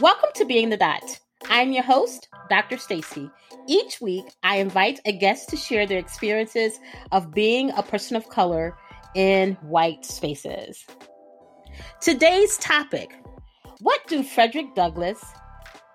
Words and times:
Welcome 0.00 0.30
to 0.34 0.44
Being 0.44 0.70
the 0.70 0.76
Dot. 0.76 1.20
I'm 1.48 1.70
your 1.70 1.84
host, 1.84 2.26
Dr. 2.50 2.78
Stacy. 2.78 3.30
Each 3.68 4.00
week, 4.00 4.24
I 4.42 4.56
invite 4.56 4.98
a 5.04 5.12
guest 5.12 5.50
to 5.50 5.56
share 5.56 5.86
their 5.86 6.00
experiences 6.00 6.80
of 7.12 7.32
being 7.32 7.70
a 7.70 7.84
person 7.84 8.16
of 8.16 8.28
color 8.28 8.76
in 9.14 9.54
white 9.62 10.04
spaces. 10.04 10.84
Today's 12.00 12.56
topic 12.58 13.14
What 13.78 14.00
do 14.08 14.24
Frederick 14.24 14.74
Douglass, 14.74 15.22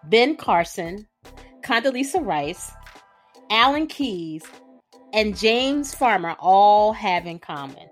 Ben 0.06 0.38
Carson, 0.38 1.08
Condoleezza 1.62 2.26
Rice, 2.26 2.72
Alan 3.50 3.88
Keyes, 3.88 4.44
and 5.14 5.38
James 5.38 5.94
Farmer 5.94 6.38
all 6.40 6.94
have 6.94 7.26
in 7.26 7.40
common? 7.40 7.90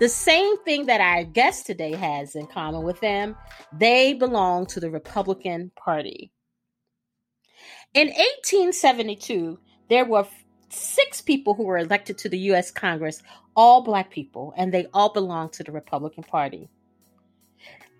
The 0.00 0.08
same 0.08 0.58
thing 0.64 0.86
that 0.86 1.00
our 1.00 1.22
guest 1.22 1.66
today 1.66 1.92
has 1.94 2.34
in 2.34 2.48
common 2.48 2.82
with 2.82 3.00
them, 3.00 3.36
they 3.72 4.12
belong 4.12 4.66
to 4.66 4.80
the 4.80 4.90
Republican 4.90 5.70
Party. 5.76 6.32
In 7.94 8.08
1872, 8.08 9.56
there 9.88 10.04
were 10.04 10.26
six 10.68 11.20
people 11.20 11.54
who 11.54 11.62
were 11.62 11.78
elected 11.78 12.18
to 12.18 12.28
the 12.28 12.38
U.S. 12.38 12.72
Congress, 12.72 13.22
all 13.54 13.84
black 13.84 14.10
people, 14.10 14.52
and 14.56 14.74
they 14.74 14.86
all 14.92 15.12
belonged 15.12 15.52
to 15.52 15.62
the 15.62 15.70
Republican 15.70 16.24
Party. 16.24 16.68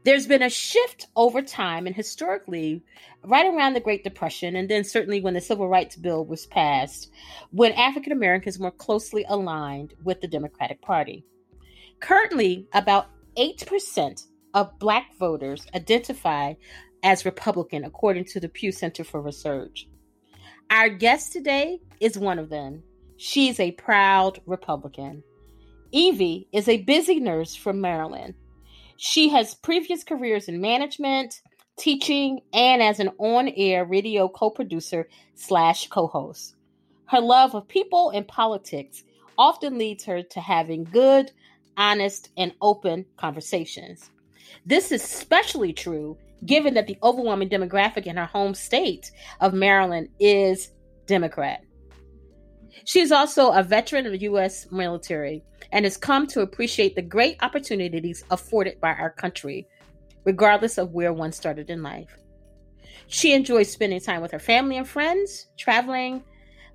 There's 0.03 0.27
been 0.27 0.43
a 0.43 0.51
shift 0.51 1.07
over 1.15 1.43
time 1.43 1.87
and 1.87 1.95
historically, 1.95 2.83
right 3.25 3.47
around 3.47 3.75
the 3.75 3.81
Great 3.81 4.03
Depression, 4.03 4.57
and 4.57 4.69
then 4.69 4.83
certainly 4.83 5.21
when 5.21 5.35
the 5.35 5.41
Civil 5.41 5.69
Rights 5.69 5.95
Bill 5.95 6.25
was 6.25 6.45
passed, 6.45 7.13
when 7.53 7.71
African 7.73 8.11
Americans 8.11 8.59
were 8.59 8.73
closely 8.73 9.25
aligned 9.29 9.95
with 10.03 10.21
the 10.21 10.29
Democratic 10.29 10.83
Party. 10.83 11.25
Currently, 12.05 12.69
about 12.75 13.07
8% 13.39 14.27
of 14.53 14.79
black 14.79 15.17
voters 15.19 15.67
identify 15.75 16.53
as 17.03 17.25
Republican, 17.25 17.83
according 17.83 18.27
to 18.27 18.41
the 18.41 18.49
Pew 18.51 18.73
Center 18.73 19.05
for 19.05 19.23
Research. 19.23 19.89
Our 20.69 20.91
guest 20.91 21.33
today 21.33 21.81
is 22.01 22.19
one 22.19 22.39
of 22.39 22.51
them. 22.51 22.83
She's 23.17 23.59
a 23.59 23.73
proud 23.73 24.43
Republican. 24.45 25.23
Evie 25.93 26.47
is 26.53 26.69
a 26.69 26.83
busy 26.83 27.21
nurse 27.21 27.55
from 27.55 27.81
Maryland. 27.81 28.35
She 28.99 29.31
has 29.31 29.55
previous 29.55 30.05
careers 30.05 30.47
in 30.47 30.61
management, 30.61 31.41
teaching, 31.79 32.43
and 32.53 32.83
as 32.83 33.01
an 33.01 33.13
on-air 33.17 33.87
radio 33.87 34.29
co-producer 34.29 35.09
slash 35.37 35.89
co-host. 35.89 36.55
Her 37.07 37.23
love 37.23 37.55
of 37.55 37.67
people 37.67 38.11
and 38.11 38.29
politics 38.29 39.05
often 39.39 39.79
leads 39.79 40.05
her 40.05 40.23
to 40.23 40.41
having 40.41 40.85
good, 40.85 41.33
honest, 41.77 42.31
and 42.37 42.53
open 42.61 43.07
conversations. 43.17 44.11
This 44.67 44.93
is 44.93 45.03
especially 45.03 45.73
true 45.73 46.17
given 46.47 46.75
that 46.75 46.87
the 46.87 46.99
overwhelming 47.03 47.49
demographic 47.49 48.07
in 48.07 48.17
her 48.17 48.27
home 48.27 48.55
state 48.55 49.11
of 49.41 49.55
Maryland 49.55 50.09
is 50.21 50.71
Democrat. 51.07 51.63
She 52.85 53.01
is 53.01 53.13
also 53.13 53.51
a 53.51 53.63
veteran 53.63 54.07
of 54.07 54.13
the 54.13 54.23
U.S. 54.23 54.71
military 54.71 55.43
and 55.73 55.85
has 55.85 55.97
come 55.97 56.27
to 56.29 56.43
appreciate 56.43 56.95
the 56.95 57.03
great 57.03 57.37
opportunities 57.43 58.25
afforded 58.31 58.81
by 58.81 58.93
our 58.93 59.11
country, 59.11 59.67
regardless 60.25 60.77
of 60.77 60.93
where 60.93 61.13
one 61.13 61.33
started 61.33 61.71
in 61.71 61.83
life. 61.83 62.17
She 63.07 63.33
enjoys 63.33 63.71
spending 63.71 64.01
time 64.01 64.23
with 64.23 64.33
her 64.33 64.39
family 64.39 64.77
and 64.77 64.89
friends, 64.89 65.47
traveling, 65.59 66.25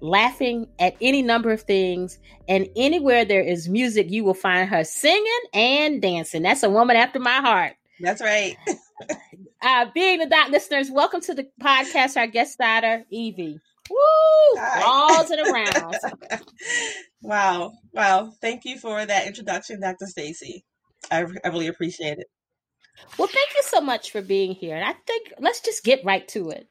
laughing 0.01 0.67
at 0.79 0.95
any 1.01 1.21
number 1.21 1.51
of 1.51 1.61
things. 1.61 2.19
And 2.47 2.67
anywhere 2.75 3.25
there 3.25 3.41
is 3.41 3.69
music, 3.69 4.09
you 4.09 4.23
will 4.23 4.33
find 4.33 4.69
her 4.69 4.83
singing 4.83 5.41
and 5.53 6.01
dancing. 6.01 6.43
That's 6.43 6.63
a 6.63 6.69
woman 6.69 6.95
after 6.95 7.19
my 7.19 7.37
heart. 7.41 7.73
That's 7.99 8.21
right. 8.21 8.55
uh, 9.61 9.85
being 9.93 10.19
the 10.19 10.25
dot 10.25 10.51
listeners, 10.51 10.89
welcome 10.89 11.21
to 11.21 11.33
the 11.33 11.47
podcast, 11.61 12.17
our 12.17 12.27
guest 12.27 12.53
starter, 12.53 13.03
Evie. 13.09 13.59
Woo! 13.89 14.61
Balls 14.81 15.31
and 15.31 15.47
around. 15.47 15.95
wow. 17.21 17.71
Wow. 17.93 18.31
Thank 18.41 18.65
you 18.65 18.77
for 18.77 19.05
that 19.05 19.27
introduction, 19.27 19.81
Dr. 19.81 20.05
Stacy. 20.05 20.63
I, 21.11 21.25
I 21.43 21.47
really 21.49 21.67
appreciate 21.67 22.19
it. 22.19 22.27
Well, 23.17 23.27
thank 23.27 23.49
you 23.55 23.63
so 23.63 23.81
much 23.81 24.11
for 24.11 24.21
being 24.21 24.53
here. 24.53 24.75
And 24.75 24.85
I 24.85 24.93
think 25.07 25.33
let's 25.39 25.61
just 25.61 25.83
get 25.83 26.03
right 26.05 26.27
to 26.29 26.49
it. 26.49 26.67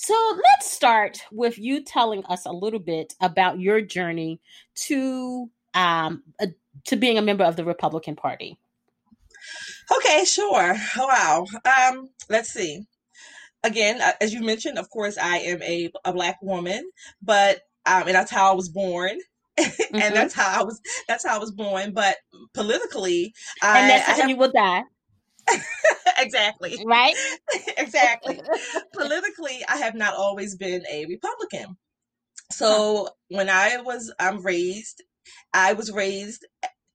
So 0.00 0.14
let's 0.36 0.70
start 0.70 1.18
with 1.32 1.58
you 1.58 1.82
telling 1.82 2.24
us 2.26 2.46
a 2.46 2.52
little 2.52 2.78
bit 2.78 3.14
about 3.20 3.58
your 3.58 3.80
journey 3.80 4.40
to 4.86 5.50
um, 5.74 6.22
to 6.84 6.94
being 6.94 7.18
a 7.18 7.22
member 7.22 7.42
of 7.42 7.56
the 7.56 7.64
Republican 7.64 8.14
Party. 8.14 8.56
Okay, 9.96 10.24
sure. 10.24 10.76
Wow. 10.96 11.46
Um, 11.64 12.10
let's 12.30 12.50
see. 12.50 12.86
Again, 13.64 14.00
uh, 14.00 14.12
as 14.20 14.32
you 14.32 14.40
mentioned, 14.40 14.78
of 14.78 14.88
course, 14.88 15.18
I 15.18 15.38
am 15.38 15.62
a, 15.62 15.90
a 16.04 16.12
black 16.12 16.40
woman, 16.42 16.88
but 17.20 17.62
um, 17.84 18.04
and 18.06 18.14
that's 18.14 18.30
how 18.30 18.52
I 18.52 18.54
was 18.54 18.68
born. 18.68 19.18
Mm-hmm. 19.58 19.96
and 19.96 20.14
that's 20.14 20.34
how 20.34 20.60
I 20.60 20.62
was. 20.62 20.80
That's 21.08 21.26
how 21.26 21.34
I 21.34 21.38
was 21.40 21.50
born. 21.50 21.92
But 21.92 22.16
politically, 22.54 23.34
and 23.62 23.86
I, 23.86 23.88
that's 23.88 24.06
how 24.06 24.20
have, 24.20 24.30
you 24.30 24.36
will 24.36 24.52
die. 24.52 24.82
exactly. 26.18 26.76
Right? 26.84 27.14
exactly. 27.78 28.40
Politically, 28.92 29.64
I 29.68 29.78
have 29.78 29.94
not 29.94 30.14
always 30.14 30.56
been 30.56 30.84
a 30.90 31.06
Republican. 31.06 31.76
So 32.50 33.08
when 33.28 33.50
I 33.50 33.78
was 33.82 34.12
I'm 34.18 34.42
raised, 34.42 35.02
I 35.52 35.74
was 35.74 35.92
raised 35.92 36.46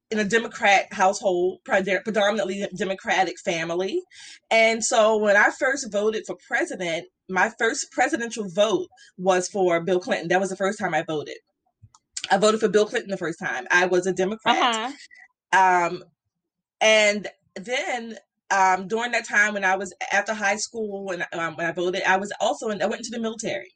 in 0.10 0.20
a 0.20 0.24
Democrat 0.24 0.92
household, 0.92 1.60
predominantly 1.64 2.68
Democratic 2.76 3.40
family. 3.40 4.02
And 4.52 4.84
so 4.84 5.18
when 5.18 5.36
I 5.36 5.50
first 5.50 5.92
voted 5.92 6.24
for 6.26 6.38
president, 6.48 7.08
my 7.30 7.52
first 7.58 7.92
presidential 7.92 8.48
vote 8.48 8.88
was 9.18 9.48
for 9.48 9.82
Bill 9.82 10.00
Clinton. 10.00 10.28
That 10.28 10.40
was 10.40 10.50
the 10.50 10.56
first 10.56 10.78
time 10.80 10.94
I 10.94 11.04
voted. 11.04 11.38
I 12.32 12.38
voted 12.38 12.60
for 12.60 12.70
Bill 12.70 12.86
Clinton 12.86 13.12
the 13.12 13.18
first 13.18 13.40
time. 13.40 13.66
I 13.72 13.86
was 13.86 14.06
a 14.06 14.14
Democrat. 14.14 14.58
Uh-huh. 14.58 15.88
Um, 15.88 16.04
and 16.80 17.28
then 17.56 18.18
um, 18.54 18.88
during 18.88 19.12
that 19.12 19.28
time 19.28 19.56
when 19.56 19.66
I 19.66 19.76
was 19.76 19.94
after 20.12 20.34
high 20.34 20.58
school 20.58 21.06
when 21.06 21.26
um, 21.34 21.56
when 21.56 21.66
I 21.66 21.72
voted, 21.72 22.04
I 22.04 22.18
was 22.18 22.32
also 22.40 22.70
in, 22.70 22.82
I 22.82 22.86
went 22.86 23.00
into 23.00 23.12
the 23.12 23.20
military. 23.20 23.74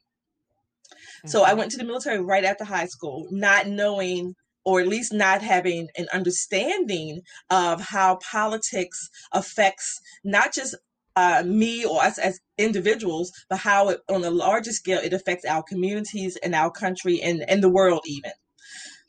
Mm-hmm. 0.90 1.28
So 1.28 1.42
I 1.42 1.50
mm-hmm. 1.50 1.58
went 1.58 1.70
to 1.72 1.78
the 1.78 1.84
military 1.84 2.20
right 2.22 2.44
after 2.44 2.64
high 2.64 2.86
school, 2.86 3.26
not 3.30 3.66
knowing 3.66 4.34
or 4.64 4.80
at 4.80 4.86
least 4.86 5.12
not 5.12 5.42
having 5.42 5.88
an 5.96 6.06
understanding 6.12 7.22
of 7.50 7.80
how 7.80 8.18
politics 8.30 9.08
affects 9.32 9.98
not 10.24 10.52
just 10.52 10.76
uh, 11.16 11.42
me 11.44 11.84
or 11.84 12.02
us 12.02 12.18
as 12.18 12.38
individuals, 12.58 13.32
but 13.48 13.58
how 13.58 13.88
it, 13.88 14.00
on 14.08 14.22
a 14.24 14.30
larger 14.30 14.70
scale 14.70 15.00
it 15.02 15.12
affects 15.12 15.44
our 15.44 15.62
communities 15.62 16.36
and 16.42 16.54
our 16.54 16.70
country 16.70 17.20
and, 17.20 17.42
and 17.48 17.62
the 17.62 17.70
world 17.70 18.02
even. 18.06 18.30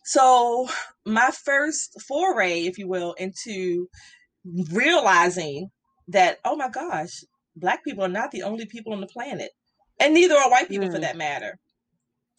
So 0.06 0.70
my 1.06 1.30
first 1.30 2.02
foray, 2.08 2.62
if 2.62 2.80
you 2.80 2.88
will, 2.88 3.14
into 3.14 3.90
realizing 4.46 5.70
that, 6.08 6.40
oh 6.46 6.56
my 6.56 6.70
gosh, 6.70 7.24
black 7.56 7.84
people 7.84 8.04
are 8.04 8.10
not 8.10 8.32
the 8.32 8.44
only 8.44 8.66
people 8.66 8.94
on 8.94 9.02
the 9.02 9.08
planet. 9.08 9.52
And 10.00 10.14
neither 10.14 10.36
are 10.36 10.50
white 10.50 10.70
people 10.70 10.88
mm. 10.88 10.94
for 10.94 11.00
that 11.00 11.18
matter. 11.18 11.60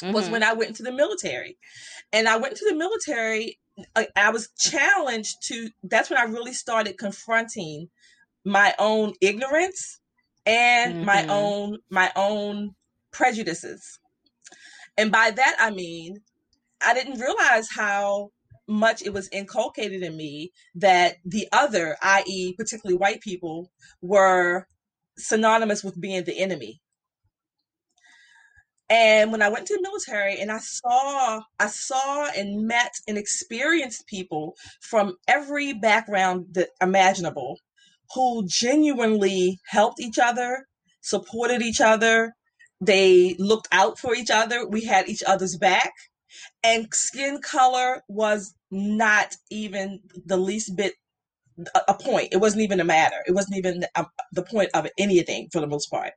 Mm-hmm. 0.02 0.14
Was 0.14 0.30
when 0.30 0.42
I 0.42 0.54
went 0.54 0.70
into 0.70 0.82
the 0.82 0.92
military. 0.92 1.58
And 2.12 2.26
I 2.26 2.36
went 2.38 2.54
into 2.54 2.66
the 2.68 2.76
military, 2.76 3.58
I, 3.94 4.08
I 4.16 4.30
was 4.30 4.48
challenged 4.58 5.36
to, 5.44 5.68
that's 5.82 6.10
when 6.10 6.18
I 6.18 6.24
really 6.24 6.54
started 6.54 6.98
confronting 6.98 7.88
my 8.44 8.74
own 8.78 9.12
ignorance 9.20 10.00
and 10.46 10.94
mm-hmm. 10.94 11.04
my 11.04 11.26
own 11.28 11.78
my 11.90 12.10
own 12.16 12.74
prejudices. 13.12 13.98
And 14.96 15.12
by 15.12 15.30
that 15.30 15.56
I 15.60 15.70
mean 15.70 16.18
I 16.80 16.94
didn't 16.94 17.20
realize 17.20 17.68
how 17.74 18.30
much 18.70 19.02
it 19.02 19.12
was 19.12 19.28
inculcated 19.32 20.02
in 20.02 20.16
me 20.16 20.52
that 20.76 21.16
the 21.24 21.48
other, 21.52 21.96
i.e., 22.02 22.54
particularly 22.56 22.96
white 22.96 23.20
people, 23.20 23.70
were 24.02 24.66
synonymous 25.18 25.84
with 25.84 26.00
being 26.00 26.24
the 26.24 26.38
enemy. 26.38 26.80
And 28.88 29.32
when 29.32 29.42
I 29.42 29.50
went 29.50 29.66
to 29.66 29.74
the 29.74 29.82
military 29.82 30.40
and 30.40 30.50
I 30.50 30.58
saw, 30.58 31.42
I 31.60 31.68
saw 31.68 32.28
and 32.36 32.66
met 32.66 32.92
and 33.08 33.18
experienced 33.18 34.06
people 34.06 34.56
from 34.80 35.16
every 35.28 35.72
background 35.74 36.46
that 36.52 36.70
imaginable 36.82 37.58
who 38.14 38.46
genuinely 38.48 39.60
helped 39.66 40.00
each 40.00 40.18
other, 40.18 40.66
supported 41.02 41.62
each 41.62 41.80
other, 41.80 42.34
they 42.80 43.36
looked 43.38 43.68
out 43.72 43.98
for 43.98 44.14
each 44.14 44.30
other, 44.30 44.66
we 44.68 44.84
had 44.84 45.08
each 45.08 45.22
other's 45.26 45.56
back 45.56 45.92
and 46.62 46.88
skin 46.92 47.40
color 47.42 48.02
was 48.08 48.54
not 48.70 49.36
even 49.50 50.00
the 50.26 50.36
least 50.36 50.76
bit 50.76 50.94
a 51.88 51.94
point. 51.94 52.28
It 52.32 52.38
wasn't 52.38 52.62
even 52.62 52.80
a 52.80 52.84
matter. 52.84 53.16
It 53.26 53.34
wasn't 53.34 53.58
even 53.58 53.84
a, 53.94 54.06
the 54.32 54.42
point 54.42 54.70
of 54.72 54.86
anything 54.96 55.48
for 55.52 55.60
the 55.60 55.66
most 55.66 55.90
part. 55.90 56.12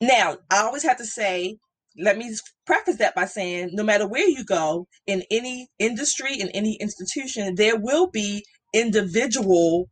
Now, 0.00 0.38
I 0.50 0.60
always 0.60 0.82
have 0.82 0.96
to 0.96 1.04
say 1.04 1.58
let 1.98 2.16
me 2.16 2.34
preface 2.66 2.96
that 2.96 3.14
by 3.14 3.24
saying 3.24 3.70
no 3.72 3.82
matter 3.82 4.06
where 4.06 4.28
you 4.28 4.44
go 4.44 4.86
in 5.06 5.22
any 5.30 5.68
industry, 5.78 6.34
in 6.38 6.48
any 6.50 6.76
institution, 6.80 7.54
there 7.54 7.76
will 7.76 8.08
be 8.10 8.44
individual 8.72 9.90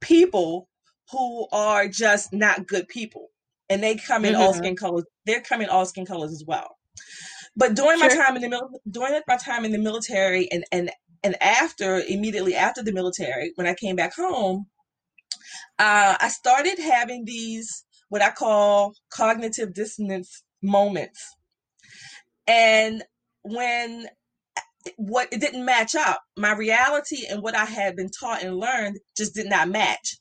people 0.00 0.68
who 1.10 1.46
are 1.52 1.88
just 1.88 2.32
not 2.32 2.66
good 2.66 2.88
people. 2.88 3.28
And 3.68 3.82
they 3.82 3.96
come 3.96 4.24
in 4.24 4.32
mm-hmm. 4.32 4.42
all 4.42 4.54
skin 4.54 4.76
colors. 4.76 5.04
They're 5.26 5.40
coming 5.40 5.68
all 5.68 5.86
skin 5.86 6.06
colors 6.06 6.32
as 6.32 6.44
well. 6.46 6.76
But 7.56 7.74
during 7.74 7.98
sure. 7.98 8.08
my 8.08 8.14
time 8.14 8.36
in 8.36 8.42
the 8.42 8.48
mil- 8.48 8.80
during 8.90 9.20
my 9.26 9.36
time 9.36 9.64
in 9.64 9.72
the 9.72 9.78
military 9.78 10.50
and 10.50 10.64
and 10.70 10.90
and 11.22 11.40
after 11.42 12.00
immediately 12.00 12.54
after 12.54 12.82
the 12.82 12.92
military, 12.92 13.52
when 13.56 13.66
I 13.66 13.74
came 13.74 13.96
back 13.96 14.14
home, 14.14 14.66
uh, 15.78 16.16
I 16.20 16.28
started 16.28 16.78
having 16.78 17.24
these 17.24 17.84
what 18.08 18.22
I 18.22 18.30
call 18.30 18.94
cognitive 19.10 19.74
dissonance 19.74 20.42
moments. 20.62 21.34
And 22.46 23.02
when 23.42 24.08
what 24.96 25.28
it 25.32 25.40
didn't 25.40 25.64
match 25.64 25.94
up, 25.94 26.20
my 26.36 26.52
reality 26.52 27.26
and 27.28 27.42
what 27.42 27.56
I 27.56 27.64
had 27.64 27.96
been 27.96 28.10
taught 28.10 28.42
and 28.42 28.56
learned 28.56 28.98
just 29.16 29.34
did 29.34 29.48
not 29.48 29.68
match. 29.68 30.18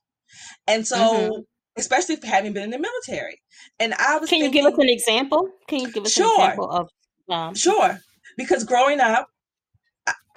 And 0.68 0.88
so, 0.88 0.98
mm-hmm. 0.98 1.42
especially 1.78 2.16
for 2.16 2.28
having 2.28 2.54
been 2.54 2.64
in 2.64 2.70
the 2.72 2.80
military, 2.80 3.40
and 3.80 3.94
I 3.94 4.18
was. 4.18 4.30
Can 4.30 4.42
thinking, 4.42 4.64
you 4.64 4.64
give 4.64 4.74
us 4.74 4.80
an 4.80 4.90
example? 4.90 5.50
Can 5.68 5.82
you 5.82 5.92
give 5.92 6.06
us 6.06 6.12
sure, 6.12 6.26
an 6.26 6.42
example 6.42 6.70
of? 6.72 6.90
Um, 7.30 7.56
sure, 7.56 8.00
because 8.38 8.64
growing 8.64 9.00
up, 9.00 9.30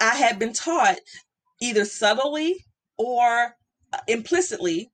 I 0.01 0.15
had 0.15 0.39
been 0.39 0.53
taught 0.53 0.99
either 1.61 1.85
subtly 1.85 2.65
or 2.97 3.55
uh, 3.93 3.97
implicitly, 4.07 4.91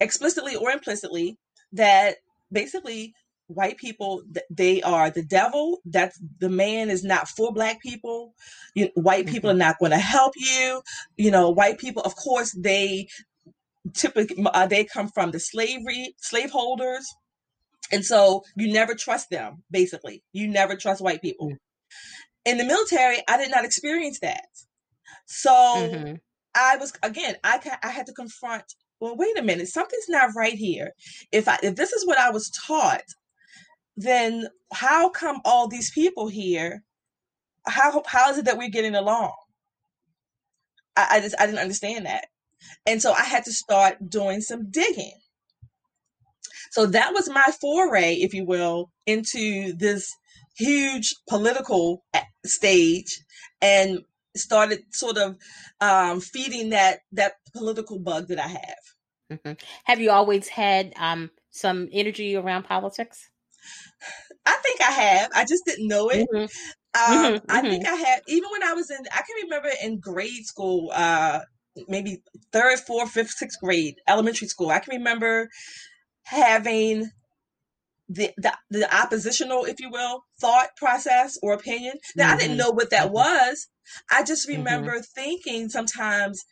explicitly 0.00 0.56
or 0.56 0.70
implicitly, 0.70 1.38
that 1.72 2.16
basically 2.52 3.14
white 3.48 3.76
people 3.76 4.22
they 4.50 4.82
are 4.82 5.08
the 5.08 5.22
devil 5.22 5.78
that's 5.84 6.20
the 6.40 6.48
man 6.48 6.90
is 6.90 7.04
not 7.04 7.28
for 7.28 7.52
black 7.52 7.80
people 7.80 8.34
you, 8.74 8.88
white 8.94 9.26
people 9.26 9.48
mm-hmm. 9.50 9.56
are 9.56 9.66
not 9.66 9.78
going 9.78 9.92
to 9.92 9.98
help 9.98 10.32
you 10.36 10.82
you 11.16 11.30
know 11.30 11.48
white 11.48 11.78
people 11.78 12.02
of 12.02 12.16
course 12.16 12.52
they 12.58 13.06
typically 13.94 14.44
uh, 14.46 14.66
they 14.66 14.84
come 14.84 15.08
from 15.08 15.30
the 15.30 15.38
slavery 15.38 16.12
slaveholders 16.18 17.06
and 17.92 18.04
so 18.04 18.42
you 18.56 18.72
never 18.72 18.94
trust 18.94 19.30
them 19.30 19.62
basically 19.70 20.22
you 20.32 20.46
never 20.48 20.76
trust 20.76 21.02
white 21.02 21.22
people 21.22 21.48
mm-hmm. 21.48 22.50
in 22.50 22.58
the 22.58 22.64
military 22.64 23.18
i 23.28 23.36
did 23.36 23.50
not 23.50 23.64
experience 23.64 24.20
that 24.20 24.46
so 25.26 25.50
mm-hmm. 25.50 26.14
i 26.54 26.76
was 26.76 26.92
again 27.02 27.36
i 27.44 27.60
i 27.82 27.88
had 27.88 28.06
to 28.06 28.12
confront 28.12 28.64
well 29.00 29.16
wait 29.16 29.38
a 29.38 29.42
minute 29.42 29.68
something's 29.68 30.08
not 30.08 30.30
right 30.36 30.54
here 30.54 30.92
if 31.32 31.48
i 31.48 31.58
if 31.62 31.74
this 31.76 31.92
is 31.92 32.06
what 32.06 32.18
i 32.18 32.30
was 32.30 32.50
taught 32.50 33.04
then 33.96 34.46
how 34.72 35.08
come 35.08 35.40
all 35.44 35.68
these 35.68 35.90
people 35.90 36.28
here 36.28 36.82
how 37.66 38.02
how 38.06 38.30
is 38.30 38.38
it 38.38 38.44
that 38.44 38.58
we're 38.58 38.68
getting 38.68 38.94
along 38.94 39.32
I, 40.96 41.06
I 41.12 41.20
just 41.20 41.34
i 41.38 41.46
didn't 41.46 41.60
understand 41.60 42.06
that 42.06 42.26
and 42.86 43.00
so 43.02 43.12
I 43.12 43.24
had 43.24 43.44
to 43.44 43.52
start 43.52 44.08
doing 44.08 44.40
some 44.40 44.70
digging. 44.70 45.18
So 46.70 46.86
that 46.86 47.12
was 47.12 47.28
my 47.28 47.44
foray, 47.60 48.14
if 48.14 48.34
you 48.34 48.44
will, 48.44 48.90
into 49.06 49.72
this 49.74 50.10
huge 50.56 51.14
political 51.28 52.04
stage 52.44 53.20
and 53.60 54.00
started 54.36 54.80
sort 54.92 55.16
of 55.18 55.36
um, 55.80 56.20
feeding 56.20 56.70
that 56.70 57.00
that 57.12 57.34
political 57.54 57.98
bug 57.98 58.28
that 58.28 58.38
I 58.38 58.48
have. 58.48 58.84
Mm-hmm. 59.32 59.52
Have 59.84 60.00
you 60.00 60.10
always 60.10 60.48
had 60.48 60.92
um, 60.96 61.30
some 61.50 61.88
energy 61.92 62.36
around 62.36 62.64
politics? 62.64 63.28
I 64.44 64.56
think 64.62 64.80
I 64.80 64.92
have. 64.92 65.30
I 65.34 65.42
just 65.42 65.64
didn't 65.66 65.88
know 65.88 66.08
it. 66.08 66.26
Mm-hmm. 66.32 66.44
Um, 66.96 67.34
mm-hmm. 67.34 67.50
I 67.50 67.60
think 67.62 67.84
mm-hmm. 67.84 67.94
I 67.94 67.96
had, 67.96 68.20
even 68.28 68.48
when 68.50 68.62
I 68.62 68.72
was 68.74 68.90
in, 68.90 68.98
I 69.12 69.22
can 69.22 69.44
remember 69.44 69.70
in 69.82 69.98
grade 69.98 70.46
school, 70.46 70.92
uh, 70.94 71.40
maybe 71.88 72.22
third, 72.52 72.78
fourth, 72.78 73.10
fifth, 73.10 73.30
sixth 73.30 73.58
grade, 73.60 73.96
elementary 74.08 74.48
school. 74.48 74.70
I 74.70 74.78
can 74.78 74.96
remember 74.96 75.48
having 76.26 77.10
the, 78.08 78.30
the, 78.36 78.52
the 78.70 78.94
oppositional, 78.94 79.64
if 79.64 79.80
you 79.80 79.90
will, 79.90 80.22
thought 80.40 80.68
process 80.76 81.38
or 81.42 81.52
opinion. 81.54 81.94
Now 82.14 82.26
mm-hmm. 82.26 82.34
I 82.34 82.36
didn't 82.36 82.50
mm-hmm. 82.52 82.58
know 82.58 82.70
what 82.70 82.90
that 82.90 83.06
mm-hmm. 83.06 83.14
was. 83.14 83.68
I 84.10 84.22
just 84.24 84.48
mm-hmm. 84.48 84.58
remember 84.58 84.92
mm-hmm. 84.92 85.20
thinking 85.20 85.68
sometimes, 85.68 86.44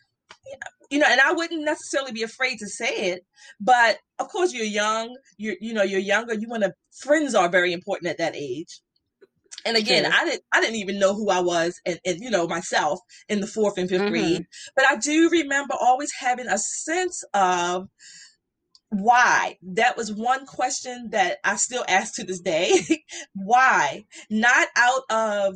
you 0.90 0.98
know, 0.98 1.06
and 1.08 1.20
I 1.20 1.32
wouldn't 1.32 1.64
necessarily 1.64 2.12
be 2.12 2.22
afraid 2.22 2.58
to 2.58 2.66
say 2.66 3.12
it, 3.12 3.22
but 3.60 3.98
of 4.18 4.28
course 4.28 4.52
you're 4.52 4.64
young, 4.64 5.16
you're 5.38 5.56
you 5.60 5.74
know, 5.74 5.82
you're 5.82 6.00
younger, 6.00 6.34
you 6.34 6.48
want 6.48 6.62
to 6.64 6.72
friends 7.00 7.34
are 7.34 7.48
very 7.48 7.72
important 7.72 8.10
at 8.10 8.18
that 8.18 8.36
age. 8.36 8.80
And 9.66 9.76
again, 9.76 10.04
I 10.06 10.24
didn't 10.24 10.42
I 10.52 10.60
didn't 10.60 10.76
even 10.76 10.98
know 10.98 11.14
who 11.14 11.30
I 11.30 11.40
was 11.40 11.80
and, 11.86 11.98
and 12.04 12.18
you 12.20 12.30
know 12.30 12.46
myself 12.46 13.00
in 13.28 13.40
the 13.40 13.46
fourth 13.46 13.78
and 13.78 13.88
5th 13.88 14.00
mm-hmm. 14.00 14.08
grade. 14.10 14.46
But 14.76 14.86
I 14.86 14.96
do 14.96 15.30
remember 15.30 15.74
always 15.80 16.12
having 16.18 16.46
a 16.48 16.58
sense 16.58 17.24
of 17.32 17.88
why 18.98 19.58
that 19.62 19.96
was 19.96 20.12
one 20.12 20.46
question 20.46 21.08
that 21.10 21.38
i 21.44 21.56
still 21.56 21.84
ask 21.88 22.14
to 22.14 22.24
this 22.24 22.40
day 22.40 22.72
why 23.34 24.04
not 24.30 24.68
out 24.76 25.02
of 25.10 25.54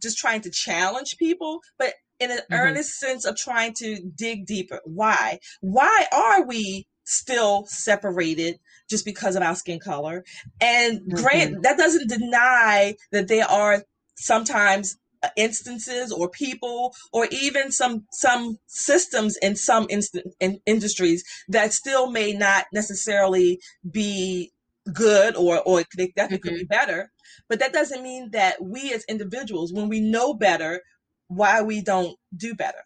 just 0.00 0.18
trying 0.18 0.40
to 0.40 0.50
challenge 0.50 1.16
people 1.18 1.60
but 1.78 1.94
in 2.20 2.30
an 2.30 2.38
mm-hmm. 2.38 2.54
earnest 2.54 2.98
sense 2.98 3.24
of 3.24 3.36
trying 3.36 3.72
to 3.74 4.00
dig 4.14 4.46
deeper 4.46 4.80
why 4.84 5.38
why 5.60 6.06
are 6.12 6.44
we 6.44 6.86
still 7.08 7.64
separated 7.66 8.58
just 8.88 9.04
because 9.04 9.34
of 9.34 9.42
our 9.42 9.54
skin 9.54 9.80
color. 9.80 10.24
And 10.60 11.00
mm-hmm. 11.00 11.16
grant 11.16 11.62
that 11.62 11.78
doesn't 11.78 12.08
deny 12.08 12.94
that 13.12 13.28
there 13.28 13.48
are 13.48 13.82
sometimes 14.16 14.96
instances 15.36 16.12
or 16.12 16.28
people 16.28 16.94
or 17.12 17.26
even 17.30 17.72
some 17.72 18.04
some 18.12 18.58
systems 18.66 19.36
in 19.38 19.56
some 19.56 19.86
instant 19.90 20.26
in 20.40 20.60
industries 20.66 21.24
that 21.48 21.72
still 21.72 22.10
may 22.10 22.32
not 22.32 22.66
necessarily 22.72 23.60
be 23.90 24.52
good 24.92 25.36
or 25.36 25.60
or 25.60 25.84
they 25.96 26.12
definitely 26.16 26.38
mm-hmm. 26.38 26.48
could 26.48 26.58
be 26.58 26.64
better. 26.64 27.10
But 27.48 27.60
that 27.60 27.72
doesn't 27.72 28.02
mean 28.02 28.30
that 28.32 28.62
we 28.62 28.92
as 28.92 29.04
individuals 29.04 29.72
when 29.72 29.88
we 29.88 30.00
know 30.00 30.34
better 30.34 30.82
why 31.28 31.62
we 31.62 31.82
don't 31.82 32.16
do 32.36 32.54
better. 32.54 32.84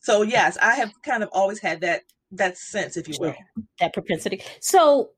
So 0.00 0.22
yes 0.22 0.58
i 0.60 0.74
have 0.74 0.92
kind 1.02 1.22
of 1.22 1.28
always 1.32 1.60
had 1.60 1.80
that 1.80 2.02
that 2.32 2.56
sense 2.56 2.96
if 2.96 3.08
you 3.08 3.14
will. 3.18 3.34
That 3.80 3.92
propensity. 3.92 4.42
So 4.60 5.10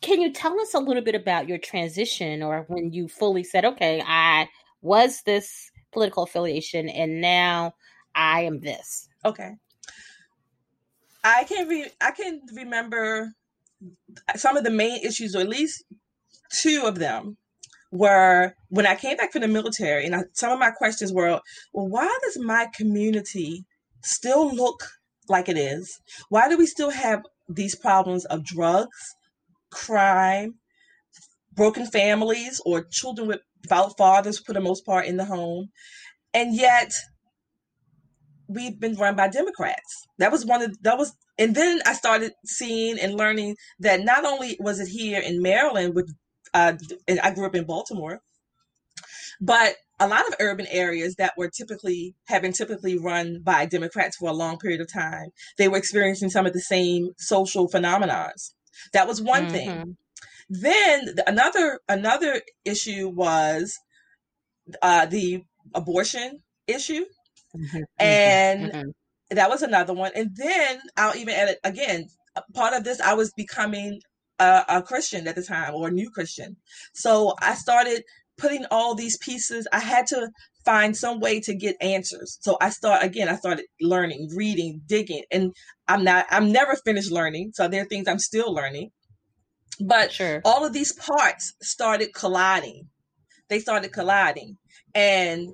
can 0.00 0.20
you 0.20 0.32
tell 0.32 0.58
us 0.60 0.74
a 0.74 0.78
little 0.78 1.02
bit 1.02 1.14
about 1.14 1.48
your 1.48 1.58
transition 1.58 2.42
or 2.42 2.64
when 2.68 2.92
you 2.92 3.08
fully 3.08 3.44
said, 3.44 3.64
okay, 3.64 4.02
I 4.06 4.48
was 4.80 5.22
this 5.22 5.70
political 5.92 6.22
affiliation 6.22 6.88
and 6.88 7.20
now 7.20 7.72
I 8.14 8.42
am 8.42 8.60
this? 8.60 9.08
Okay. 9.24 9.52
I 11.22 11.44
can 11.44 11.68
re- 11.68 11.90
I 12.00 12.12
can 12.12 12.40
remember 12.54 13.32
some 14.36 14.56
of 14.56 14.64
the 14.64 14.70
main 14.70 15.04
issues, 15.04 15.34
or 15.34 15.40
at 15.40 15.48
least 15.48 15.84
two 16.52 16.82
of 16.84 16.98
them, 16.98 17.36
were 17.92 18.54
when 18.68 18.86
I 18.86 18.94
came 18.94 19.16
back 19.16 19.32
from 19.32 19.42
the 19.42 19.48
military, 19.48 20.06
and 20.06 20.14
I, 20.14 20.22
some 20.32 20.52
of 20.52 20.58
my 20.58 20.70
questions 20.70 21.12
were, 21.12 21.40
well, 21.72 21.88
why 21.88 22.18
does 22.22 22.38
my 22.38 22.68
community 22.74 23.64
still 24.02 24.54
look 24.54 24.84
like 25.28 25.48
it 25.48 25.58
is? 25.58 26.00
Why 26.28 26.48
do 26.48 26.56
we 26.56 26.66
still 26.66 26.90
have 26.90 27.22
these 27.48 27.74
problems 27.74 28.24
of 28.26 28.44
drugs, 28.44 29.14
crime, 29.70 30.54
broken 31.52 31.86
families, 31.86 32.60
or 32.64 32.84
children 32.84 33.38
without 33.62 33.96
fathers 33.96 34.38
for 34.38 34.52
the 34.52 34.60
most 34.60 34.84
part 34.84 35.06
in 35.06 35.16
the 35.16 35.24
home. 35.24 35.68
And 36.32 36.54
yet, 36.54 36.92
we've 38.48 38.78
been 38.78 38.96
run 38.96 39.16
by 39.16 39.28
Democrats. 39.28 40.06
That 40.18 40.32
was 40.32 40.44
one 40.44 40.62
of 40.62 40.82
that 40.82 40.98
was, 40.98 41.12
and 41.38 41.54
then 41.54 41.80
I 41.86 41.94
started 41.94 42.32
seeing 42.44 42.98
and 42.98 43.14
learning 43.14 43.56
that 43.78 44.00
not 44.00 44.24
only 44.24 44.56
was 44.60 44.80
it 44.80 44.88
here 44.88 45.20
in 45.20 45.42
Maryland, 45.42 45.94
which 45.94 46.06
uh, 46.52 46.74
and 47.06 47.20
I 47.20 47.32
grew 47.32 47.46
up 47.46 47.54
in 47.54 47.64
Baltimore, 47.64 48.20
but 49.40 49.76
a 50.00 50.08
lot 50.08 50.26
of 50.26 50.34
urban 50.40 50.66
areas 50.68 51.14
that 51.16 51.34
were 51.36 51.50
typically 51.50 52.14
have 52.26 52.42
been 52.42 52.52
typically 52.52 52.98
run 52.98 53.40
by 53.42 53.66
Democrats 53.66 54.16
for 54.16 54.30
a 54.30 54.34
long 54.34 54.58
period 54.58 54.80
of 54.80 54.92
time, 54.92 55.28
they 55.58 55.68
were 55.68 55.76
experiencing 55.76 56.30
some 56.30 56.46
of 56.46 56.52
the 56.52 56.60
same 56.60 57.10
social 57.18 57.68
phenomena. 57.68 58.32
That 58.92 59.06
was 59.06 59.20
one 59.20 59.44
mm-hmm. 59.44 59.52
thing. 59.52 59.96
Then 60.50 61.14
another 61.28 61.78
another 61.88 62.42
issue 62.64 63.08
was 63.08 63.72
uh, 64.82 65.06
the 65.06 65.44
abortion 65.74 66.40
issue, 66.66 67.04
mm-hmm. 67.56 67.76
mm-hmm. 67.76 67.82
and 67.98 68.72
mm-hmm. 68.72 69.36
that 69.36 69.48
was 69.48 69.62
another 69.62 69.94
one. 69.94 70.10
And 70.16 70.30
then 70.34 70.80
I'll 70.96 71.16
even 71.16 71.34
add 71.34 71.50
it 71.50 71.60
again. 71.62 72.08
Part 72.52 72.74
of 72.74 72.82
this, 72.82 73.00
I 73.00 73.14
was 73.14 73.32
becoming 73.36 74.00
a, 74.40 74.64
a 74.68 74.82
Christian 74.82 75.28
at 75.28 75.36
the 75.36 75.42
time 75.42 75.74
or 75.74 75.86
a 75.86 75.92
new 75.92 76.10
Christian, 76.10 76.56
so 76.94 77.34
I 77.40 77.54
started 77.54 78.02
putting 78.36 78.66
all 78.72 78.96
these 78.96 79.18
pieces. 79.18 79.68
I 79.72 79.78
had 79.78 80.08
to 80.08 80.30
find 80.64 80.96
some 80.96 81.20
way 81.20 81.38
to 81.40 81.54
get 81.54 81.76
answers. 81.80 82.38
So 82.40 82.56
I 82.60 82.70
start 82.70 83.04
again, 83.04 83.28
I 83.28 83.36
started 83.36 83.66
learning, 83.80 84.30
reading, 84.34 84.80
digging, 84.86 85.22
and 85.30 85.52
I'm 85.86 86.02
not 86.02 86.26
I'm 86.28 86.50
never 86.50 86.74
finished 86.84 87.12
learning. 87.12 87.52
So 87.54 87.68
there 87.68 87.82
are 87.82 87.88
things 87.88 88.08
I'm 88.08 88.18
still 88.18 88.52
learning. 88.52 88.90
But 89.80 90.12
sure. 90.12 90.42
all 90.44 90.64
of 90.64 90.72
these 90.72 90.92
parts 90.92 91.54
started 91.62 92.12
colliding. 92.14 92.88
they 93.48 93.60
started 93.60 93.92
colliding, 93.92 94.58
and 94.94 95.48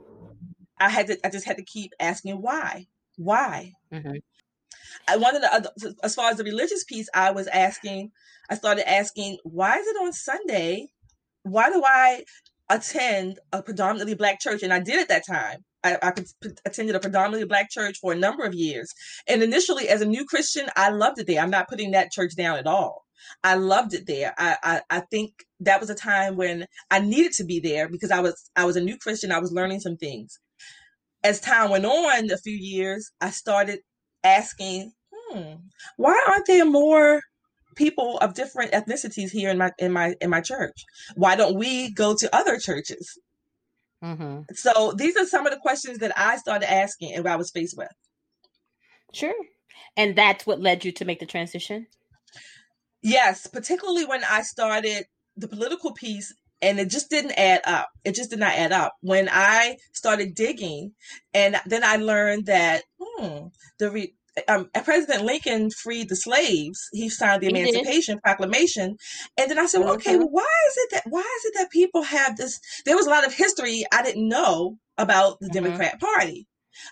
I 0.79 0.89
had 0.89 1.07
to 1.07 1.27
I 1.27 1.31
just 1.31 1.47
had 1.47 1.57
to 1.57 1.65
keep 1.65 1.93
asking 2.01 2.43
why, 2.43 2.87
why. 3.17 3.73
Mm-hmm. 3.93 4.17
I 5.09 5.17
wanted 5.17 5.41
to, 5.41 5.95
as 6.03 6.15
far 6.15 6.31
as 6.31 6.37
the 6.37 6.45
religious 6.45 6.85
piece, 6.85 7.09
I 7.15 7.31
was 7.31 7.47
asking, 7.49 8.11
I 8.51 8.57
started 8.57 8.89
asking, 8.89 9.39
why 9.45 9.79
is 9.79 9.87
it 9.87 9.97
on 9.97 10.13
Sunday? 10.13 10.89
Why 11.43 11.71
do 11.71 11.83
I 11.85 12.25
attend 12.69 13.39
a 13.53 13.63
predominantly 13.63 14.15
black 14.15 14.41
church? 14.41 14.63
And 14.63 14.73
I 14.73 14.81
did 14.81 15.01
at 15.01 15.09
that 15.09 15.27
time. 15.27 15.65
I, 15.85 15.99
I 16.03 16.13
attended 16.65 16.97
a 16.97 17.01
predominantly 17.01 17.47
black 17.47 17.71
church 17.71 17.99
for 18.01 18.13
a 18.13 18.17
number 18.17 18.45
of 18.45 18.55
years. 18.55 18.93
And 19.29 19.43
initially, 19.43 19.89
as 19.89 20.01
a 20.01 20.07
new 20.07 20.25
Christian, 20.25 20.67
I 20.75 20.91
loved 20.91 21.21
it 21.21 21.29
there. 21.29 21.41
I'm 21.41 21.51
not 21.51 21.69
putting 21.69 21.93
that 21.93 22.11
church 22.11 22.35
down 22.37 22.59
at 22.59 22.67
all. 22.67 23.06
I 23.43 23.55
loved 23.55 23.95
it 23.95 24.07
there. 24.07 24.35
I, 24.39 24.57
I, 24.63 24.81
I 24.91 25.01
think 25.11 25.33
that 25.61 25.81
was 25.81 25.91
a 25.91 25.95
time 25.95 26.37
when 26.37 26.67
I 26.91 27.01
needed 27.01 27.33
to 27.35 27.45
be 27.45 27.61
there 27.61 27.89
because 27.89 28.11
I 28.11 28.21
was 28.21 28.51
I 28.57 28.65
was 28.65 28.77
a 28.77 28.81
new 28.81 28.99
Christian. 28.99 29.33
I 29.33 29.41
was 29.41 29.53
learning 29.53 29.81
some 29.81 29.97
things. 29.97 30.39
As 31.25 31.41
time 31.41 31.71
went 31.71 31.87
on, 31.87 32.31
a 32.31 32.39
few 32.39 32.57
years, 32.57 33.11
I 33.21 33.31
started 33.31 33.81
asking, 34.23 34.93
hmm, 35.13 35.55
why 35.97 36.23
aren't 36.29 36.47
there 36.47 36.65
more 36.65 37.23
people 37.75 38.19
of 38.19 38.35
different 38.35 38.73
ethnicities 38.73 39.31
here 39.31 39.51
in 39.51 39.59
my 39.59 39.71
in 39.79 39.93
my 39.93 40.15
in 40.21 40.31
my 40.31 40.41
church? 40.41 40.85
Why 41.15 41.37
don't 41.37 41.59
we 41.59 41.93
go 41.93 42.15
to 42.17 42.35
other 42.35 42.59
churches? 42.59 43.19
Mm-hmm. 44.03 44.43
So 44.55 44.93
these 44.97 45.17
are 45.17 45.27
some 45.27 45.47
of 45.47 45.53
the 45.53 45.59
questions 45.59 45.99
that 45.99 46.13
I 46.19 46.37
started 46.37 46.71
asking 46.71 47.15
and 47.15 47.27
I 47.27 47.37
was 47.37 47.51
faced 47.51 47.77
with. 47.77 47.89
Sure. 49.13 49.35
And 49.97 50.17
that's 50.17 50.47
what 50.47 50.61
led 50.61 50.85
you 50.85 50.93
to 50.93 51.05
make 51.05 51.21
the 51.21 51.27
transition? 51.27 51.87
Yes, 53.03 53.47
particularly 53.47 54.05
when 54.05 54.23
I 54.25 54.43
started 54.43 55.05
the 55.37 55.49
political 55.49 55.93
piece 55.93 56.35
and 56.63 56.81
it 56.81 56.91
just 56.91 57.11
didn't 57.11 57.33
add 57.33 57.61
up. 57.65 57.89
It 58.05 58.15
just 58.15 58.31
did 58.31 58.39
not 58.39 58.55
add 58.55 58.73
up. 58.73 58.95
When 59.01 59.29
I 59.31 59.77
started 59.93 60.35
digging 60.35 60.93
and 61.35 61.57
then 61.67 61.85
I 61.85 61.97
learned 61.97 62.47
that 62.47 62.83
hmm, 62.99 63.49
the 63.79 63.91
re- 63.91 64.15
um, 64.49 64.69
President 64.85 65.25
Lincoln 65.25 65.71
freed 65.71 66.09
the 66.09 66.17
slaves. 66.17 66.79
He 66.93 67.09
signed 67.09 67.43
the 67.43 67.47
he 67.47 67.59
Emancipation. 67.59 68.21
Proclamation, 68.21 68.97
and 69.39 69.51
then 69.51 69.59
I 69.59 69.67
said, 69.67 69.81
well, 69.81 69.95
"Okay, 69.95 70.13
mm-hmm. 70.13 70.21
well, 70.21 70.31
why 70.31 70.55
is 70.69 70.77
it 70.77 70.89
that 70.93 71.03
why 71.07 71.21
is 71.21 71.45
it 71.47 71.55
that 71.57 71.71
people 71.71 72.03
have 72.03 72.37
this?" 72.37 72.61
There 72.85 72.97
was 72.97 73.07
a 73.07 73.11
lot 73.11 73.27
of 73.27 73.33
history 73.33 73.85
I 73.93 74.03
didn't 74.03 74.29
know 74.29 74.77
about 74.99 75.41
the 75.41 75.47
mm-hmm. 75.47 75.65
Democrat 75.65 76.01
Party. 76.01 76.47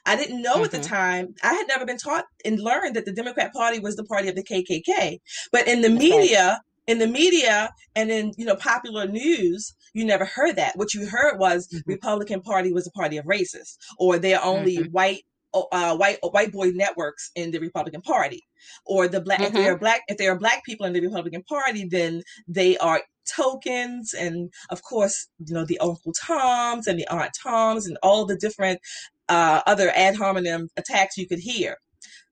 I 0.06 0.16
didn't 0.16 0.42
know 0.42 0.54
mm-hmm. 0.54 0.64
at 0.64 0.70
the 0.70 0.78
mm-hmm. 0.78 0.94
time. 0.94 1.34
I 1.42 1.54
had 1.54 1.66
never 1.68 1.84
been 1.84 1.98
taught 1.98 2.24
and 2.44 2.60
learned 2.60 2.96
that 2.96 3.04
the 3.04 3.12
Democrat 3.12 3.52
Party 3.52 3.78
was 3.78 3.96
the 3.96 4.04
party 4.04 4.28
of 4.28 4.36
the 4.36 4.44
KKK. 4.44 5.18
But 5.52 5.68
in 5.68 5.82
the 5.82 5.88
That's 5.88 6.00
media, 6.00 6.46
right. 6.46 6.58
in 6.86 6.98
the 6.98 7.06
media, 7.06 7.70
and 7.96 8.10
in 8.10 8.32
you 8.36 8.44
know 8.44 8.56
popular 8.56 9.06
news, 9.06 9.74
you 9.92 10.04
never 10.04 10.24
heard 10.24 10.56
that. 10.56 10.76
What 10.76 10.94
you 10.94 11.06
heard 11.06 11.38
was 11.38 11.68
mm-hmm. 11.68 11.90
Republican 11.90 12.40
Party 12.42 12.72
was 12.72 12.86
a 12.86 12.92
party 12.92 13.16
of 13.16 13.24
racists, 13.26 13.76
or 13.98 14.18
they're 14.18 14.44
only 14.44 14.78
mm-hmm. 14.78 14.92
white 14.92 15.24
uh, 15.54 15.96
white 15.96 16.18
white 16.22 16.52
boy 16.52 16.70
networks 16.74 17.30
in 17.34 17.50
the 17.50 17.58
Republican 17.58 18.02
Party, 18.02 18.42
or 18.84 19.08
the 19.08 19.20
black. 19.20 19.38
Mm-hmm. 19.38 19.56
If 19.56 19.64
there 19.64 19.72
are 19.72 19.78
black, 19.78 20.02
if 20.08 20.18
there 20.18 20.32
are 20.32 20.38
black 20.38 20.64
people 20.64 20.86
in 20.86 20.92
the 20.92 21.00
Republican 21.00 21.42
Party, 21.44 21.86
then 21.88 22.22
they 22.48 22.76
are 22.78 23.02
tokens, 23.24 24.12
and 24.12 24.52
of 24.70 24.82
course, 24.82 25.28
you 25.38 25.54
know 25.54 25.64
the 25.64 25.78
Uncle 25.78 26.12
Toms 26.12 26.86
and 26.86 26.98
the 26.98 27.08
Aunt 27.08 27.32
Toms 27.40 27.86
and 27.86 27.96
all 28.02 28.26
the 28.26 28.36
different 28.36 28.80
uh, 29.28 29.62
other 29.66 29.90
ad 29.94 30.16
hominem 30.16 30.68
attacks 30.76 31.16
you 31.16 31.26
could 31.26 31.40
hear. 31.40 31.76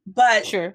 But 0.07 0.47
sure. 0.47 0.75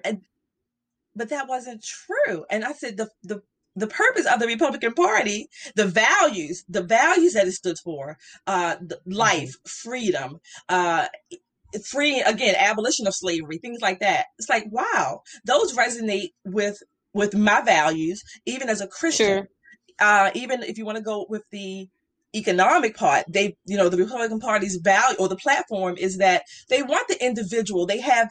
but 1.14 1.28
that 1.28 1.48
wasn't 1.48 1.84
true. 1.84 2.44
And 2.50 2.64
I 2.64 2.72
said 2.72 2.96
the 2.96 3.08
the 3.22 3.42
the 3.76 3.86
purpose 3.86 4.26
of 4.26 4.40
the 4.40 4.46
Republican 4.46 4.92
Party, 4.92 5.48
the 5.76 5.86
values, 5.86 6.64
the 6.68 6.82
values 6.82 7.34
that 7.34 7.46
it 7.46 7.52
stood 7.52 7.76
for, 7.84 8.16
uh, 8.48 8.76
life, 9.06 9.50
mm-hmm. 9.50 9.90
freedom, 9.90 10.38
uh, 10.68 11.06
free 11.84 12.20
again 12.22 12.54
abolition 12.58 13.06
of 13.06 13.14
slavery 13.14 13.58
things 13.58 13.80
like 13.80 14.00
that 14.00 14.26
it's 14.38 14.48
like 14.48 14.64
wow 14.70 15.20
those 15.44 15.76
resonate 15.76 16.30
with 16.44 16.82
with 17.12 17.34
my 17.34 17.60
values 17.60 18.22
even 18.46 18.68
as 18.68 18.80
a 18.80 18.86
christian 18.86 19.40
sure. 19.40 19.48
uh 20.00 20.30
even 20.34 20.62
if 20.62 20.78
you 20.78 20.86
want 20.86 20.96
to 20.96 21.02
go 21.02 21.26
with 21.28 21.42
the 21.50 21.86
economic 22.34 22.94
part 22.94 23.24
they 23.28 23.56
you 23.64 23.76
know 23.76 23.88
the 23.88 23.96
republican 23.96 24.38
party's 24.38 24.76
value 24.76 25.16
or 25.18 25.28
the 25.28 25.36
platform 25.36 25.96
is 25.96 26.18
that 26.18 26.42
they 26.68 26.82
want 26.82 27.08
the 27.08 27.24
individual 27.24 27.86
they 27.86 28.00
have 28.00 28.28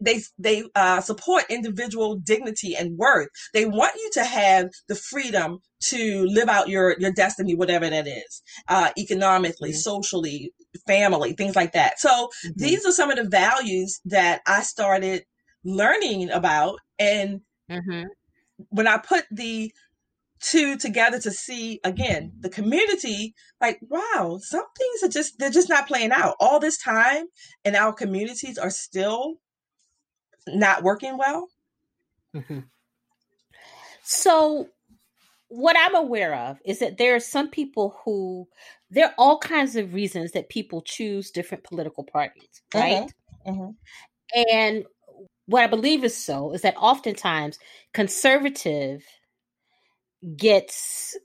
they 0.00 0.20
they 0.38 0.64
uh, 0.74 1.00
support 1.00 1.44
individual 1.48 2.16
dignity 2.16 2.74
and 2.74 2.98
worth 2.98 3.28
they 3.54 3.64
want 3.64 3.94
you 3.94 4.10
to 4.12 4.24
have 4.24 4.68
the 4.88 4.94
freedom 4.94 5.58
to 5.80 6.26
live 6.28 6.48
out 6.48 6.68
your 6.68 6.96
your 6.98 7.12
destiny 7.12 7.54
whatever 7.54 7.88
that 7.88 8.08
is 8.08 8.42
uh, 8.68 8.90
economically 8.98 9.70
mm-hmm. 9.70 9.78
socially 9.78 10.52
family 10.86 11.32
things 11.32 11.54
like 11.54 11.72
that 11.72 12.00
so 12.00 12.08
mm-hmm. 12.10 12.50
these 12.56 12.84
are 12.84 12.92
some 12.92 13.10
of 13.10 13.16
the 13.16 13.28
values 13.28 14.00
that 14.04 14.40
i 14.46 14.62
started 14.62 15.22
learning 15.64 16.28
about 16.30 16.78
and 16.98 17.40
mm-hmm. 17.70 18.02
when 18.70 18.88
i 18.88 18.98
put 18.98 19.24
the 19.30 19.70
two 20.40 20.76
together 20.76 21.18
to 21.18 21.30
see 21.30 21.80
again 21.84 22.32
the 22.40 22.48
community 22.48 23.34
like 23.60 23.78
wow 23.88 24.38
some 24.40 24.64
things 24.76 25.02
are 25.02 25.08
just 25.08 25.38
they're 25.38 25.50
just 25.50 25.68
not 25.68 25.88
playing 25.88 26.12
out 26.12 26.36
all 26.38 26.60
this 26.60 26.78
time 26.78 27.26
and 27.64 27.74
our 27.74 27.92
communities 27.92 28.58
are 28.58 28.70
still 28.70 29.34
not 30.46 30.82
working 30.82 31.18
well 31.18 31.48
mm-hmm. 32.34 32.60
so 34.02 34.68
what 35.48 35.76
i'm 35.78 35.94
aware 35.94 36.34
of 36.34 36.58
is 36.64 36.78
that 36.78 36.98
there 36.98 37.14
are 37.14 37.20
some 37.20 37.48
people 37.48 37.96
who 38.04 38.46
there 38.90 39.06
are 39.06 39.14
all 39.18 39.38
kinds 39.38 39.76
of 39.76 39.92
reasons 39.92 40.32
that 40.32 40.48
people 40.48 40.82
choose 40.82 41.30
different 41.30 41.64
political 41.64 42.04
parties 42.04 42.62
right 42.74 43.10
mm-hmm. 43.46 43.50
Mm-hmm. 43.50 44.50
and 44.50 44.84
what 45.46 45.64
i 45.64 45.66
believe 45.66 46.04
is 46.04 46.16
so 46.16 46.52
is 46.52 46.62
that 46.62 46.76
oftentimes 46.76 47.58
conservative 47.92 49.02
gets 50.36 51.16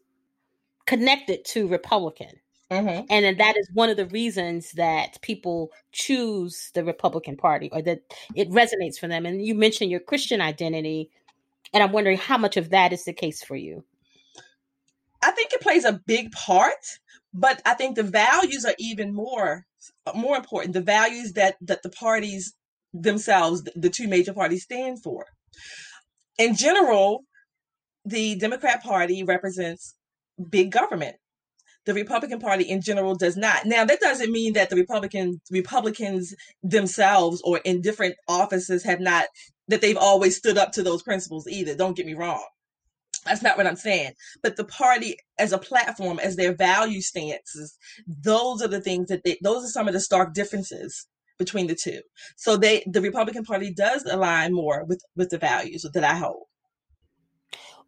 connected 0.85 1.45
to 1.45 1.67
Republican. 1.67 2.39
Mm-hmm. 2.71 3.05
And 3.09 3.37
that 3.39 3.55
is 3.57 3.69
one 3.73 3.89
of 3.89 3.97
the 3.97 4.07
reasons 4.07 4.71
that 4.71 5.21
people 5.21 5.71
choose 5.91 6.71
the 6.73 6.83
Republican 6.83 7.37
Party 7.37 7.69
or 7.71 7.81
that 7.83 8.01
it 8.35 8.49
resonates 8.49 8.97
for 8.97 9.07
them. 9.07 9.25
And 9.25 9.45
you 9.45 9.53
mentioned 9.53 9.91
your 9.91 9.99
Christian 9.99 10.41
identity, 10.41 11.11
and 11.73 11.83
I'm 11.83 11.91
wondering 11.91 12.17
how 12.17 12.37
much 12.37 12.57
of 12.57 12.71
that 12.71 12.91
is 12.91 13.03
the 13.03 13.13
case 13.13 13.43
for 13.43 13.55
you. 13.55 13.83
I 15.21 15.31
think 15.31 15.53
it 15.53 15.61
plays 15.61 15.85
a 15.85 16.01
big 16.05 16.31
part, 16.31 16.99
but 17.33 17.61
I 17.65 17.75
think 17.75 17.95
the 17.95 18.03
values 18.03 18.65
are 18.65 18.75
even 18.79 19.13
more 19.13 19.65
more 20.15 20.35
important. 20.35 20.73
The 20.73 20.81
values 20.81 21.33
that 21.33 21.57
that 21.61 21.83
the 21.83 21.89
parties 21.89 22.53
themselves, 22.93 23.63
the 23.75 23.89
two 23.89 24.07
major 24.07 24.33
parties, 24.33 24.63
stand 24.63 25.01
for. 25.01 25.25
In 26.37 26.55
general, 26.55 27.23
the 28.05 28.35
Democrat 28.35 28.83
Party 28.83 29.23
represents 29.23 29.95
big 30.49 30.71
government. 30.71 31.15
The 31.85 31.93
Republican 31.93 32.39
Party 32.39 32.63
in 32.63 32.81
general 32.81 33.15
does 33.15 33.35
not. 33.35 33.65
Now, 33.65 33.83
that 33.83 33.99
doesn't 33.99 34.31
mean 34.31 34.53
that 34.53 34.69
the 34.69 34.75
Republican 34.75 35.41
Republicans 35.51 36.33
themselves 36.61 37.41
or 37.43 37.59
in 37.65 37.81
different 37.81 38.15
offices 38.27 38.83
have 38.85 39.01
not 39.01 39.25
that 39.67 39.81
they've 39.81 39.97
always 39.97 40.37
stood 40.37 40.57
up 40.57 40.71
to 40.73 40.83
those 40.83 41.03
principles 41.03 41.47
either. 41.47 41.75
Don't 41.75 41.97
get 41.97 42.05
me 42.05 42.13
wrong. 42.13 42.45
That's 43.25 43.41
not 43.41 43.57
what 43.57 43.67
I'm 43.67 43.75
saying. 43.75 44.13
But 44.41 44.57
the 44.57 44.65
party 44.65 45.17
as 45.39 45.51
a 45.51 45.57
platform, 45.57 46.19
as 46.19 46.35
their 46.35 46.53
value 46.53 47.01
stances, 47.01 47.77
those 48.07 48.61
are 48.61 48.67
the 48.67 48.81
things 48.81 49.07
that 49.07 49.23
they, 49.23 49.37
those 49.41 49.63
are 49.63 49.69
some 49.69 49.87
of 49.87 49.93
the 49.93 49.99
stark 49.99 50.33
differences 50.33 51.07
between 51.39 51.67
the 51.67 51.75
two. 51.75 52.01
So 52.35 52.57
they, 52.57 52.83
the 52.85 53.01
Republican 53.01 53.43
Party 53.43 53.73
does 53.73 54.03
align 54.05 54.53
more 54.53 54.83
with, 54.85 55.01
with 55.15 55.29
the 55.29 55.37
values 55.37 55.85
that 55.93 56.03
I 56.03 56.15
hold 56.15 56.43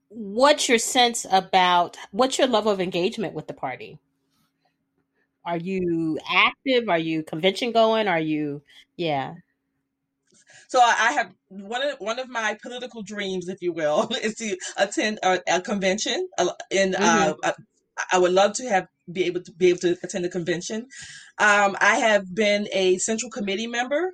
what's 0.09 0.69
your 0.69 0.77
sense 0.77 1.25
about 1.31 1.97
what's 2.11 2.37
your 2.37 2.47
level 2.47 2.71
of 2.71 2.79
engagement 2.79 3.33
with 3.33 3.47
the 3.47 3.53
party? 3.53 3.99
Are 5.45 5.57
you 5.57 6.19
active? 6.27 6.89
Are 6.89 6.99
you 6.99 7.23
convention 7.23 7.71
going? 7.71 8.07
Are 8.07 8.19
you, 8.19 8.61
yeah? 8.97 9.35
So 10.67 10.79
I 10.81 11.13
have 11.13 11.31
one 11.49 11.83
of 11.83 11.99
one 11.99 12.19
of 12.19 12.27
my 12.27 12.57
political 12.61 13.03
dreams, 13.03 13.47
if 13.47 13.61
you 13.61 13.71
will, 13.71 14.09
is 14.23 14.35
to 14.35 14.57
attend 14.77 15.19
a, 15.23 15.39
a 15.47 15.61
convention. 15.61 16.27
And 16.71 16.95
uh, 16.95 17.33
mm-hmm. 17.33 17.39
uh, 17.43 17.51
I 18.11 18.17
would 18.17 18.31
love 18.31 18.53
to 18.53 18.67
have 18.69 18.87
be 19.11 19.25
able 19.25 19.41
to 19.41 19.51
be 19.51 19.69
able 19.69 19.79
to 19.79 19.95
attend 20.03 20.25
a 20.25 20.29
convention. 20.29 20.87
Um, 21.37 21.77
I 21.79 21.97
have 21.97 22.33
been 22.33 22.67
a 22.73 22.97
central 22.97 23.29
committee 23.29 23.67
member 23.67 24.13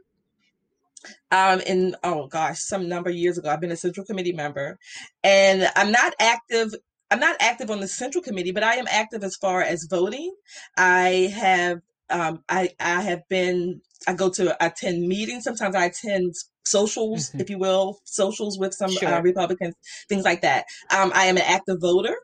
um 1.32 1.60
in 1.62 1.96
oh 2.04 2.28
gosh 2.28 2.60
some 2.60 2.88
number 2.88 3.10
of 3.10 3.16
years 3.16 3.38
ago 3.38 3.50
i've 3.50 3.62
been 3.62 3.72
a 3.72 3.78
central 3.78 4.06
committee 4.06 4.34
member 4.34 4.78
and 5.24 5.70
i'm 5.76 5.92
not 5.92 6.14
active 6.20 6.74
i'm 7.10 7.20
not 7.20 7.36
active 7.40 7.70
on 7.70 7.80
the 7.80 7.88
central 7.88 8.24
committee 8.24 8.52
but 8.52 8.64
i 8.64 8.76
am 8.76 8.88
active 8.90 9.24
as 9.24 9.36
far 9.36 9.62
as 9.62 9.88
voting 9.90 10.34
i 10.78 11.32
have 11.34 11.82
um 12.10 12.44
i 12.50 12.70
i 12.80 13.02
have 13.02 13.22
been 13.30 13.82
i 14.08 14.14
go 14.14 14.30
to 14.30 14.56
attend 14.66 15.08
meetings 15.08 15.44
sometimes 15.44 15.76
i 15.76 15.86
attend 15.86 16.34
socials 16.64 17.30
mm-hmm. 17.30 17.40
if 17.40 17.50
you 17.50 17.58
will 17.58 18.00
socials 18.04 18.60
with 18.60 18.74
some 18.74 18.92
uh, 18.92 19.00
sure. 19.00 19.14
uh, 19.14 19.22
republicans 19.22 19.76
things 20.08 20.24
like 20.24 20.42
that 20.42 20.66
um 20.92 21.12
i 21.16 21.26
am 21.26 21.38
an 21.38 21.44
active 21.44 21.80
voter 21.80 22.16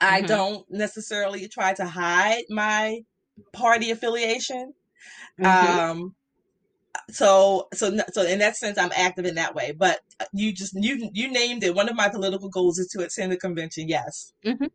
I 0.00 0.18
mm-hmm. 0.18 0.26
don't 0.26 0.70
necessarily 0.70 1.48
try 1.48 1.72
to 1.74 1.86
hide 1.86 2.44
my 2.48 3.00
party 3.52 3.90
affiliation. 3.90 4.74
Mm-hmm. 5.40 5.78
Um, 5.78 6.14
so 7.12 7.68
so 7.72 7.96
so 8.12 8.22
in 8.22 8.38
that 8.38 8.56
sense 8.56 8.78
i'm 8.78 8.92
active 8.96 9.24
in 9.24 9.34
that 9.36 9.54
way. 9.54 9.72
But 9.72 10.00
you 10.32 10.52
just 10.52 10.74
you 10.74 11.10
you 11.12 11.30
named 11.30 11.64
it. 11.64 11.74
One 11.74 11.88
of 11.88 11.96
my 11.96 12.08
political 12.08 12.48
goals 12.48 12.78
is 12.78 12.88
to 12.88 13.00
attend 13.00 13.32
the 13.32 13.36
convention 13.36 13.88
yes. 13.88 14.32
Mm-hmm. 14.44 14.66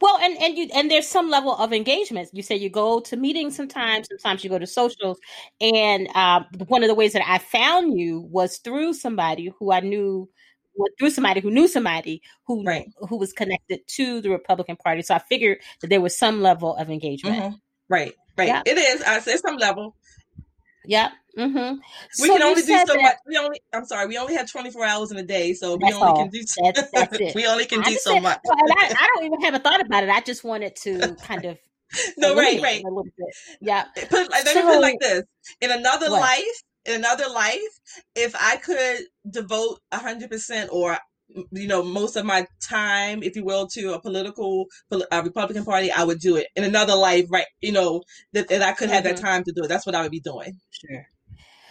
well 0.00 0.18
and 0.18 0.36
and 0.40 0.56
you 0.56 0.68
and 0.74 0.90
there's 0.90 1.08
some 1.08 1.30
level 1.30 1.54
of 1.56 1.72
engagement. 1.72 2.28
You 2.32 2.42
say 2.42 2.56
you 2.56 2.70
go 2.70 3.00
to 3.00 3.16
meetings 3.16 3.56
sometimes. 3.56 4.08
Sometimes 4.08 4.44
you 4.44 4.50
go 4.50 4.58
to 4.58 4.66
socials. 4.66 5.18
And 5.60 6.08
um, 6.14 6.46
one 6.68 6.82
of 6.82 6.88
the 6.88 6.94
ways 6.94 7.12
that 7.12 7.26
i 7.26 7.38
found 7.38 7.98
you 7.98 8.20
was 8.20 8.58
through 8.58 8.94
somebody 8.94 9.52
who 9.58 9.72
i 9.72 9.80
knew 9.80 10.28
through 10.98 11.10
somebody 11.10 11.40
who 11.40 11.52
knew 11.52 11.68
somebody 11.68 12.20
who 12.46 12.64
right. 12.64 12.90
who 13.08 13.16
was 13.16 13.32
connected 13.32 13.80
to 13.86 14.20
the 14.20 14.30
republican 14.30 14.76
party. 14.76 15.02
So 15.02 15.14
i 15.14 15.18
figured 15.18 15.58
that 15.80 15.88
there 15.88 16.00
was 16.00 16.16
some 16.16 16.42
level 16.42 16.76
of 16.76 16.90
engagement. 16.90 17.36
Mm-hmm. 17.36 17.54
right. 17.88 18.14
Right. 18.36 18.48
Yeah. 18.48 18.62
it 18.66 18.76
is. 18.76 19.00
I 19.02 19.20
said 19.20 19.38
some 19.38 19.58
level 19.58 19.94
Yep. 20.86 21.12
Mm-hmm. 21.38 21.76
We 22.20 22.28
so 22.28 22.34
can 22.34 22.42
only 22.42 22.62
do 22.62 22.66
so 22.66 22.84
that, 22.86 23.02
much. 23.02 23.16
We 23.26 23.36
only. 23.36 23.60
I'm 23.72 23.84
sorry. 23.84 24.06
We 24.06 24.18
only 24.18 24.34
have 24.36 24.50
24 24.50 24.84
hours 24.84 25.10
in 25.10 25.18
a 25.18 25.22
day, 25.22 25.52
so 25.54 25.76
we 25.76 25.92
only 25.92 26.06
all. 26.06 26.16
can 26.16 26.28
do. 26.28 26.40
That's, 26.62 26.90
that's 26.92 27.16
it. 27.20 27.34
we 27.34 27.46
only 27.46 27.64
can 27.64 27.80
I 27.80 27.90
do 27.90 27.96
so 27.96 28.14
said, 28.14 28.22
much. 28.22 28.38
Well, 28.44 28.56
I, 28.78 28.94
I, 29.00 29.06
don't 29.14 29.24
even 29.26 29.40
have 29.42 29.54
a 29.54 29.58
thought 29.58 29.84
about 29.84 30.04
it. 30.04 30.10
I 30.10 30.20
just 30.20 30.44
wanted 30.44 30.76
to 30.76 31.16
kind 31.22 31.44
of. 31.44 31.58
no, 32.16 32.34
right, 32.36 32.60
right. 32.62 32.82
A 32.82 32.88
little 32.88 33.04
bit. 33.04 33.58
Yeah. 33.60 33.84
Put, 34.08 34.30
let 34.30 34.46
so, 34.46 34.54
me 34.54 34.62
put 34.62 34.76
it 34.76 34.80
like 34.80 35.00
this: 35.00 35.22
in 35.60 35.70
another 35.72 36.10
what? 36.10 36.20
life, 36.20 36.62
in 36.86 36.94
another 36.94 37.28
life, 37.28 37.80
if 38.14 38.34
I 38.36 38.56
could 38.56 39.00
devote 39.28 39.80
100 39.90 40.30
percent 40.30 40.70
or 40.72 40.98
you 41.28 41.66
know 41.66 41.82
most 41.82 42.16
of 42.16 42.24
my 42.24 42.46
time 42.60 43.22
if 43.22 43.34
you 43.34 43.44
will 43.44 43.66
to 43.66 43.94
a 43.94 44.00
political 44.00 44.66
a 45.10 45.22
republican 45.22 45.64
party 45.64 45.90
i 45.90 46.04
would 46.04 46.20
do 46.20 46.36
it 46.36 46.46
in 46.54 46.64
another 46.64 46.94
life 46.94 47.26
right 47.30 47.46
you 47.60 47.72
know 47.72 48.02
that, 48.32 48.48
that 48.48 48.62
i 48.62 48.72
could 48.72 48.88
have 48.88 49.04
mm-hmm. 49.04 49.14
that 49.14 49.20
time 49.20 49.42
to 49.42 49.52
do 49.52 49.62
it. 49.64 49.68
That's 49.68 49.86
what 49.86 49.94
i 49.94 50.02
would 50.02 50.10
be 50.10 50.20
doing. 50.20 50.58
Sure. 50.70 51.06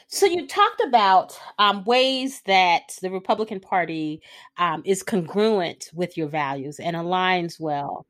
So 0.07 0.27
you 0.27 0.47
talked 0.47 0.81
about 0.85 1.39
um, 1.57 1.83
ways 1.85 2.41
that 2.45 2.97
the 3.01 3.09
republican 3.09 3.59
party 3.59 4.21
um, 4.57 4.81
is 4.85 5.01
congruent 5.03 5.89
with 5.93 6.17
your 6.17 6.27
values 6.27 6.79
and 6.79 6.95
aligns 6.95 7.59
well. 7.59 8.05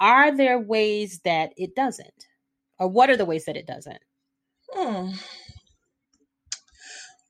Are 0.00 0.36
there 0.36 0.58
ways 0.58 1.20
that 1.24 1.52
it 1.56 1.74
doesn't? 1.74 2.26
Or 2.78 2.88
what 2.88 3.10
are 3.10 3.16
the 3.16 3.24
ways 3.24 3.46
that 3.46 3.56
it 3.56 3.66
doesn't? 3.66 4.00
Hmm. 4.72 5.10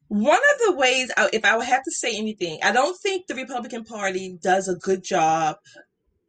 One 0.08 0.38
of 0.38 0.66
the 0.66 0.76
ways, 0.76 1.10
if 1.32 1.44
I 1.44 1.56
would 1.56 1.66
have 1.66 1.82
to 1.82 1.90
say 1.90 2.16
anything, 2.16 2.58
I 2.62 2.72
don't 2.72 2.96
think 2.98 3.26
the 3.26 3.34
Republican 3.34 3.84
Party 3.84 4.38
does 4.40 4.68
a 4.68 4.76
good 4.76 5.02
job 5.02 5.56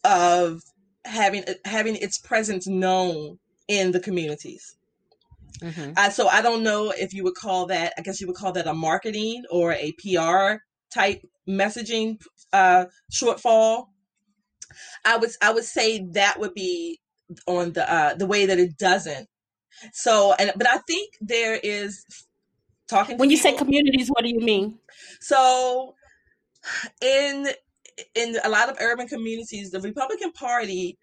of 0.04 0.62
having 1.06 1.44
having 1.66 1.96
its 1.96 2.18
presence 2.18 2.68
known 2.68 3.40
in 3.68 3.92
the 3.92 4.00
communities. 4.00 4.76
Mm-hmm. 5.62 5.94
Uh, 5.96 6.10
so 6.10 6.28
I 6.28 6.42
don't 6.42 6.64
know 6.64 6.92
if 6.96 7.14
you 7.14 7.24
would 7.24 7.36
call 7.36 7.68
that. 7.68 7.94
I 7.98 8.02
guess 8.02 8.22
you 8.22 8.28
would 8.28 8.36
call 8.36 8.52
that 8.54 8.68
a 8.68 8.74
marketing 8.74 9.44
or 9.50 9.74
a 9.74 9.94
PR 9.94 10.62
type 10.94 11.22
messaging 11.48 12.22
uh, 12.54 12.86
shortfall. 13.12 13.88
I 15.06 15.18
would 15.18 15.32
I 15.42 15.54
would 15.54 15.64
say 15.64 16.06
that 16.12 16.40
would 16.40 16.54
be 16.54 17.00
on 17.48 17.74
the 17.74 17.92
uh, 17.92 18.14
the 18.16 18.28
way 18.28 18.46
that 18.46 18.60
it 18.60 18.78
doesn't. 18.78 19.28
So 19.94 20.34
and 20.34 20.52
but 20.56 20.68
I 20.68 20.78
think 20.80 21.14
there 21.22 21.60
is 21.62 22.06
talking 22.88 23.18
when 23.18 23.30
you 23.30 23.38
say 23.38 23.54
communities 23.54 24.08
what 24.10 24.24
do 24.24 24.30
you 24.30 24.40
mean? 24.40 24.80
So 25.20 25.96
in 27.02 27.48
in 28.16 28.38
a 28.44 28.50
lot 28.50 28.70
of 28.70 28.78
urban 28.80 29.08
communities 29.08 29.72
the 29.72 29.80
republican 29.80 30.32
party 30.32 30.98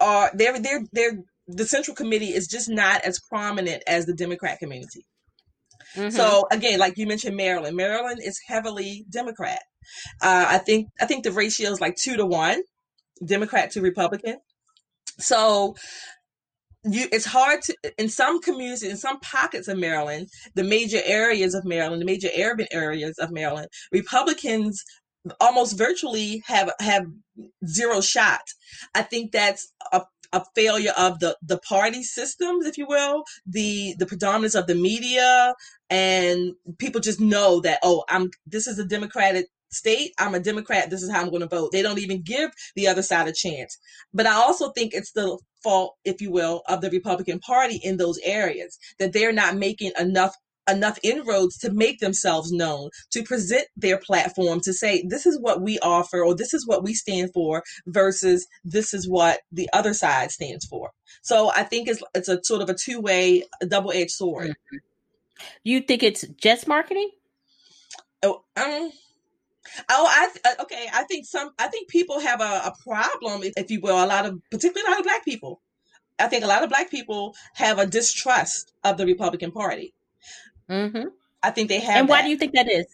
are 0.00 0.30
they're 0.34 0.58
they're 0.58 0.82
they're 0.92 1.18
the 1.46 1.64
central 1.64 1.94
committee 1.94 2.34
is 2.34 2.48
just 2.48 2.68
not 2.68 3.02
as 3.02 3.20
prominent 3.20 3.82
as 3.86 4.06
the 4.06 4.14
democrat 4.14 4.58
community. 4.58 5.04
Mm-hmm. 5.94 6.10
so 6.10 6.46
again 6.50 6.78
like 6.78 6.98
you 6.98 7.06
mentioned 7.06 7.36
maryland. 7.36 7.76
Maryland 7.76 8.20
is 8.22 8.40
heavily 8.46 9.04
democrat. 9.08 9.62
Uh, 10.20 10.46
i 10.48 10.58
think 10.58 10.88
i 11.00 11.06
think 11.06 11.24
the 11.24 11.32
ratio 11.32 11.70
is 11.70 11.80
like 11.80 11.96
two 11.96 12.16
to 12.16 12.26
one 12.26 12.62
democrat 13.24 13.70
to 13.72 13.80
republican. 13.80 14.36
So 15.18 15.76
you 16.90 17.06
it's 17.12 17.26
hard 17.26 17.60
to 17.62 17.74
in 17.98 18.08
some 18.08 18.40
communities 18.40 18.82
in 18.82 18.96
some 18.96 19.20
pockets 19.20 19.68
of 19.68 19.78
maryland 19.78 20.28
the 20.54 20.64
major 20.64 21.00
areas 21.04 21.54
of 21.54 21.64
maryland 21.64 22.00
the 22.00 22.06
major 22.06 22.28
urban 22.38 22.66
areas 22.72 23.18
of 23.18 23.30
maryland 23.30 23.68
republicans 23.92 24.84
almost 25.40 25.76
virtually 25.76 26.42
have 26.46 26.70
have 26.80 27.06
zero 27.66 28.00
shot. 28.00 28.42
I 28.94 29.02
think 29.02 29.32
that's 29.32 29.72
a, 29.92 30.02
a 30.32 30.44
failure 30.54 30.92
of 30.96 31.18
the 31.20 31.36
the 31.42 31.58
party 31.58 32.02
systems 32.02 32.66
if 32.66 32.78
you 32.78 32.86
will 32.88 33.24
the 33.46 33.94
the 33.98 34.06
predominance 34.06 34.54
of 34.54 34.66
the 34.66 34.74
media 34.74 35.54
and 35.88 36.52
people 36.78 37.00
just 37.00 37.20
know 37.20 37.60
that 37.60 37.78
oh 37.84 38.04
i'm 38.08 38.30
this 38.46 38.66
is 38.66 38.78
a 38.78 38.84
democratic 38.84 39.46
state 39.70 40.12
i'm 40.18 40.34
a 40.34 40.40
democrat 40.40 40.90
this 40.90 41.02
is 41.02 41.10
how 41.10 41.20
i'm 41.20 41.30
going 41.30 41.40
to 41.40 41.48
vote. 41.48 41.70
They 41.72 41.82
don't 41.82 41.98
even 41.98 42.22
give 42.22 42.50
the 42.74 42.88
other 42.88 43.02
side 43.02 43.28
a 43.28 43.32
chance. 43.32 43.78
But 44.12 44.26
i 44.26 44.32
also 44.32 44.70
think 44.70 44.94
it's 44.94 45.12
the 45.12 45.38
fault 45.62 45.96
if 46.04 46.20
you 46.20 46.30
will 46.30 46.62
of 46.68 46.80
the 46.80 46.90
republican 46.90 47.40
party 47.40 47.80
in 47.82 47.96
those 47.96 48.18
areas 48.22 48.78
that 48.98 49.12
they're 49.12 49.32
not 49.32 49.56
making 49.56 49.92
enough 49.98 50.34
enough 50.68 50.98
inroads 51.02 51.56
to 51.58 51.70
make 51.70 52.00
themselves 52.00 52.52
known 52.52 52.90
to 53.10 53.22
present 53.22 53.66
their 53.76 53.98
platform 53.98 54.60
to 54.60 54.72
say 54.72 55.04
this 55.06 55.26
is 55.26 55.38
what 55.40 55.60
we 55.60 55.78
offer 55.80 56.24
or 56.24 56.34
this 56.34 56.52
is 56.52 56.66
what 56.66 56.82
we 56.82 56.94
stand 56.94 57.30
for 57.32 57.62
versus 57.86 58.46
this 58.64 58.92
is 58.92 59.08
what 59.08 59.40
the 59.52 59.68
other 59.72 59.94
side 59.94 60.30
stands 60.30 60.64
for. 60.66 60.90
So 61.22 61.50
i 61.54 61.62
think 61.62 61.88
it's 61.88 62.02
it's 62.14 62.28
a 62.28 62.42
sort 62.42 62.62
of 62.62 62.70
a 62.70 62.74
two-way 62.74 63.44
double-edged 63.66 64.10
sword. 64.10 64.50
Mm-hmm. 64.50 64.76
you 65.64 65.80
think 65.80 66.02
it's 66.02 66.24
just 66.40 66.66
marketing? 66.66 67.10
Oh 68.22 68.42
um 68.56 68.90
Oh, 69.88 70.06
I 70.08 70.30
uh, 70.48 70.62
okay. 70.62 70.88
I 70.92 71.04
think 71.04 71.26
some. 71.26 71.50
I 71.58 71.68
think 71.68 71.88
people 71.88 72.20
have 72.20 72.40
a, 72.40 72.62
a 72.66 72.74
problem, 72.82 73.42
if 73.42 73.70
you 73.70 73.80
will. 73.80 74.02
A 74.02 74.06
lot 74.06 74.26
of, 74.26 74.40
particularly 74.50 74.86
a 74.86 74.90
lot 74.90 75.00
of 75.00 75.04
black 75.04 75.24
people. 75.24 75.60
I 76.18 76.28
think 76.28 76.44
a 76.44 76.46
lot 76.46 76.62
of 76.62 76.70
black 76.70 76.90
people 76.90 77.34
have 77.54 77.78
a 77.78 77.86
distrust 77.86 78.72
of 78.84 78.96
the 78.96 79.06
Republican 79.06 79.52
Party. 79.52 79.94
Mm-hmm. 80.70 81.08
I 81.42 81.50
think 81.50 81.68
they 81.68 81.80
have. 81.80 81.96
And 81.96 82.08
why 82.08 82.18
that. 82.18 82.24
do 82.24 82.30
you 82.30 82.38
think 82.38 82.52
that 82.54 82.70
is? 82.70 82.86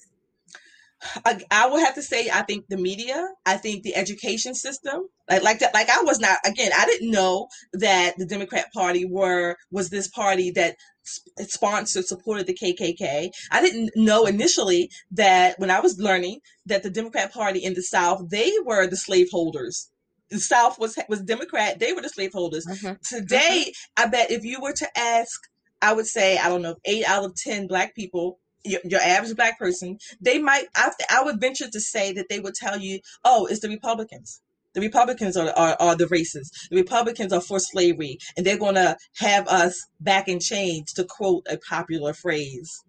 I, 1.25 1.41
I 1.51 1.69
would 1.69 1.81
have 1.81 1.95
to 1.97 2.03
say 2.03 2.29
I 2.33 2.43
think 2.43 2.67
the 2.69 2.77
media, 2.77 3.29
I 3.45 3.57
think 3.57 3.83
the 3.83 3.97
education 3.97 4.55
system, 4.55 5.09
like 5.29 5.43
like 5.43 5.59
that, 5.59 5.75
like 5.75 5.91
I 5.91 6.03
was 6.03 6.21
not 6.21 6.39
again, 6.45 6.71
I 6.77 6.87
didn't 6.87 7.11
know 7.11 7.49
that 7.73 8.17
the 8.19 8.27
Democrat 8.27 8.73
Party 8.73 9.05
were 9.05 9.57
was 9.71 9.91
this 9.91 10.09
party 10.09 10.51
that 10.53 10.77
sponsored 11.05 12.07
supported 12.07 12.47
the 12.47 12.55
KKK. 12.55 13.31
I 13.51 13.61
didn't 13.61 13.91
know 13.97 14.27
initially 14.27 14.91
that 15.13 15.59
when 15.59 15.71
I 15.71 15.81
was 15.81 15.99
learning 15.99 16.41
that 16.67 16.83
the 16.83 16.91
Democrat 16.91 17.33
Party 17.33 17.61
in 17.61 17.75
the 17.75 17.83
South 17.83 18.29
they 18.31 18.53
were 18.65 18.87
the 18.87 18.97
slaveholders. 18.97 19.89
The 20.31 20.41
South 20.41 20.79
was 20.79 20.99
was 21.09 21.23
Democrat, 21.23 21.79
they 21.79 21.93
were 21.93 22.03
the 22.03 22.09
slaveholders. 22.09 22.67
Mm-hmm. 22.67 22.95
Today, 23.17 23.67
mm-hmm. 23.67 24.03
I 24.05 24.09
bet 24.09 24.31
if 24.31 24.45
you 24.45 24.61
were 24.61 24.73
to 24.73 24.99
ask 24.99 25.41
I 25.81 25.93
would 25.93 26.07
say 26.07 26.39
I 26.39 26.49
don't 26.49 26.63
know 26.63 26.77
eight 26.85 27.05
out 27.07 27.25
of 27.25 27.35
ten 27.37 27.67
black 27.67 27.95
people 27.95 28.39
your, 28.65 28.81
your 28.85 29.01
average 29.01 29.37
black 29.37 29.59
person, 29.59 29.99
they 30.21 30.39
might, 30.39 30.67
I, 30.77 30.91
I 31.11 31.25
would 31.25 31.41
venture 31.41 31.69
to 31.69 31.81
say 31.81 32.13
that 32.13 32.29
they 32.29 32.41
would 32.41 32.55
tell 32.55 32.79
you, 32.79 33.01
oh, 33.25 33.47
it's 33.47 33.61
the 33.61 33.69
Republicans. 33.69 34.41
The 34.75 34.81
Republicans 34.81 35.37
are, 35.37 35.51
are, 35.51 35.77
are 35.79 35.97
the 35.97 36.07
racists. 36.07 36.69
The 36.71 36.77
Republicans 36.77 37.33
are 37.33 37.41
for 37.41 37.59
slavery, 37.59 38.19
and 38.37 38.47
they're 38.47 38.59
going 38.59 38.77
to 38.77 38.97
have 39.17 39.47
us 39.49 39.87
back 40.01 40.29
in 40.29 40.41
chains, 40.41 40.93
to 40.95 41.05
quote 41.05 41.47
a 41.51 41.59
popular 41.59 42.15
phrase 42.15 42.83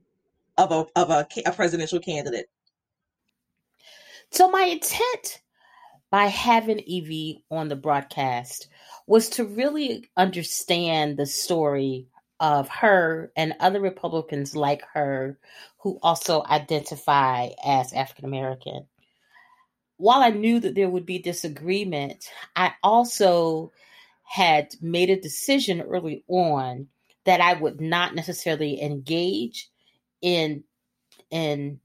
of 0.58 0.72
a 0.72 0.86
of 0.96 1.10
a, 1.10 1.28
a 1.46 1.52
presidential 1.52 2.00
candidate. 2.00 2.46
So 4.32 4.50
my 4.50 4.64
intent 4.64 5.42
by 6.10 6.26
having 6.26 6.80
Evie 6.80 7.44
on 7.50 7.70
the 7.70 7.76
broadcast 7.76 8.68
was 9.08 9.30
to 9.30 9.46
really 9.46 10.10
understand 10.16 11.18
the 11.18 11.26
story 11.26 12.08
of 12.40 12.70
her 12.70 13.32
and 13.36 13.54
other 13.60 13.82
Republicans 13.82 14.56
like 14.56 14.84
her 14.94 15.40
who 15.80 16.00
also 16.02 16.44
identify 16.44 17.50
as 17.66 17.94
African 17.94 18.26
American. 18.26 18.86
While 20.04 20.22
I 20.22 20.32
knew 20.32 20.60
that 20.60 20.76
there 20.76 20.90
would 20.90 21.06
be 21.06 21.20
disagreement, 21.20 22.30
I 22.58 22.74
also 22.84 23.72
had 24.24 24.76
made 24.82 25.10
a 25.10 25.22
decision 25.22 25.80
early 25.80 26.26
on 26.28 26.90
that 27.24 27.40
I 27.40 27.54
would 27.54 27.80
not 27.80 28.14
necessarily 28.14 28.82
engage 28.82 29.70
in 30.22 30.66
in 31.32 31.80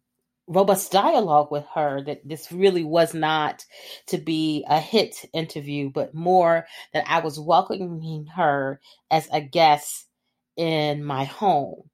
robust 0.48 0.90
dialogue 0.90 1.52
with 1.52 1.64
her 1.76 2.02
that 2.07 2.26
this 2.26 2.50
really 2.50 2.83
was 2.83 3.14
not 3.14 3.64
to 4.07 4.18
be 4.18 4.64
a 4.68 4.81
hit 4.81 5.24
interview 5.33 5.88
but 5.88 6.12
more 6.12 6.66
that 6.92 7.04
I 7.07 7.20
was 7.20 7.38
welcoming 7.38 8.26
her 8.35 8.81
as 9.12 9.28
a 9.33 9.40
guest 9.40 10.09
in 10.57 11.04
my 11.04 11.22
home. 11.22 11.88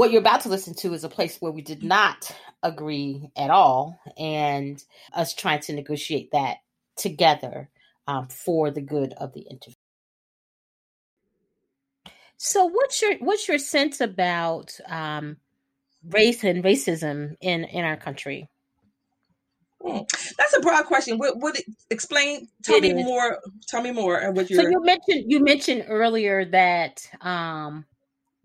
What 0.00 0.12
you're 0.12 0.22
about 0.22 0.40
to 0.40 0.48
listen 0.48 0.72
to 0.76 0.94
is 0.94 1.04
a 1.04 1.10
place 1.10 1.36
where 1.40 1.52
we 1.52 1.60
did 1.60 1.82
not 1.82 2.34
agree 2.62 3.30
at 3.36 3.50
all, 3.50 4.00
and 4.16 4.82
us 5.12 5.34
trying 5.34 5.60
to 5.60 5.74
negotiate 5.74 6.30
that 6.30 6.56
together 6.96 7.68
um, 8.06 8.26
for 8.28 8.70
the 8.70 8.80
good 8.80 9.12
of 9.18 9.34
the 9.34 9.42
interview. 9.42 9.74
So, 12.38 12.64
what's 12.64 13.02
your 13.02 13.18
what's 13.18 13.46
your 13.46 13.58
sense 13.58 14.00
about 14.00 14.74
um, 14.86 15.36
race 16.08 16.44
and 16.44 16.64
racism 16.64 17.36
in 17.42 17.64
in 17.64 17.84
our 17.84 17.98
country? 17.98 18.48
Hmm. 19.84 19.98
That's 20.38 20.56
a 20.56 20.60
broad 20.60 20.86
question. 20.86 21.18
Would, 21.18 21.42
would 21.42 21.58
it 21.58 21.66
explain? 21.90 22.48
Tell 22.62 22.76
it 22.76 22.80
me 22.84 22.92
is. 22.92 23.04
more. 23.04 23.38
Tell 23.68 23.82
me 23.82 23.92
more. 23.92 24.32
What 24.32 24.48
you 24.48 24.56
so 24.56 24.62
you 24.62 24.82
mentioned 24.82 25.30
you 25.30 25.40
mentioned 25.40 25.84
earlier 25.88 26.46
that 26.46 27.06
um, 27.20 27.84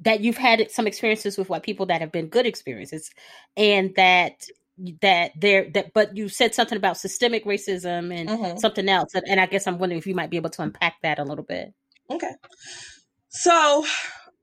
that 0.01 0.21
you've 0.21 0.37
had 0.37 0.69
some 0.71 0.87
experiences 0.87 1.37
with 1.37 1.49
white 1.49 1.63
people 1.63 1.85
that 1.87 2.01
have 2.01 2.11
been 2.11 2.27
good 2.27 2.45
experiences, 2.45 3.11
and 3.55 3.93
that 3.95 4.45
that 5.01 5.31
there 5.39 5.69
that 5.71 5.93
but 5.93 6.17
you 6.17 6.27
said 6.27 6.53
something 6.53 6.77
about 6.77 6.97
systemic 6.97 7.45
racism 7.45 8.13
and 8.13 8.29
mm-hmm. 8.29 8.57
something 8.57 8.89
else, 8.89 9.13
and, 9.15 9.23
and 9.27 9.39
I 9.39 9.45
guess 9.45 9.67
I'm 9.67 9.77
wondering 9.77 9.99
if 9.99 10.07
you 10.07 10.15
might 10.15 10.29
be 10.29 10.37
able 10.37 10.49
to 10.51 10.61
unpack 10.61 10.95
that 11.01 11.19
a 11.19 11.23
little 11.23 11.45
bit. 11.45 11.73
Okay. 12.09 12.31
So 13.29 13.85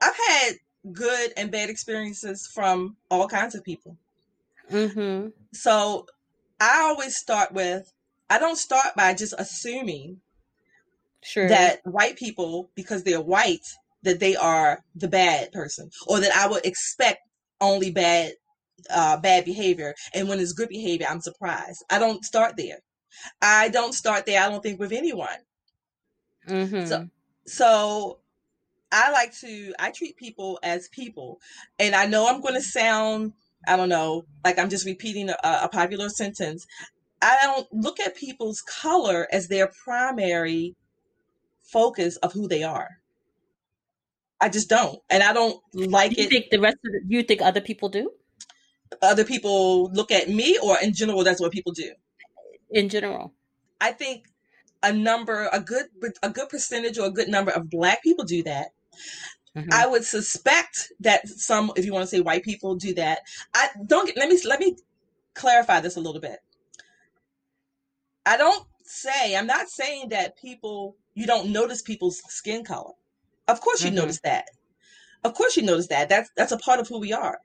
I've 0.00 0.16
had 0.28 0.52
good 0.92 1.32
and 1.36 1.50
bad 1.50 1.70
experiences 1.70 2.50
from 2.52 2.96
all 3.10 3.28
kinds 3.28 3.54
of 3.54 3.62
people. 3.62 3.96
Mm-hmm. 4.70 5.28
So 5.52 6.06
I 6.60 6.80
always 6.82 7.16
start 7.16 7.52
with 7.52 7.92
I 8.30 8.38
don't 8.38 8.56
start 8.56 8.94
by 8.96 9.12
just 9.12 9.34
assuming 9.36 10.20
sure. 11.22 11.48
that 11.48 11.80
white 11.84 12.16
people, 12.16 12.70
because 12.74 13.02
they're 13.04 13.20
white, 13.20 13.66
that 14.02 14.20
they 14.20 14.36
are 14.36 14.80
the 14.94 15.08
bad 15.08 15.52
person, 15.52 15.90
or 16.06 16.20
that 16.20 16.32
I 16.34 16.48
would 16.48 16.64
expect 16.66 17.20
only 17.60 17.90
bad 17.90 18.32
uh, 18.90 19.16
bad 19.18 19.44
behavior, 19.44 19.94
and 20.14 20.28
when 20.28 20.40
it's 20.40 20.52
good 20.52 20.68
behavior, 20.68 21.06
I'm 21.08 21.20
surprised. 21.20 21.84
I 21.90 21.98
don't 21.98 22.24
start 22.24 22.56
there. 22.56 22.78
I 23.40 23.68
don't 23.68 23.94
start 23.94 24.26
there. 24.26 24.42
I 24.42 24.48
don't 24.48 24.62
think 24.62 24.80
with 24.80 24.92
anyone. 24.92 25.28
Mm-hmm. 26.48 26.86
So, 26.86 27.08
so 27.46 28.18
I 28.90 29.12
like 29.12 29.32
to 29.40 29.74
I 29.78 29.90
treat 29.90 30.16
people 30.16 30.58
as 30.62 30.88
people, 30.88 31.40
and 31.78 31.94
I 31.94 32.06
know 32.06 32.28
I'm 32.28 32.40
going 32.40 32.54
to 32.54 32.62
sound 32.62 33.32
I 33.66 33.76
don't 33.76 33.88
know 33.88 34.24
like 34.44 34.58
I'm 34.58 34.70
just 34.70 34.86
repeating 34.86 35.30
a, 35.30 35.36
a 35.44 35.68
popular 35.68 36.08
sentence. 36.08 36.66
I 37.20 37.38
don't 37.42 37.68
look 37.72 38.00
at 38.00 38.16
people's 38.16 38.62
color 38.62 39.28
as 39.30 39.46
their 39.46 39.70
primary 39.84 40.74
focus 41.72 42.16
of 42.16 42.32
who 42.32 42.48
they 42.48 42.64
are. 42.64 42.88
I 44.42 44.48
just 44.48 44.68
don't, 44.68 44.98
and 45.08 45.22
I 45.22 45.32
don't 45.32 45.62
like 45.72 46.18
you 46.18 46.24
it. 46.24 46.30
Think 46.30 46.50
the 46.50 46.58
rest 46.58 46.78
of 46.84 46.90
the, 46.92 47.00
you 47.06 47.22
think 47.22 47.40
other 47.40 47.60
people 47.60 47.88
do? 47.88 48.10
Other 49.00 49.24
people 49.24 49.88
look 49.92 50.10
at 50.10 50.28
me, 50.28 50.58
or 50.58 50.76
in 50.82 50.92
general, 50.92 51.22
that's 51.22 51.40
what 51.40 51.52
people 51.52 51.70
do. 51.70 51.92
In 52.70 52.88
general, 52.88 53.32
I 53.80 53.92
think 53.92 54.24
a 54.82 54.92
number, 54.92 55.48
a 55.52 55.60
good, 55.60 55.86
a 56.24 56.28
good 56.28 56.48
percentage, 56.48 56.98
or 56.98 57.06
a 57.06 57.10
good 57.10 57.28
number 57.28 57.52
of 57.52 57.70
Black 57.70 58.02
people 58.02 58.24
do 58.24 58.42
that. 58.42 58.72
Mm-hmm. 59.56 59.68
I 59.72 59.86
would 59.86 60.04
suspect 60.04 60.92
that 61.00 61.28
some, 61.28 61.70
if 61.76 61.84
you 61.84 61.92
want 61.92 62.02
to 62.02 62.08
say 62.08 62.20
white 62.20 62.42
people, 62.42 62.74
do 62.74 62.94
that. 62.94 63.20
I 63.54 63.68
don't 63.86 64.06
get. 64.06 64.16
Let 64.16 64.28
me 64.28 64.40
let 64.44 64.58
me 64.58 64.76
clarify 65.34 65.80
this 65.80 65.96
a 65.96 66.00
little 66.00 66.20
bit. 66.20 66.40
I 68.26 68.36
don't 68.36 68.66
say. 68.82 69.36
I'm 69.36 69.46
not 69.46 69.68
saying 69.68 70.08
that 70.08 70.36
people 70.36 70.96
you 71.14 71.26
don't 71.26 71.50
notice 71.50 71.80
people's 71.80 72.20
skin 72.28 72.64
color. 72.64 72.94
Of 73.48 73.60
course, 73.60 73.82
you 73.82 73.88
mm-hmm. 73.88 73.96
notice 73.96 74.20
that. 74.24 74.46
Of 75.24 75.34
course, 75.34 75.56
you 75.56 75.62
notice 75.62 75.88
that. 75.88 76.08
That's 76.08 76.30
that's 76.36 76.52
a 76.52 76.58
part 76.58 76.80
of 76.80 76.88
who 76.88 76.98
we 76.98 77.12
are. 77.12 77.38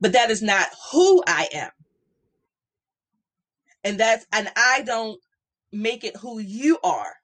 But 0.00 0.12
that 0.12 0.30
is 0.30 0.42
not 0.42 0.68
who 0.92 1.22
I 1.26 1.48
am. 1.52 1.70
And 3.84 3.98
that's 3.98 4.26
and 4.32 4.50
I 4.56 4.82
don't 4.82 5.20
make 5.72 6.04
it 6.04 6.16
who 6.16 6.38
you 6.38 6.78
are. 6.82 7.14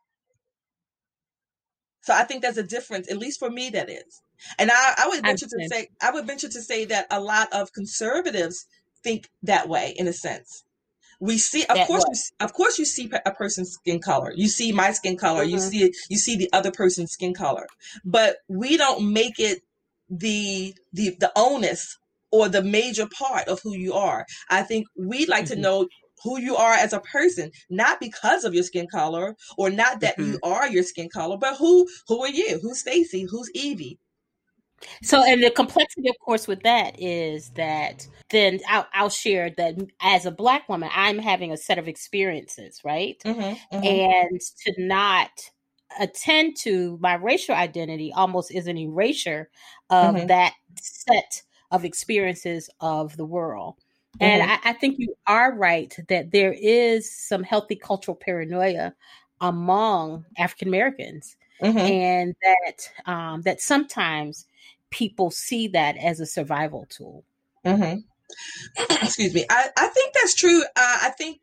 So 2.03 2.15
I 2.15 2.25
think 2.25 2.43
there's 2.43 2.59
a 2.59 2.63
difference, 2.63 3.11
at 3.11 3.19
least 3.19 3.39
for 3.39 3.51
me, 3.51 3.71
that 3.71 3.91
is. 3.91 4.23
And 4.59 4.71
I, 4.73 4.95
I 4.99 5.09
would 5.09 5.23
venture 5.23 5.47
to 5.47 5.69
say, 5.69 5.89
I 6.03 6.11
would 6.11 6.27
venture 6.27 6.49
to 6.49 6.63
say 6.63 6.87
that 6.87 7.07
a 7.11 7.21
lot 7.21 7.49
of 7.53 7.73
conservatives 7.73 8.67
think 9.05 9.29
that 9.43 9.69
way, 9.69 9.95
in 9.97 10.09
a 10.09 10.13
sense. 10.13 10.65
We 11.21 11.37
see, 11.37 11.65
of 11.67 11.77
that 11.77 11.87
course, 11.87 12.05
you, 12.09 12.45
of 12.45 12.53
course, 12.55 12.79
you 12.79 12.87
see 12.87 13.11
a 13.27 13.31
person's 13.31 13.73
skin 13.73 14.01
color. 14.01 14.33
You 14.35 14.49
see 14.49 14.73
my 14.73 14.93
skin 14.93 15.17
color. 15.19 15.43
Mm-hmm. 15.43 15.51
You 15.51 15.59
see, 15.59 15.93
you 16.09 16.17
see 16.17 16.37
the 16.37 16.49
other 16.53 16.73
person's 16.73 17.13
skin 17.13 17.35
color. 17.35 17.67
But 18.05 18.37
we 18.49 18.79
don't 18.79 19.13
make 19.13 19.39
it 19.39 19.61
the 20.09 20.75
the 20.93 21.17
the 21.21 21.31
onus 21.37 21.99
or 22.33 22.49
the 22.49 22.63
major 22.63 23.07
part 23.07 23.49
of 23.49 23.61
who 23.63 23.77
you 23.77 23.93
are. 23.93 24.25
I 24.49 24.63
think 24.63 24.87
we'd 24.97 25.29
like 25.29 25.45
mm-hmm. 25.45 25.55
to 25.55 25.61
know 25.61 25.89
who 26.23 26.39
you 26.39 26.57
are 26.57 26.75
as 26.75 26.93
a 26.93 27.01
person, 27.01 27.51
not 27.69 28.01
because 28.01 28.45
of 28.45 28.55
your 28.55 28.63
skin 28.63 28.87
color 28.91 29.35
or 29.57 29.71
not 29.71 30.01
that 30.01 30.19
mm-hmm. 30.19 30.33
you 30.33 30.39
are 30.43 30.69
your 30.69 30.83
skin 30.83 31.09
color, 31.13 31.37
but 31.39 31.57
who 31.57 31.87
who 32.09 32.23
are 32.23 32.31
you? 32.31 32.59
Who's 32.63 32.81
Stacy? 32.81 33.27
Who's 33.31 33.51
Evie? 33.55 33.99
So, 35.03 35.23
and 35.23 35.43
the 35.43 35.51
complexity, 35.51 36.09
of 36.09 36.19
course, 36.21 36.47
with 36.47 36.63
that 36.63 37.01
is 37.01 37.51
that 37.51 38.07
then 38.31 38.61
I'll, 38.69 38.87
I'll, 38.93 39.11
share 39.11 39.51
that 39.51 39.77
as 40.01 40.27
a 40.27 40.31
Black 40.31 40.69
woman, 40.69 40.89
I'm 40.95 41.19
having 41.19 41.53
a 41.53 41.57
set 41.57 41.79
of 41.79 41.89
experiences, 41.89 42.81
right? 42.85 43.21
Mm-hmm, 43.25 43.77
mm-hmm. 43.77 43.85
And 43.85 44.41
to 44.65 44.75
not 44.79 45.31
attend 45.99 46.57
to 46.57 46.99
my 47.01 47.15
racial 47.15 47.55
identity 47.55 48.13
almost 48.13 48.55
is 48.55 48.67
an 48.67 48.79
erasure 48.79 49.51
of 49.91 50.15
mm-hmm. 50.15 50.27
that 50.29 50.55
set 50.81 51.43
of 51.71 51.85
experiences 51.85 52.71
of 52.81 53.17
the 53.17 53.25
world. 53.25 53.77
And 54.21 54.43
mm-hmm. 54.43 54.67
I, 54.67 54.71
I, 54.71 54.73
think 54.75 54.97
you 54.99 55.15
are 55.27 55.55
right 55.55 55.95
that 56.09 56.33
there 56.33 56.53
is 56.53 57.11
some 57.11 57.43
healthy 57.43 57.77
cultural 57.77 58.17
paranoia 58.17 58.95
among 59.41 60.27
African 60.37 60.69
Americans, 60.69 61.37
mm-hmm. 61.63 61.79
and 61.79 62.35
that 62.43 63.11
um, 63.11 63.43
that 63.43 63.61
sometimes 63.61 64.47
people 64.91 65.31
see 65.31 65.69
that 65.69 65.97
as 65.97 66.21
a 66.21 66.27
survival 66.27 66.87
tool. 66.89 67.25
Mm-hmm. 67.65 68.01
Excuse 69.03 69.35
me. 69.35 69.45
I, 69.49 69.69
I 69.77 69.87
think 69.89 70.15
that's 70.15 70.35
true. 70.35 70.63
Uh, 70.63 70.99
I 71.03 71.11
think 71.17 71.41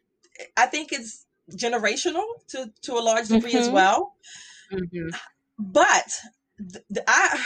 I 0.56 0.68
think 0.68 0.92
it's 0.92 1.26
generational 1.52 2.26
to 2.50 2.72
to 2.84 2.94
a 2.94 3.02
large 3.02 3.28
degree 3.28 3.54
as 3.54 3.66
mm-hmm. 3.66 3.76
well. 3.76 4.14
Mm-hmm. 4.72 5.10
But 5.60 6.14
I 7.08 7.46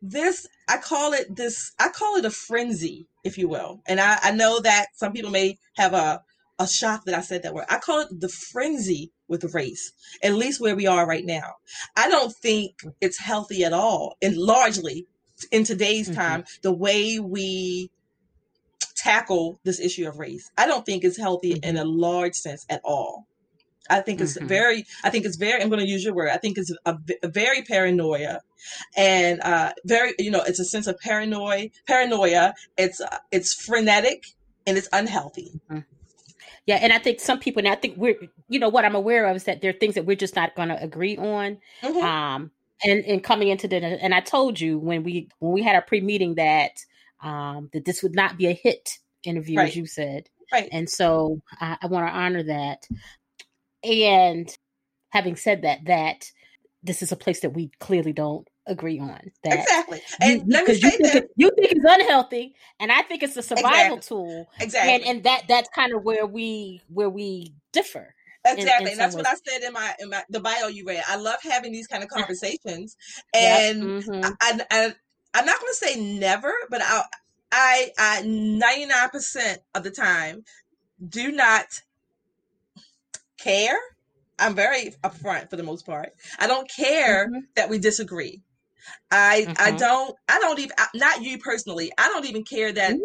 this 0.00 0.46
I 0.68 0.78
call 0.78 1.12
it 1.12 1.34
this 1.34 1.72
I 1.78 1.88
call 1.88 2.16
it 2.16 2.24
a 2.24 2.30
frenzy, 2.30 3.08
if 3.24 3.38
you 3.38 3.48
will. 3.48 3.82
And 3.86 4.00
I, 4.00 4.18
I 4.22 4.30
know 4.32 4.60
that 4.60 4.86
some 4.94 5.12
people 5.12 5.30
may 5.30 5.58
have 5.74 5.94
a 5.94 6.22
a 6.58 6.66
shock 6.66 7.04
that 7.04 7.14
I 7.14 7.20
said 7.20 7.42
that 7.42 7.54
word. 7.54 7.66
I 7.68 7.78
call 7.78 8.00
it 8.00 8.20
the 8.20 8.30
frenzy 8.30 9.12
with 9.28 9.54
race, 9.54 9.92
at 10.22 10.34
least 10.34 10.60
where 10.60 10.76
we 10.76 10.86
are 10.86 11.06
right 11.06 11.24
now. 11.24 11.54
I 11.96 12.08
don't 12.08 12.34
think 12.34 12.76
it's 13.00 13.18
healthy 13.18 13.64
at 13.64 13.72
all, 13.72 14.16
and 14.22 14.36
largely 14.36 15.06
in 15.50 15.64
today's 15.64 16.08
mm-hmm. 16.08 16.20
time, 16.20 16.44
the 16.62 16.72
way 16.72 17.18
we 17.18 17.90
tackle 18.96 19.60
this 19.62 19.78
issue 19.78 20.08
of 20.08 20.18
race. 20.18 20.50
I 20.56 20.66
don't 20.66 20.84
think 20.84 21.04
it's 21.04 21.18
healthy 21.18 21.54
mm-hmm. 21.54 21.68
in 21.68 21.76
a 21.76 21.84
large 21.84 22.34
sense 22.34 22.66
at 22.68 22.80
all. 22.84 23.26
I 23.88 24.00
think 24.00 24.20
it's 24.20 24.36
mm-hmm. 24.36 24.48
very, 24.48 24.84
I 25.04 25.10
think 25.10 25.26
it's 25.26 25.36
very, 25.36 25.62
I'm 25.62 25.68
going 25.68 25.84
to 25.84 25.88
use 25.88 26.02
your 26.02 26.14
word. 26.14 26.30
I 26.30 26.38
think 26.38 26.58
it's 26.58 26.72
a, 26.84 26.98
a 27.22 27.28
very 27.28 27.62
paranoia 27.62 28.40
and, 28.96 29.40
uh, 29.42 29.72
very, 29.84 30.14
you 30.18 30.32
know, 30.32 30.42
it's 30.42 30.58
a 30.58 30.64
sense 30.64 30.88
of 30.88 30.98
paranoia, 30.98 31.68
paranoia. 31.86 32.54
It's, 32.76 33.00
uh, 33.00 33.18
it's 33.30 33.54
frenetic 33.54 34.24
and 34.66 34.76
it's 34.76 34.88
unhealthy. 34.92 35.60
Mm-hmm. 35.70 35.80
Yeah. 36.66 36.78
And 36.82 36.92
I 36.92 36.98
think 36.98 37.20
some 37.20 37.38
people, 37.38 37.60
and 37.60 37.68
I 37.68 37.76
think 37.76 37.96
we're, 37.96 38.16
you 38.48 38.58
know, 38.58 38.68
what 38.68 38.84
I'm 38.84 38.96
aware 38.96 39.26
of 39.26 39.36
is 39.36 39.44
that 39.44 39.60
there 39.60 39.70
are 39.70 39.78
things 39.78 39.94
that 39.94 40.04
we're 40.04 40.16
just 40.16 40.34
not 40.34 40.56
going 40.56 40.70
to 40.70 40.82
agree 40.82 41.16
on. 41.16 41.58
Mm-hmm. 41.82 42.04
Um, 42.04 42.50
and, 42.84 43.04
and 43.04 43.22
coming 43.24 43.48
into 43.48 43.68
the, 43.68 43.76
and 43.76 44.14
I 44.14 44.20
told 44.20 44.60
you 44.60 44.78
when 44.78 45.02
we, 45.02 45.28
when 45.38 45.52
we 45.52 45.62
had 45.62 45.74
our 45.74 45.82
pre-meeting 45.82 46.34
that, 46.36 46.72
um, 47.22 47.70
that 47.72 47.84
this 47.84 48.02
would 48.02 48.14
not 48.14 48.36
be 48.36 48.46
a 48.46 48.52
hit 48.52 48.98
interview, 49.24 49.58
right. 49.58 49.68
as 49.68 49.76
you 49.76 49.86
said. 49.86 50.28
Right. 50.52 50.68
And 50.72 50.88
so 50.88 51.40
I, 51.60 51.76
I 51.82 51.86
want 51.86 52.06
to 52.06 52.12
honor 52.12 52.42
that. 52.44 52.86
And 53.82 54.54
having 55.10 55.36
said 55.36 55.62
that, 55.62 55.84
that 55.86 56.30
this 56.82 57.02
is 57.02 57.12
a 57.12 57.16
place 57.16 57.40
that 57.40 57.50
we 57.50 57.70
clearly 57.80 58.12
don't 58.12 58.46
agree 58.66 58.98
on. 58.98 59.30
That 59.44 59.60
exactly. 59.60 60.02
And 60.20 60.40
you, 60.40 60.44
let 60.48 60.66
me 60.66 60.74
say 60.74 60.86
you 60.86 60.90
think, 60.98 61.14
it, 61.14 61.30
you 61.36 61.50
think 61.56 61.72
it's 61.72 61.84
unhealthy, 61.84 62.54
and 62.80 62.90
I 62.90 63.02
think 63.02 63.22
it's 63.22 63.36
a 63.36 63.42
survival 63.42 63.96
exactly. 63.96 64.00
tool. 64.00 64.50
Exactly. 64.60 64.94
And 64.94 65.04
and 65.04 65.24
that 65.24 65.44
that's 65.48 65.68
kind 65.74 65.94
of 65.94 66.02
where 66.02 66.26
we 66.26 66.80
where 66.88 67.10
we 67.10 67.54
differ. 67.72 68.14
Exactly, 68.46 68.86
in, 68.86 68.92
in 68.92 68.98
that's 68.98 69.14
what 69.14 69.26
I 69.26 69.34
said 69.34 69.62
in 69.66 69.72
my 69.72 69.94
in 69.98 70.10
my 70.10 70.22
the 70.30 70.40
bio 70.40 70.68
you 70.68 70.84
read. 70.86 71.02
I 71.08 71.16
love 71.16 71.38
having 71.42 71.72
these 71.72 71.86
kind 71.86 72.02
of 72.02 72.08
conversations, 72.08 72.96
and 73.34 73.82
yep. 73.82 74.04
mm-hmm. 74.04 74.24
I, 74.40 74.60
I, 74.70 74.94
I 75.34 75.38
am 75.40 75.46
not 75.46 75.60
going 75.60 75.72
to 75.72 75.74
say 75.74 76.18
never, 76.18 76.52
but 76.70 76.80
I 76.82 77.02
I 77.52 77.90
I 77.98 78.22
ninety 78.22 78.86
nine 78.86 79.08
percent 79.10 79.60
of 79.74 79.82
the 79.82 79.90
time 79.90 80.44
do 81.06 81.32
not 81.32 81.66
care. 83.38 83.78
I'm 84.38 84.54
very 84.54 84.94
upfront 85.02 85.50
for 85.50 85.56
the 85.56 85.62
most 85.62 85.86
part. 85.86 86.10
I 86.38 86.46
don't 86.46 86.70
care 86.70 87.26
mm-hmm. 87.26 87.40
that 87.54 87.70
we 87.70 87.78
disagree. 87.78 88.42
I 89.10 89.46
mm-hmm. 89.48 89.52
I 89.58 89.70
don't 89.72 90.14
I 90.28 90.38
don't 90.38 90.58
even 90.58 90.76
not 90.94 91.22
you 91.22 91.38
personally. 91.38 91.92
I 91.98 92.08
don't 92.08 92.26
even 92.26 92.44
care 92.44 92.72
that 92.72 92.96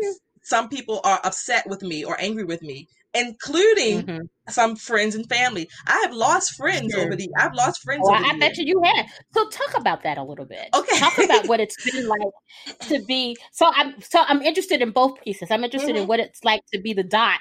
some 0.43 0.69
people 0.69 1.01
are 1.03 1.19
upset 1.23 1.67
with 1.67 1.81
me 1.81 2.03
or 2.03 2.19
angry 2.19 2.43
with 2.43 2.61
me. 2.61 2.87
Including 3.13 4.03
mm-hmm. 4.03 4.19
some 4.49 4.75
friends 4.75 5.15
and 5.15 5.27
family. 5.27 5.69
I 5.87 5.99
have 6.03 6.13
lost 6.13 6.55
friends 6.55 6.93
sure. 6.93 7.05
over 7.05 7.15
the. 7.15 7.29
I've 7.37 7.53
lost 7.53 7.81
friends. 7.83 8.01
Well, 8.03 8.23
I 8.23 8.37
bet 8.37 8.57
you 8.57 8.65
you 8.65 8.81
have. 8.83 9.07
So 9.33 9.49
talk 9.49 9.77
about 9.77 10.03
that 10.03 10.17
a 10.17 10.23
little 10.23 10.45
bit. 10.45 10.69
Okay, 10.73 10.97
talk 10.97 11.17
about 11.17 11.47
what 11.47 11.59
it's 11.59 11.91
been 11.91 12.07
like 12.65 12.79
to 12.87 13.03
be. 13.05 13.37
So 13.51 13.71
I'm 13.73 13.99
so 14.01 14.23
I'm 14.27 14.41
interested 14.41 14.81
in 14.81 14.91
both 14.91 15.21
pieces. 15.21 15.51
I'm 15.51 15.63
interested 15.63 15.91
mm-hmm. 15.91 16.03
in 16.03 16.07
what 16.07 16.19
it's 16.19 16.43
like 16.43 16.61
to 16.73 16.81
be 16.81 16.93
the 16.93 17.03
dot 17.03 17.39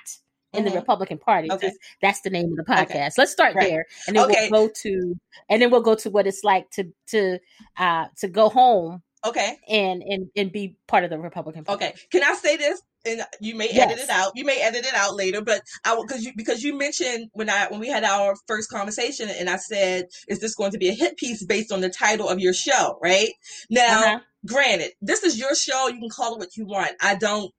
in 0.52 0.64
mm-hmm. 0.64 0.72
the 0.72 0.80
Republican 0.80 1.18
Party. 1.18 1.50
Okay. 1.50 1.72
That's 2.02 2.20
the 2.22 2.30
name 2.30 2.46
of 2.46 2.56
the 2.56 2.64
podcast. 2.64 2.90
Okay. 2.90 3.10
Let's 3.18 3.32
start 3.32 3.54
right. 3.54 3.68
there, 3.68 3.86
and 4.06 4.16
then 4.16 4.24
okay. 4.24 4.48
we'll 4.50 4.66
go 4.66 4.72
to, 4.82 5.14
and 5.48 5.62
then 5.62 5.70
we'll 5.70 5.82
go 5.82 5.94
to 5.96 6.10
what 6.10 6.26
it's 6.26 6.42
like 6.44 6.70
to 6.72 6.84
to 7.08 7.38
uh 7.76 8.06
to 8.18 8.28
go 8.28 8.48
home. 8.48 9.02
Okay. 9.24 9.58
And 9.68 10.02
and 10.02 10.30
and 10.34 10.50
be 10.50 10.76
part 10.88 11.04
of 11.04 11.10
the 11.10 11.18
Republican 11.18 11.64
Party. 11.64 11.84
Okay. 11.84 11.94
Can 12.10 12.22
I 12.22 12.34
say 12.34 12.56
this? 12.56 12.80
And 13.04 13.22
you 13.40 13.54
may 13.54 13.68
yes. 13.72 13.90
edit 13.90 14.04
it 14.04 14.10
out. 14.10 14.32
You 14.34 14.44
may 14.44 14.60
edit 14.60 14.84
it 14.84 14.94
out 14.94 15.16
later, 15.16 15.40
but 15.40 15.62
I 15.84 15.98
because 16.00 16.24
you 16.24 16.32
because 16.36 16.62
you 16.62 16.76
mentioned 16.76 17.30
when 17.32 17.48
I 17.48 17.66
when 17.68 17.80
we 17.80 17.88
had 17.88 18.04
our 18.04 18.34
first 18.46 18.70
conversation, 18.70 19.30
and 19.30 19.48
I 19.48 19.56
said, 19.56 20.08
"Is 20.28 20.40
this 20.40 20.54
going 20.54 20.72
to 20.72 20.78
be 20.78 20.88
a 20.88 20.94
hit 20.94 21.16
piece 21.16 21.44
based 21.44 21.72
on 21.72 21.80
the 21.80 21.88
title 21.88 22.28
of 22.28 22.40
your 22.40 22.52
show?" 22.52 22.98
Right 23.02 23.30
now, 23.70 24.00
uh-huh. 24.00 24.18
granted, 24.46 24.92
this 25.00 25.22
is 25.22 25.38
your 25.38 25.54
show. 25.54 25.88
You 25.88 25.98
can 25.98 26.10
call 26.10 26.34
it 26.34 26.40
what 26.40 26.56
you 26.56 26.66
want. 26.66 26.92
I 27.00 27.14
don't 27.14 27.50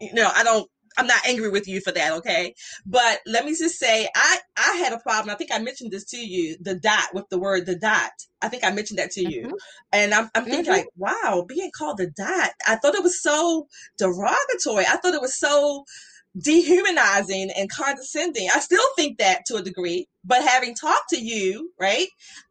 you 0.00 0.14
know, 0.14 0.30
I 0.34 0.42
don't 0.42 0.68
I'm 1.00 1.06
not 1.06 1.26
angry 1.26 1.48
with 1.48 1.66
you 1.66 1.80
for 1.80 1.92
that, 1.92 2.12
okay? 2.18 2.54
But 2.84 3.20
let 3.26 3.46
me 3.46 3.52
just 3.52 3.78
say, 3.78 4.06
I 4.14 4.38
I 4.56 4.76
had 4.76 4.92
a 4.92 4.98
problem. 4.98 5.30
I 5.30 5.38
think 5.38 5.50
I 5.50 5.58
mentioned 5.58 5.92
this 5.92 6.04
to 6.06 6.18
you, 6.18 6.56
the 6.60 6.74
dot 6.74 7.14
with 7.14 7.28
the 7.30 7.38
word 7.38 7.64
the 7.64 7.74
dot. 7.74 8.10
I 8.42 8.48
think 8.48 8.64
I 8.64 8.70
mentioned 8.70 8.98
that 8.98 9.10
to 9.12 9.22
you, 9.22 9.46
mm-hmm. 9.46 9.54
and 9.92 10.12
I'm 10.12 10.30
I'm 10.34 10.44
thinking 10.44 10.64
mm-hmm. 10.64 10.72
like, 10.72 10.88
wow, 10.96 11.46
being 11.48 11.70
called 11.74 11.96
the 11.96 12.10
dot. 12.10 12.50
I 12.68 12.76
thought 12.76 12.94
it 12.94 13.02
was 13.02 13.22
so 13.22 13.66
derogatory. 13.96 14.84
I 14.86 14.98
thought 14.98 15.14
it 15.14 15.22
was 15.22 15.38
so 15.38 15.86
dehumanizing 16.38 17.50
and 17.56 17.70
condescending. 17.70 18.48
I 18.54 18.60
still 18.60 18.84
think 18.94 19.18
that 19.18 19.46
to 19.46 19.56
a 19.56 19.62
degree, 19.62 20.06
but 20.22 20.44
having 20.44 20.74
talked 20.74 21.08
to 21.10 21.18
you, 21.18 21.72
right? 21.80 22.08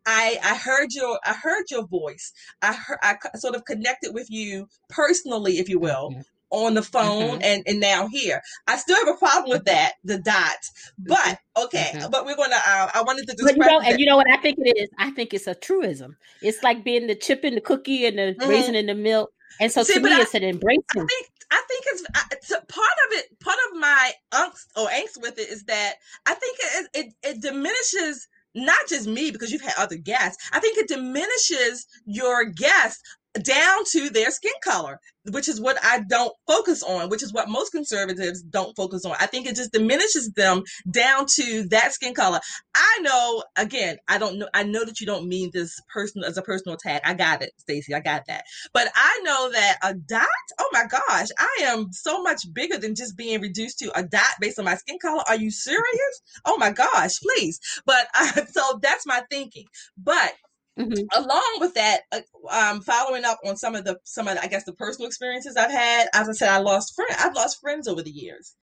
I 0.08 0.40
I 0.44 0.56
heard 0.56 0.90
your 0.94 1.20
I 1.24 1.34
heard 1.34 1.66
your 1.70 1.86
voice. 1.86 2.34
I 2.64 2.74
heard 2.74 2.98
I 3.04 3.16
sort 3.36 3.56
of 3.56 3.66
connected 3.66 4.16
with 4.16 4.32
you 4.32 4.68
personally, 4.90 5.60
if 5.60 5.70
you 5.70 5.80
will, 5.80 6.10
mm-hmm 6.10 6.22
on 6.52 6.74
the 6.74 6.82
phone 6.82 7.34
mm-hmm. 7.34 7.42
and, 7.44 7.64
and 7.68 7.80
now 7.80 8.08
here. 8.08 8.42
I 8.68 8.78
still 8.78 8.96
have 8.96 9.16
a 9.16 9.18
problem 9.18 9.50
with 9.50 9.66
that, 9.66 9.94
the 10.04 10.18
dot. 10.18 10.58
But 10.98 11.40
okay, 11.58 11.92
mm-hmm. 11.94 12.12
but 12.12 12.26
we're 12.26 12.36
gonna. 12.36 12.56
Uh, 12.56 12.90
I 12.94 13.04
wanted 13.04 13.28
to. 13.28 13.36
But 13.44 13.56
you 13.56 13.66
know, 13.66 13.82
and 13.82 14.00
you 14.00 14.06
know 14.06 14.18
what 14.18 14.30
I 14.30 14.38
think 14.38 14.58
it 14.60 14.78
is. 14.78 14.90
I 14.98 15.12
think 15.12 15.34
it's 15.34 15.48
a 15.48 15.56
truism. 15.56 16.18
It's 16.42 16.64
like 16.64 16.84
being 16.84 17.08
the 17.08 17.16
chip 17.16 17.44
in 17.44 17.56
the 17.56 17.62
cookie 17.62 18.06
and 18.06 18.18
the 18.18 18.36
mm-hmm. 18.40 18.50
raisin 18.50 18.76
in 18.76 18.88
the 18.88 18.96
milk. 18.96 19.32
And 19.60 19.72
so 19.72 19.84
See, 19.84 19.96
to 19.96 20.00
me, 20.00 20.14
I, 20.14 20.22
it's 20.22 20.36
an 20.36 20.44
embracing. 20.44 20.84
I 20.96 21.06
think 21.06 21.28
I 21.52 21.64
think 21.68 21.84
it's, 21.88 22.04
it's 22.32 22.50
part 22.50 22.62
of 22.68 23.18
it. 23.18 23.40
Part 23.40 23.58
of 23.72 23.80
my 23.80 24.12
angst 24.32 24.68
or 24.76 24.88
angst 24.88 25.22
with 25.22 25.40
it 25.40 25.50
is 25.50 25.64
that 25.64 25.96
I 26.26 26.34
think 26.36 26.58
it, 26.62 26.90
it, 26.94 27.14
it 27.24 27.42
diminishes 27.42 28.28
not 28.56 28.88
just 28.88 29.08
me 29.08 29.32
because 29.32 29.52
you've 29.52 29.62
had 29.62 29.74
other 29.78 29.98
guests. 29.98 30.50
I 30.52 30.60
think 30.60 30.78
it 30.78 30.88
diminishes 30.88 31.88
your 32.06 32.46
guests 32.46 33.02
down 33.34 33.84
to 33.92 34.10
their 34.10 34.32
skin 34.32 34.54
color, 34.64 35.00
which 35.32 35.48
is 35.48 35.62
what 35.62 35.78
I 35.84 36.02
don't 36.10 36.34
focus 36.48 36.82
on, 36.82 37.10
which 37.10 37.22
is 37.22 37.32
what 37.32 37.50
most 37.50 37.72
conservatives 37.72 38.42
don't 38.42 38.76
focus 38.76 39.06
on. 39.06 39.16
I 39.20 39.28
think 39.28 39.48
it 39.48 39.56
just 39.56 39.72
diminishes 39.72 40.32
them 40.32 40.64
down 40.90 41.26
to 41.36 41.68
that 41.70 41.94
skin 41.94 42.14
color. 42.14 42.40
I 42.76 43.00
know, 43.02 43.44
again, 43.56 43.98
I 44.08 44.18
don't 44.18 44.40
know, 44.40 44.48
I 44.54 44.64
know 44.64 44.84
that 44.84 45.00
you 45.00 45.06
don't 45.06 45.28
mean 45.28 45.52
this 45.54 45.80
person 45.94 46.24
as 46.24 46.38
a 46.38 46.42
personal 46.42 46.76
attack. 46.76 47.02
I 47.06 47.14
got 47.14 47.42
it, 47.42 47.52
Stacey, 47.58 47.94
I 47.94 48.00
got 48.00 48.24
that. 48.28 48.44
But 48.74 48.88
I 48.96 49.22
know 49.24 49.52
that 49.52 49.78
a 49.84 49.94
dot, 49.94 50.26
oh 50.60 50.70
my 50.72 50.86
gosh, 50.86 51.28
I 51.38 51.58
am 51.64 51.92
so 51.92 52.22
much 52.24 52.42
bigger 52.54 52.78
than 52.78 52.96
just 52.96 53.16
being 53.16 53.42
reduced 53.42 53.80
to 53.80 53.98
a 53.98 54.04
dot 54.04 54.24
based 54.40 54.60
on 54.60 54.66
my 54.66 54.76
skin 54.76 54.98
color. 55.00 55.24
Are 55.28 55.38
you 55.38 55.52
serious? 55.52 56.22
Oh 56.46 56.58
my 56.58 56.72
gosh, 56.72 57.20
please. 57.20 57.60
But 57.86 58.08
uh, 58.20 58.46
so 58.52 58.80
that's 58.82 59.06
my 59.06 59.22
thinking. 59.30 59.66
But 59.98 60.34
Mm-hmm. 60.80 61.24
Along 61.24 61.58
with 61.60 61.74
that, 61.74 62.02
uh, 62.12 62.22
um, 62.50 62.82
following 62.82 63.26
up 63.26 63.40
on 63.46 63.58
some 63.58 63.76
of 63.76 63.84
the 63.84 64.00
some 64.06 64.28
of 64.28 64.36
the, 64.36 64.44
I 64.44 64.48
guess 64.48 64.64
the 64.64 64.74
personal 64.74 65.08
experiences 65.08 65.58
I've 65.58 65.72
had. 65.72 66.08
As 66.14 66.30
I 66.30 66.32
said, 66.32 66.50
I 66.50 66.60
lost 66.60 66.96
friends. 66.96 67.16
I've 67.20 67.36
lost 67.36 67.60
friends 67.60 67.88
over 67.88 68.02
the 68.02 68.12
years. 68.12 68.56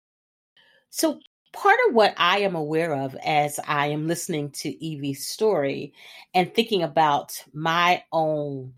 So 0.89 1.21
part 1.53 1.77
of 1.89 1.95
what 1.95 2.15
I 2.17 2.41
am 2.41 2.55
aware 2.55 2.95
of 2.95 3.15
as 3.17 3.61
I 3.67 3.89
am 3.89 4.07
listening 4.07 4.51
to 4.63 4.69
Evie's 4.69 5.27
story 5.27 5.93
and 6.35 6.55
thinking 6.55 6.83
about 6.83 7.33
my 7.53 8.03
own 8.13 8.75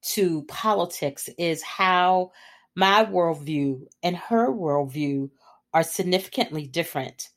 to 0.00 0.42
politics 0.44 1.28
is 1.38 1.62
how 1.62 2.32
my 2.74 3.04
worldview 3.04 3.86
and 4.02 4.16
her 4.16 4.50
worldview 4.50 5.30
are 5.74 5.82
significantly 5.82 6.66
different 6.66 7.28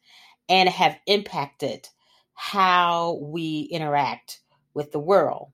and 0.47 0.69
have 0.69 0.97
impacted 1.05 1.87
how 2.33 3.19
we 3.21 3.67
interact 3.71 4.39
with 4.73 4.91
the 4.91 4.99
world. 4.99 5.51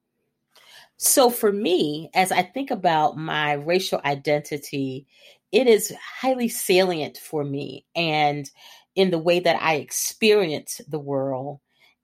So 0.98 1.30
for 1.30 1.52
me, 1.52 2.10
as 2.14 2.32
I 2.32 2.42
think 2.42 2.72
about 2.72 3.18
my 3.18 3.54
racial 3.54 4.02
identity, 4.04 5.06
it 5.52 5.68
is 5.68 5.94
highly 6.20 6.50
salient 6.50 7.18
for 7.18 7.44
me 7.44 7.86
and 7.96 8.50
in 8.96 9.12
the 9.12 9.20
way 9.20 9.40
that 9.40 9.62
I 9.62 9.76
experience 9.76 10.82
the 10.88 11.00
world. 11.00 11.60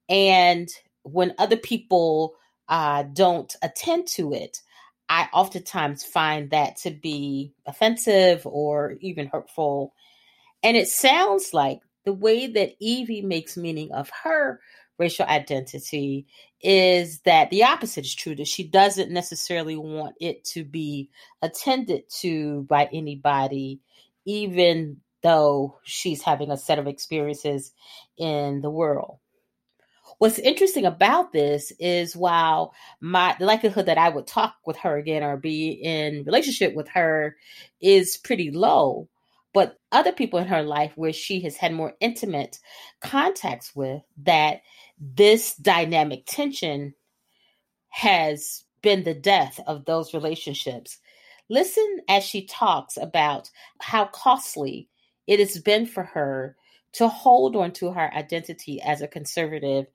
And 0.09 0.69
when 1.01 1.33
other 1.37 1.57
people 1.57 2.35
uh, 2.69 3.03
don't 3.13 3.53
attend 3.63 4.07
to 4.09 4.31
it, 4.33 4.61
I 5.09 5.27
oftentimes 5.33 6.03
find 6.03 6.51
that 6.51 6.77
to 6.77 6.91
be 6.91 7.53
offensive 7.65 8.45
or 8.45 8.95
even 9.01 9.27
hurtful. 9.27 9.93
And 10.61 10.77
it 10.77 10.87
sounds 10.87 11.53
like 11.53 11.79
the 12.05 12.13
way 12.13 12.47
that 12.47 12.75
Evie 12.79 13.21
makes 13.21 13.57
meaning 13.57 13.91
of 13.91 14.09
her 14.23 14.61
racial 14.97 15.25
identity 15.25 16.25
is 16.61 17.19
that 17.21 17.49
the 17.49 17.63
opposite 17.63 18.05
is 18.05 18.15
true 18.15 18.35
that 18.35 18.47
she 18.47 18.63
doesn't 18.63 19.11
necessarily 19.11 19.75
want 19.75 20.15
it 20.19 20.43
to 20.43 20.63
be 20.63 21.09
attended 21.41 22.03
to 22.09 22.63
by 22.63 22.87
anybody 22.93 23.79
even 24.25 24.97
though 25.21 25.79
she's 25.83 26.21
having 26.21 26.51
a 26.51 26.57
set 26.57 26.79
of 26.79 26.87
experiences 26.87 27.73
in 28.17 28.61
the 28.61 28.69
world. 28.69 29.17
What's 30.19 30.39
interesting 30.39 30.85
about 30.85 31.33
this 31.33 31.71
is 31.79 32.15
while 32.15 32.73
my 33.01 33.35
the 33.39 33.45
likelihood 33.45 33.87
that 33.87 33.97
i 33.97 34.09
would 34.09 34.27
talk 34.27 34.55
with 34.65 34.77
her 34.77 34.97
again 34.97 35.23
or 35.23 35.37
be 35.37 35.71
in 35.71 36.23
relationship 36.25 36.75
with 36.75 36.87
her 36.89 37.35
is 37.81 38.17
pretty 38.17 38.51
low 38.51 39.09
but 39.53 39.77
other 39.91 40.11
people 40.11 40.39
in 40.39 40.47
her 40.47 40.63
life 40.63 40.91
where 40.95 41.13
she 41.13 41.39
has 41.41 41.55
had 41.55 41.73
more 41.73 41.93
intimate 41.99 42.59
contacts 43.01 43.75
with 43.75 44.01
that 44.23 44.61
this 44.99 45.55
dynamic 45.55 46.25
tension 46.25 46.93
has 47.89 48.63
been 48.81 49.03
the 49.03 49.13
death 49.13 49.59
of 49.67 49.85
those 49.85 50.13
relationships. 50.13 50.99
Listen 51.49 51.99
as 52.07 52.23
she 52.23 52.45
talks 52.45 52.97
about 52.97 53.49
how 53.79 54.05
costly 54.05 54.89
it 55.27 55.39
has 55.39 55.59
been 55.59 55.85
for 55.85 56.03
her 56.03 56.55
to 56.93 57.07
hold 57.07 57.55
on 57.55 57.71
to 57.71 57.91
her 57.91 58.13
identity 58.13 58.81
as 58.81 59.01
a 59.01 59.07
conservative 59.07 59.87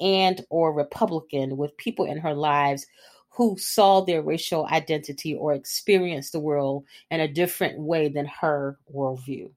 and 0.00 0.44
or 0.50 0.72
republican 0.72 1.56
with 1.56 1.76
people 1.76 2.04
in 2.04 2.18
her 2.18 2.34
lives 2.34 2.86
who 3.30 3.56
saw 3.58 4.00
their 4.00 4.22
racial 4.22 4.66
identity 4.66 5.34
or 5.34 5.52
experienced 5.52 6.32
the 6.32 6.40
world 6.40 6.84
in 7.10 7.20
a 7.20 7.28
different 7.28 7.78
way 7.78 8.08
than 8.08 8.26
her 8.26 8.78
worldview 8.94 9.50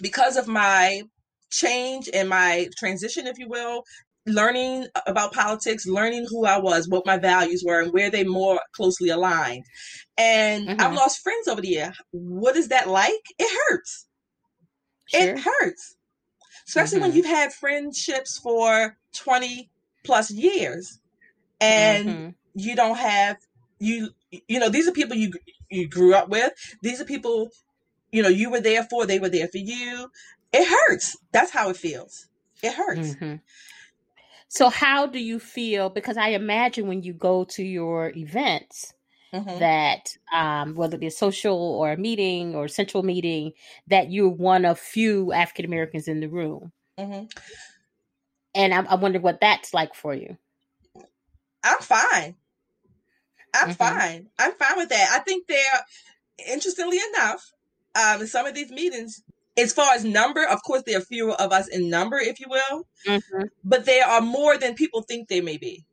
because 0.00 0.36
of 0.36 0.48
my 0.48 1.02
change 1.52 2.08
in 2.08 2.28
my 2.28 2.68
transition, 2.76 3.26
if 3.26 3.38
you 3.38 3.48
will, 3.48 3.84
learning 4.26 4.86
about 5.06 5.32
politics, 5.32 5.86
learning 5.86 6.26
who 6.28 6.46
I 6.46 6.58
was, 6.58 6.88
what 6.88 7.06
my 7.06 7.18
values 7.18 7.62
were, 7.64 7.80
and 7.80 7.92
where 7.92 8.10
they 8.10 8.24
more 8.24 8.60
closely 8.74 9.08
aligned. 9.10 9.64
And 10.16 10.68
mm-hmm. 10.68 10.80
I've 10.80 10.94
lost 10.94 11.22
friends 11.22 11.48
over 11.48 11.60
the 11.60 11.68
year. 11.68 11.92
What 12.10 12.56
is 12.56 12.68
that 12.68 12.88
like? 12.88 13.22
It 13.38 13.60
hurts. 13.68 14.06
Sure. 15.06 15.20
It 15.20 15.40
hurts. 15.40 15.96
Especially 16.66 16.98
mm-hmm. 16.98 17.08
when 17.08 17.16
you've 17.16 17.26
had 17.26 17.52
friendships 17.52 18.38
for 18.38 18.96
20 19.14 19.70
plus 20.04 20.30
years 20.30 20.98
and 21.60 22.08
mm-hmm. 22.08 22.28
you 22.54 22.74
don't 22.74 22.98
have 22.98 23.36
you 23.78 24.10
you 24.48 24.58
know 24.58 24.68
these 24.68 24.88
are 24.88 24.92
people 24.92 25.16
you 25.16 25.32
you 25.70 25.88
grew 25.88 26.14
up 26.14 26.28
with 26.28 26.52
these 26.82 27.00
are 27.00 27.04
people 27.04 27.48
you 28.10 28.22
know 28.22 28.28
you 28.28 28.50
were 28.50 28.60
there 28.60 28.84
for 28.84 29.06
they 29.06 29.18
were 29.18 29.28
there 29.28 29.48
for 29.48 29.58
you 29.58 30.08
it 30.52 30.68
hurts. 30.68 31.16
That's 31.32 31.50
how 31.50 31.70
it 31.70 31.76
feels. 31.76 32.26
It 32.62 32.74
hurts. 32.74 33.14
Mm-hmm. 33.14 33.36
So, 34.48 34.68
how 34.68 35.06
do 35.06 35.18
you 35.18 35.38
feel? 35.38 35.88
Because 35.88 36.16
I 36.16 36.30
imagine 36.30 36.86
when 36.86 37.02
you 37.02 37.14
go 37.14 37.44
to 37.44 37.62
your 37.62 38.12
events, 38.14 38.92
mm-hmm. 39.32 39.58
that 39.58 40.16
um, 40.32 40.74
whether 40.74 40.96
it 40.96 41.00
be 41.00 41.06
a 41.06 41.10
social 41.10 41.56
or 41.56 41.92
a 41.92 41.96
meeting 41.96 42.54
or 42.54 42.66
a 42.66 42.68
central 42.68 43.02
meeting, 43.02 43.52
that 43.88 44.10
you're 44.10 44.28
one 44.28 44.64
of 44.64 44.78
few 44.78 45.32
African 45.32 45.64
Americans 45.64 46.08
in 46.08 46.20
the 46.20 46.28
room. 46.28 46.72
Mm-hmm. 46.98 47.24
And 48.54 48.74
I, 48.74 48.82
I 48.82 48.94
wonder 48.96 49.20
what 49.20 49.40
that's 49.40 49.72
like 49.72 49.94
for 49.94 50.14
you. 50.14 50.36
I'm 51.64 51.78
fine. 51.78 52.34
I'm 53.54 53.68
mm-hmm. 53.68 53.72
fine. 53.72 54.28
I'm 54.38 54.52
fine 54.52 54.76
with 54.76 54.90
that. 54.90 55.08
I 55.12 55.20
think 55.20 55.46
they're, 55.46 55.58
interestingly 56.50 56.98
enough, 57.14 57.52
um, 57.94 58.20
in 58.20 58.26
some 58.26 58.46
of 58.46 58.54
these 58.54 58.70
meetings, 58.70 59.22
as 59.56 59.72
far 59.72 59.94
as 59.94 60.04
number, 60.04 60.46
of 60.46 60.62
course, 60.62 60.82
there 60.86 60.98
are 60.98 61.02
fewer 61.02 61.34
of 61.34 61.52
us 61.52 61.68
in 61.68 61.90
number, 61.90 62.18
if 62.18 62.40
you 62.40 62.46
will, 62.48 62.86
mm-hmm. 63.06 63.42
but 63.64 63.84
there 63.84 64.06
are 64.06 64.20
more 64.20 64.56
than 64.56 64.74
people 64.74 65.02
think 65.02 65.28
they 65.28 65.40
may 65.40 65.56
be. 65.56 65.84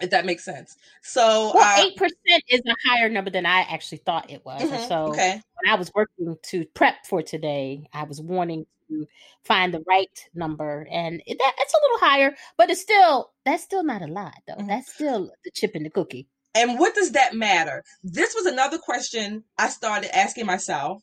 If 0.00 0.10
that 0.10 0.24
makes 0.24 0.42
sense. 0.42 0.74
So, 1.02 1.52
well, 1.54 1.62
uh, 1.62 1.84
eight 1.84 1.92
uh, 1.96 2.00
percent 2.00 2.44
is 2.48 2.62
a 2.66 2.74
higher 2.88 3.10
number 3.10 3.30
than 3.30 3.44
I 3.44 3.60
actually 3.60 3.98
thought 3.98 4.30
it 4.30 4.44
was. 4.44 4.62
Mm-hmm, 4.62 4.88
so, 4.88 5.08
okay. 5.08 5.40
when 5.62 5.72
I 5.72 5.76
was 5.76 5.92
working 5.94 6.36
to 6.44 6.64
prep 6.74 7.06
for 7.06 7.22
today, 7.22 7.86
I 7.92 8.04
was 8.04 8.20
wanting 8.20 8.66
to 8.88 9.06
find 9.44 9.72
the 9.72 9.84
right 9.86 10.28
number, 10.34 10.86
and 10.90 11.22
it, 11.26 11.38
that, 11.38 11.52
it's 11.58 11.74
a 11.74 11.78
little 11.82 12.08
higher, 12.08 12.34
but 12.56 12.70
it's 12.70 12.80
still 12.80 13.32
that's 13.44 13.62
still 13.62 13.84
not 13.84 14.02
a 14.02 14.06
lot, 14.06 14.34
though. 14.48 14.54
Mm-hmm. 14.54 14.68
That's 14.68 14.92
still 14.92 15.30
the 15.44 15.50
chip 15.54 15.76
in 15.76 15.82
the 15.82 15.90
cookie. 15.90 16.26
And 16.54 16.78
what 16.78 16.94
does 16.94 17.12
that 17.12 17.34
matter? 17.34 17.84
This 18.02 18.34
was 18.34 18.46
another 18.46 18.78
question 18.78 19.44
I 19.58 19.68
started 19.68 20.16
asking 20.16 20.46
myself 20.46 21.02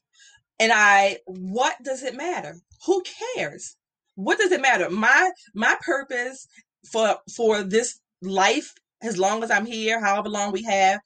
and 0.60 0.72
I, 0.74 1.20
what 1.26 1.76
does 1.84 2.04
it 2.04 2.16
matter? 2.16 2.56
Who 2.86 3.04
cares? 3.36 3.78
What 4.16 4.38
does 4.38 4.52
it 4.52 4.62
matter? 4.62 4.90
My 4.90 5.32
my 5.54 5.76
purpose 5.82 6.48
for 6.92 7.18
for 7.36 7.64
this 7.64 8.00
life, 8.22 8.74
as 9.02 9.18
long 9.18 9.44
as 9.44 9.52
I'm 9.52 9.66
here, 9.66 10.00
however 10.04 10.30
long 10.30 10.52
we 10.52 10.64
have, 10.64 11.00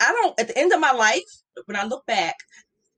I 0.00 0.12
don't. 0.12 0.38
At 0.40 0.48
the 0.48 0.58
end 0.58 0.72
of 0.72 0.80
my 0.80 0.92
life, 0.92 1.22
when 1.66 1.76
I 1.76 1.84
look 1.84 2.04
back, 2.06 2.36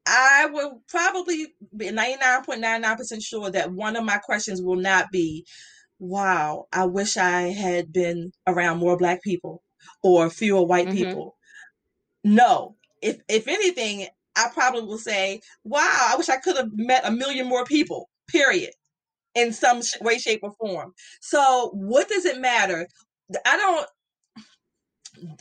I 0.06 0.46
will 0.46 0.82
probably 0.88 1.54
be 1.76 1.86
99.99% 1.88 3.22
sure 3.22 3.50
that 3.50 3.72
one 3.72 3.96
of 3.96 4.04
my 4.04 4.18
questions 4.18 4.60
will 4.60 4.76
not 4.76 5.10
be, 5.12 5.46
wow, 5.98 6.66
I 6.72 6.86
wish 6.86 7.16
I 7.16 7.42
had 7.42 7.92
been 7.92 8.32
around 8.46 8.78
more 8.78 8.96
black 8.96 9.22
people 9.22 9.62
or 10.02 10.30
fewer 10.30 10.62
white 10.62 10.88
mm-hmm. 10.88 10.96
people. 10.96 11.36
No. 12.24 12.76
If 13.00 13.18
if 13.28 13.48
anything, 13.48 14.06
I 14.36 14.48
probably 14.52 14.82
will 14.82 14.98
say, 14.98 15.40
wow, 15.64 16.08
I 16.10 16.16
wish 16.16 16.28
I 16.28 16.38
could 16.38 16.56
have 16.56 16.70
met 16.72 17.06
a 17.06 17.10
million 17.10 17.46
more 17.46 17.64
people, 17.64 18.08
period, 18.28 18.70
in 19.34 19.52
some 19.52 19.82
way, 20.00 20.18
shape, 20.18 20.40
or 20.42 20.52
form. 20.52 20.92
So, 21.20 21.70
what 21.74 22.08
does 22.08 22.24
it 22.24 22.40
matter? 22.40 22.86
I 23.46 23.56
don't, 23.56 23.86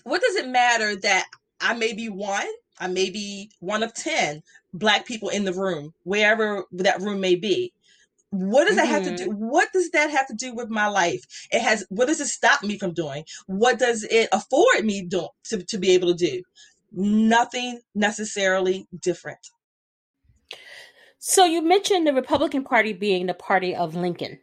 what 0.04 0.22
does 0.22 0.36
it 0.36 0.48
matter 0.48 0.96
that 0.98 1.26
I 1.60 1.74
may 1.74 1.94
be 1.94 2.10
one, 2.10 2.48
I 2.80 2.88
may 2.88 3.10
be 3.10 3.52
one 3.60 3.84
of 3.84 3.94
10 3.94 4.42
black 4.74 5.06
people 5.06 5.30
in 5.30 5.46
the 5.46 5.54
room, 5.54 5.94
wherever 6.04 6.66
that 6.74 7.02
room 7.02 7.22
may 7.22 7.36
be? 7.36 7.74
What 8.32 8.66
does 8.66 8.78
that 8.78 8.86
mm-hmm. 8.86 8.94
have 8.94 9.04
to 9.04 9.16
do? 9.18 9.30
Mm-hmm. 9.30 9.50
What 9.50 9.74
does 9.74 9.90
that 9.92 10.10
have 10.10 10.28
to 10.28 10.34
do 10.34 10.56
with 10.56 10.70
my 10.70 10.88
life? 10.88 11.22
It 11.52 11.62
has. 11.62 11.86
What 11.90 12.08
does 12.08 12.22
it 12.22 12.28
stop 12.28 12.64
me 12.64 12.78
from 12.78 12.94
doing? 12.94 13.26
What 13.46 13.78
does 13.78 14.06
it 14.06 14.30
afford 14.32 14.86
me 14.86 15.06
do, 15.06 15.28
to 15.50 15.64
to 15.64 15.78
be 15.78 15.92
able 15.92 16.08
to 16.08 16.14
do? 16.14 16.42
Nothing 16.92 17.82
necessarily 17.96 18.88
different. 19.00 19.50
So 21.20 21.46
you 21.46 21.62
mentioned 21.62 22.08
the 22.08 22.14
Republican 22.14 22.64
Party 22.64 22.94
being 22.94 23.28
the 23.28 23.34
party 23.34 23.76
of 23.76 23.96
Lincoln, 23.96 24.40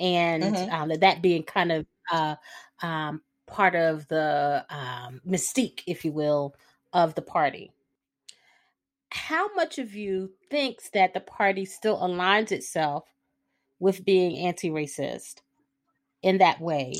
and 0.00 0.42
mm-hmm. 0.42 0.74
um, 0.74 0.98
that 1.00 1.22
being 1.22 1.44
kind 1.44 1.70
of 1.70 1.86
uh, 2.10 2.34
um, 2.82 3.22
part 3.46 3.76
of 3.76 4.08
the 4.08 4.64
um, 4.68 5.20
mystique, 5.26 5.82
if 5.86 6.04
you 6.04 6.12
will, 6.12 6.56
of 6.92 7.14
the 7.14 7.22
party. 7.22 7.70
How 9.10 9.54
much 9.54 9.78
of 9.78 9.94
you 9.94 10.32
thinks 10.50 10.90
that 10.90 11.14
the 11.14 11.20
party 11.20 11.64
still 11.66 11.98
aligns 11.98 12.50
itself 12.50 13.04
with 13.78 14.04
being 14.04 14.38
anti-racist 14.38 15.36
in 16.22 16.38
that 16.38 16.60
way, 16.60 16.94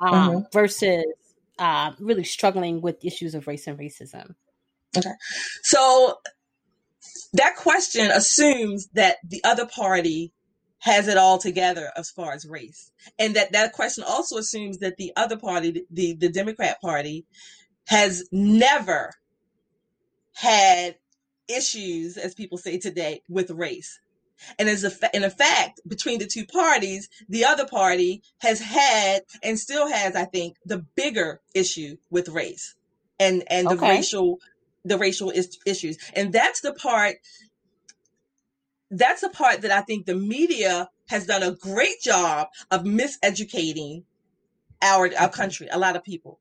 um, 0.00 0.12
mm-hmm. 0.12 0.38
versus 0.52 1.04
uh, 1.62 1.92
really 2.00 2.24
struggling 2.24 2.80
with 2.80 3.04
issues 3.04 3.36
of 3.36 3.46
race 3.46 3.68
and 3.68 3.78
racism. 3.78 4.34
Okay. 4.98 5.12
So 5.62 6.18
that 7.34 7.54
question 7.54 8.10
assumes 8.10 8.88
that 8.94 9.18
the 9.22 9.42
other 9.44 9.64
party 9.64 10.32
has 10.80 11.06
it 11.06 11.16
all 11.16 11.38
together 11.38 11.92
as 11.96 12.10
far 12.10 12.32
as 12.32 12.48
race. 12.48 12.90
And 13.16 13.36
that 13.36 13.52
that 13.52 13.74
question 13.74 14.02
also 14.04 14.38
assumes 14.38 14.78
that 14.78 14.96
the 14.96 15.12
other 15.14 15.36
party, 15.36 15.84
the, 15.88 16.14
the 16.14 16.28
Democrat 16.28 16.80
Party, 16.80 17.26
has 17.86 18.24
never 18.32 19.12
had 20.34 20.96
issues, 21.46 22.16
as 22.16 22.34
people 22.34 22.58
say 22.58 22.76
today, 22.76 23.22
with 23.28 23.52
race. 23.52 24.00
And 24.58 24.68
as 24.68 24.84
a, 24.84 24.92
in 25.14 25.28
fact, 25.30 25.80
between 25.86 26.18
the 26.18 26.26
two 26.26 26.46
parties, 26.46 27.08
the 27.28 27.44
other 27.44 27.66
party 27.66 28.22
has 28.38 28.60
had 28.60 29.22
and 29.42 29.58
still 29.58 29.90
has, 29.90 30.16
I 30.16 30.24
think, 30.24 30.56
the 30.64 30.78
bigger 30.94 31.40
issue 31.54 31.96
with 32.10 32.28
race 32.28 32.74
and, 33.18 33.44
and 33.48 33.68
the 33.68 33.76
racial, 33.76 34.38
the 34.84 34.98
racial 34.98 35.30
is, 35.30 35.58
issues. 35.66 35.98
And 36.14 36.32
that's 36.32 36.60
the 36.60 36.72
part, 36.72 37.16
that's 38.90 39.20
the 39.20 39.30
part 39.30 39.62
that 39.62 39.70
I 39.70 39.80
think 39.82 40.06
the 40.06 40.14
media 40.14 40.90
has 41.08 41.26
done 41.26 41.42
a 41.42 41.52
great 41.52 42.00
job 42.02 42.48
of 42.70 42.82
miseducating 42.82 44.04
our, 44.80 45.10
our 45.18 45.28
country, 45.28 45.68
a 45.70 45.78
lot 45.78 45.96
of 45.96 46.02
people. 46.02 46.38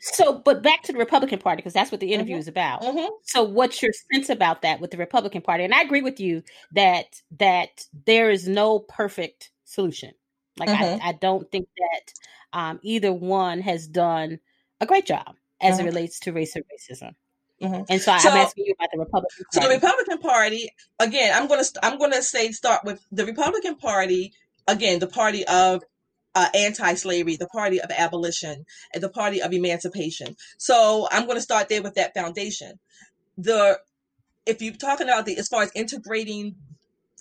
So, 0.00 0.38
but 0.38 0.62
back 0.62 0.82
to 0.84 0.92
the 0.92 0.98
Republican 0.98 1.38
Party 1.38 1.56
because 1.56 1.72
that's 1.72 1.90
what 1.90 2.00
the 2.00 2.12
interview 2.12 2.34
mm-hmm. 2.34 2.40
is 2.40 2.48
about. 2.48 2.82
Mm-hmm. 2.82 3.08
So, 3.24 3.42
what's 3.42 3.82
your 3.82 3.92
sense 4.12 4.28
about 4.28 4.62
that 4.62 4.80
with 4.80 4.90
the 4.90 4.96
Republican 4.96 5.42
Party? 5.42 5.64
And 5.64 5.74
I 5.74 5.82
agree 5.82 6.02
with 6.02 6.20
you 6.20 6.42
that 6.72 7.20
that 7.38 7.86
there 8.06 8.30
is 8.30 8.48
no 8.48 8.78
perfect 8.78 9.50
solution. 9.64 10.12
Like 10.58 10.70
mm-hmm. 10.70 11.04
I, 11.04 11.08
I, 11.08 11.12
don't 11.12 11.50
think 11.50 11.68
that 11.76 12.12
um, 12.58 12.80
either 12.82 13.12
one 13.12 13.60
has 13.60 13.86
done 13.86 14.38
a 14.80 14.86
great 14.86 15.04
job 15.04 15.36
as 15.60 15.74
it 15.74 15.82
mm-hmm. 15.82 15.88
relates 15.88 16.20
to 16.20 16.32
race 16.32 16.56
and 16.56 16.64
racism. 16.64 17.14
Mm-hmm. 17.62 17.82
And 17.88 18.00
so, 18.00 18.16
so, 18.18 18.30
I'm 18.30 18.36
asking 18.36 18.66
you 18.66 18.74
about 18.78 18.90
the 18.92 18.98
Republican 18.98 19.44
Party. 19.52 19.64
So 19.64 19.68
the 19.68 19.74
Republican 19.74 20.18
Party, 20.18 20.70
again, 20.98 21.32
I'm 21.34 21.48
going 21.48 21.62
to 21.62 21.84
I'm 21.84 21.98
going 21.98 22.12
to 22.12 22.22
say 22.22 22.52
start 22.52 22.84
with 22.84 23.04
the 23.10 23.24
Republican 23.26 23.76
Party. 23.76 24.32
Again, 24.68 24.98
the 24.98 25.06
party 25.06 25.46
of 25.46 25.84
uh, 26.36 26.48
anti-slavery, 26.54 27.36
the 27.36 27.48
party 27.48 27.80
of 27.80 27.90
abolition, 27.90 28.64
and 28.94 29.02
the 29.02 29.08
party 29.08 29.40
of 29.40 29.52
emancipation. 29.52 30.36
So 30.58 31.08
I'm 31.10 31.24
going 31.24 31.38
to 31.38 31.42
start 31.42 31.68
there 31.68 31.82
with 31.82 31.94
that 31.94 32.14
foundation. 32.14 32.78
The 33.38 33.78
if 34.44 34.62
you're 34.62 34.74
talking 34.74 35.08
about 35.08 35.26
the 35.26 35.36
as 35.38 35.48
far 35.48 35.62
as 35.62 35.72
integrating 35.74 36.54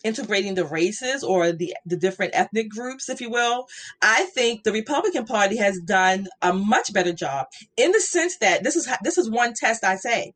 integrating 0.03 0.53
the 0.53 0.65
races 0.65 1.23
or 1.23 1.51
the 1.51 1.75
the 1.85 1.97
different 1.97 2.35
ethnic 2.35 2.69
groups 2.69 3.09
if 3.09 3.19
you 3.19 3.29
will 3.29 3.65
i 4.03 4.23
think 4.35 4.63
the 4.63 4.71
republican 4.71 5.25
party 5.25 5.57
has 5.57 5.79
done 5.79 6.27
a 6.43 6.53
much 6.53 6.93
better 6.93 7.11
job 7.11 7.47
in 7.75 7.91
the 7.91 7.99
sense 7.99 8.37
that 8.37 8.63
this 8.63 8.75
is 8.75 8.87
this 9.01 9.17
is 9.17 9.31
one 9.31 9.53
test 9.55 9.83
i 9.83 9.95
say 9.95 10.31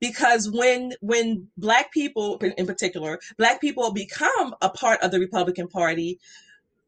because 0.00 0.50
when 0.50 0.92
when 1.00 1.46
black 1.56 1.92
people 1.92 2.36
in 2.38 2.66
particular 2.66 3.20
black 3.38 3.60
people 3.60 3.92
become 3.92 4.56
a 4.60 4.68
part 4.68 5.00
of 5.02 5.12
the 5.12 5.20
republican 5.20 5.68
party 5.68 6.18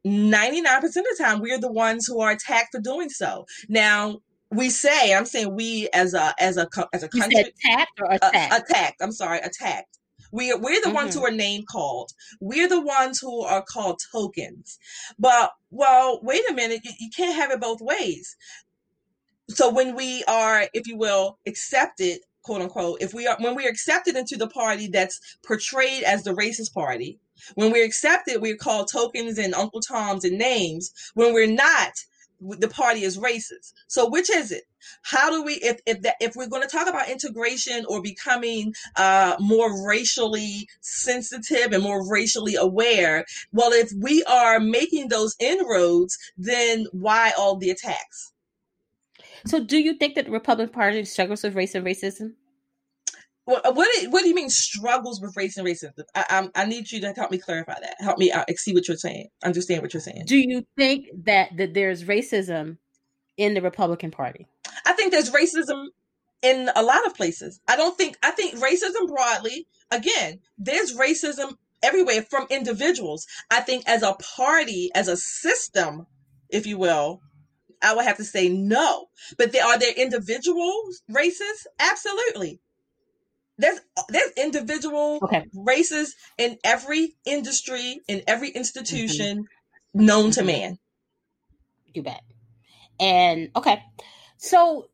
99% 0.07 0.85
of 0.85 0.93
the 0.93 1.17
time 1.19 1.40
we're 1.40 1.59
the 1.59 1.73
ones 1.73 2.07
who 2.07 2.21
are 2.21 2.31
attacked 2.31 2.73
for 2.73 2.81
doing 2.81 3.09
so 3.09 3.47
now 3.69 4.19
we 4.51 4.69
say 4.69 5.14
i'm 5.14 5.25
saying 5.25 5.55
we 5.55 5.88
as 5.95 6.14
a 6.14 6.35
as 6.38 6.57
a 6.57 6.69
as 6.93 7.03
a 7.03 7.09
country 7.09 7.40
attacked 7.40 8.01
or 8.01 8.12
attacked 8.12 8.53
uh, 8.53 8.61
attacked 8.62 8.97
i'm 9.01 9.12
sorry 9.12 9.38
attacked 9.38 9.99
we, 10.35 10.53
we're 10.53 10.81
the 10.81 10.88
mm-hmm. 10.88 10.95
ones 10.95 11.14
who 11.14 11.21
mm-hmm. 11.21 11.33
are 11.33 11.37
name 11.37 11.62
called. 11.71 12.11
We're 12.40 12.69
the 12.69 12.81
ones 12.81 13.21
who 13.21 13.43
are 13.43 13.62
called 13.62 14.01
tokens. 14.11 14.81
But, 15.17 15.53
well, 15.71 16.19
wait 16.25 16.43
a 16.51 16.53
minute, 16.53 16.81
you, 16.83 16.90
you 16.99 17.09
can't 17.17 17.37
have 17.37 17.53
it 17.53 17.61
both 17.61 17.81
ways. 17.81 18.37
So 19.49 19.71
when 19.71 19.95
we 19.95 20.25
are, 20.27 20.67
if 20.75 20.88
you 20.88 20.97
will, 20.97 21.38
accepted 21.47 22.19
quote 22.44 22.62
unquote, 22.62 22.98
if 23.00 23.12
we 23.12 23.26
are 23.26 23.37
when 23.40 23.57
we're 23.57 23.68
accepted 23.68 24.16
into 24.16 24.37
the 24.37 24.46
party 24.46 24.87
that's 24.87 25.38
portrayed 25.44 26.04
as 26.04 26.22
the 26.22 26.35
racist 26.35 26.72
party, 26.72 27.18
when 27.54 27.72
we're 27.72 27.85
accepted, 27.85 28.40
we're 28.40 28.57
called 28.57 28.88
tokens 28.90 29.38
and 29.38 29.54
Uncle 29.54 29.80
Toms 29.80 30.24
and 30.24 30.38
names. 30.38 30.92
When 31.14 31.35
we're 31.35 31.50
not, 31.52 31.92
the 32.40 32.68
party 32.68 33.02
is 33.02 33.18
racist. 33.18 33.72
So 33.88 34.09
which 34.09 34.30
is 34.30 34.52
it? 34.52 34.64
How 35.02 35.30
do 35.30 35.42
we, 35.42 35.54
if 35.54 35.80
if 35.87 36.02
that, 36.02 36.16
if 36.20 36.37
we're 36.37 36.48
going 36.48 36.62
to 36.62 36.68
talk 36.68 36.88
about 36.88 37.09
integration 37.09 37.87
or 37.88 38.02
becoming 38.02 38.74
uh, 38.96 39.37
more 39.40 39.87
racially 39.87 40.68
sensitive 40.80 41.72
and 41.72 41.83
more 41.83 42.09
racially 42.09 42.54
aware, 42.54 43.24
well, 43.52 43.72
if 43.72 43.90
we 43.98 44.22
are 44.24 44.61
making 44.61 45.09
those 45.09 45.35
inroads, 45.40 46.18
then 46.37 46.87
why 46.92 47.33
all 47.38 47.56
the 47.56 47.71
attacks? 47.71 48.33
So, 49.46 49.62
do 49.62 49.78
you 49.78 49.94
think 49.94 50.14
that 50.14 50.26
the 50.26 50.30
Republican 50.30 50.72
Party 50.72 51.04
struggles 51.04 51.42
with 51.42 51.54
race 51.54 51.74
and 51.74 51.87
racism? 51.87 52.35
What, 53.44 53.66
uh, 53.66 53.72
what, 53.72 53.88
what 54.08 54.22
do 54.22 54.28
you 54.28 54.35
mean 54.35 54.48
struggles 54.48 55.20
with 55.20 55.37
race 55.37 55.56
and 55.56 55.66
racism? 55.66 56.04
I, 56.14 56.48
I, 56.54 56.62
I 56.62 56.64
need 56.64 56.90
you 56.90 57.00
to 57.02 57.12
help 57.12 57.30
me 57.30 57.38
clarify 57.38 57.74
that. 57.78 57.96
Help 58.00 58.18
me 58.18 58.32
uh, 58.32 58.44
see 58.56 58.72
what 58.72 58.88
you're 58.88 58.96
saying. 58.96 59.28
Understand 59.44 59.82
what 59.82 59.92
you're 59.92 60.00
saying. 60.00 60.24
Do 60.26 60.38
you 60.38 60.64
think 60.76 61.06
that 61.24 61.50
that 61.56 61.74
there's 61.74 62.04
racism 62.04 62.78
in 63.37 63.54
the 63.54 63.62
Republican 63.62 64.10
Party? 64.10 64.46
I 64.87 64.92
think 64.92 65.12
there's 65.12 65.30
racism 65.30 65.88
in 66.42 66.70
a 66.74 66.82
lot 66.82 67.06
of 67.06 67.14
places. 67.14 67.60
I 67.68 67.76
don't 67.76 67.96
think 67.96 68.16
I 68.22 68.30
think 68.30 68.54
racism 68.54 69.08
broadly. 69.08 69.66
Again, 69.90 70.40
there's 70.56 70.96
racism 70.96 71.56
everywhere 71.82 72.22
from 72.22 72.46
individuals. 72.50 73.26
I 73.50 73.60
think 73.60 73.85
as 73.87 74.02
a 74.02 74.14
party, 74.37 74.90
as 74.94 75.08
a 75.08 75.16
system, 75.16 76.06
if 76.48 76.66
you 76.66 76.78
will, 76.78 77.20
I 77.85 77.94
would 77.94 78.06
have 78.06 78.16
to 78.18 78.24
say 78.24 78.48
no. 78.48 79.06
But 79.38 79.52
there 79.52 79.64
are 79.64 79.78
there 79.78 79.94
individual 79.94 80.74
races? 81.08 81.66
Absolutely. 81.78 82.60
there's 83.58 83.80
there's 84.08 84.32
individual 84.37 85.20
Okay. 85.22 85.44
races 85.54 86.16
in 86.38 86.58
every 86.64 87.14
industry, 87.24 88.00
in 88.08 88.22
every 88.26 88.50
institution 88.50 89.46
known 89.94 90.32
to 90.32 90.42
Mhm. 90.42 90.46
man. 90.46 90.78
You 91.94 92.02
bet. 92.02 92.22
And 93.00 93.50
okay, 93.56 93.82
so 94.38 94.90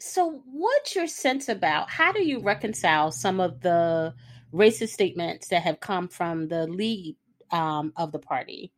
so 0.00 0.42
what's 0.46 0.96
your 0.96 1.06
sense 1.08 1.48
about 1.48 1.90
how 1.90 2.12
do 2.12 2.24
you 2.24 2.40
reconcile 2.40 3.12
some 3.12 3.40
of 3.40 3.60
the 3.60 4.14
racist 4.52 4.90
statements 4.90 5.48
that 5.48 5.62
have 5.62 5.80
come 5.80 6.08
from 6.08 6.48
the 6.48 6.66
lead 6.66 7.16
um, 7.52 7.92
of 7.96 8.12
the 8.12 8.18
party? 8.18 8.72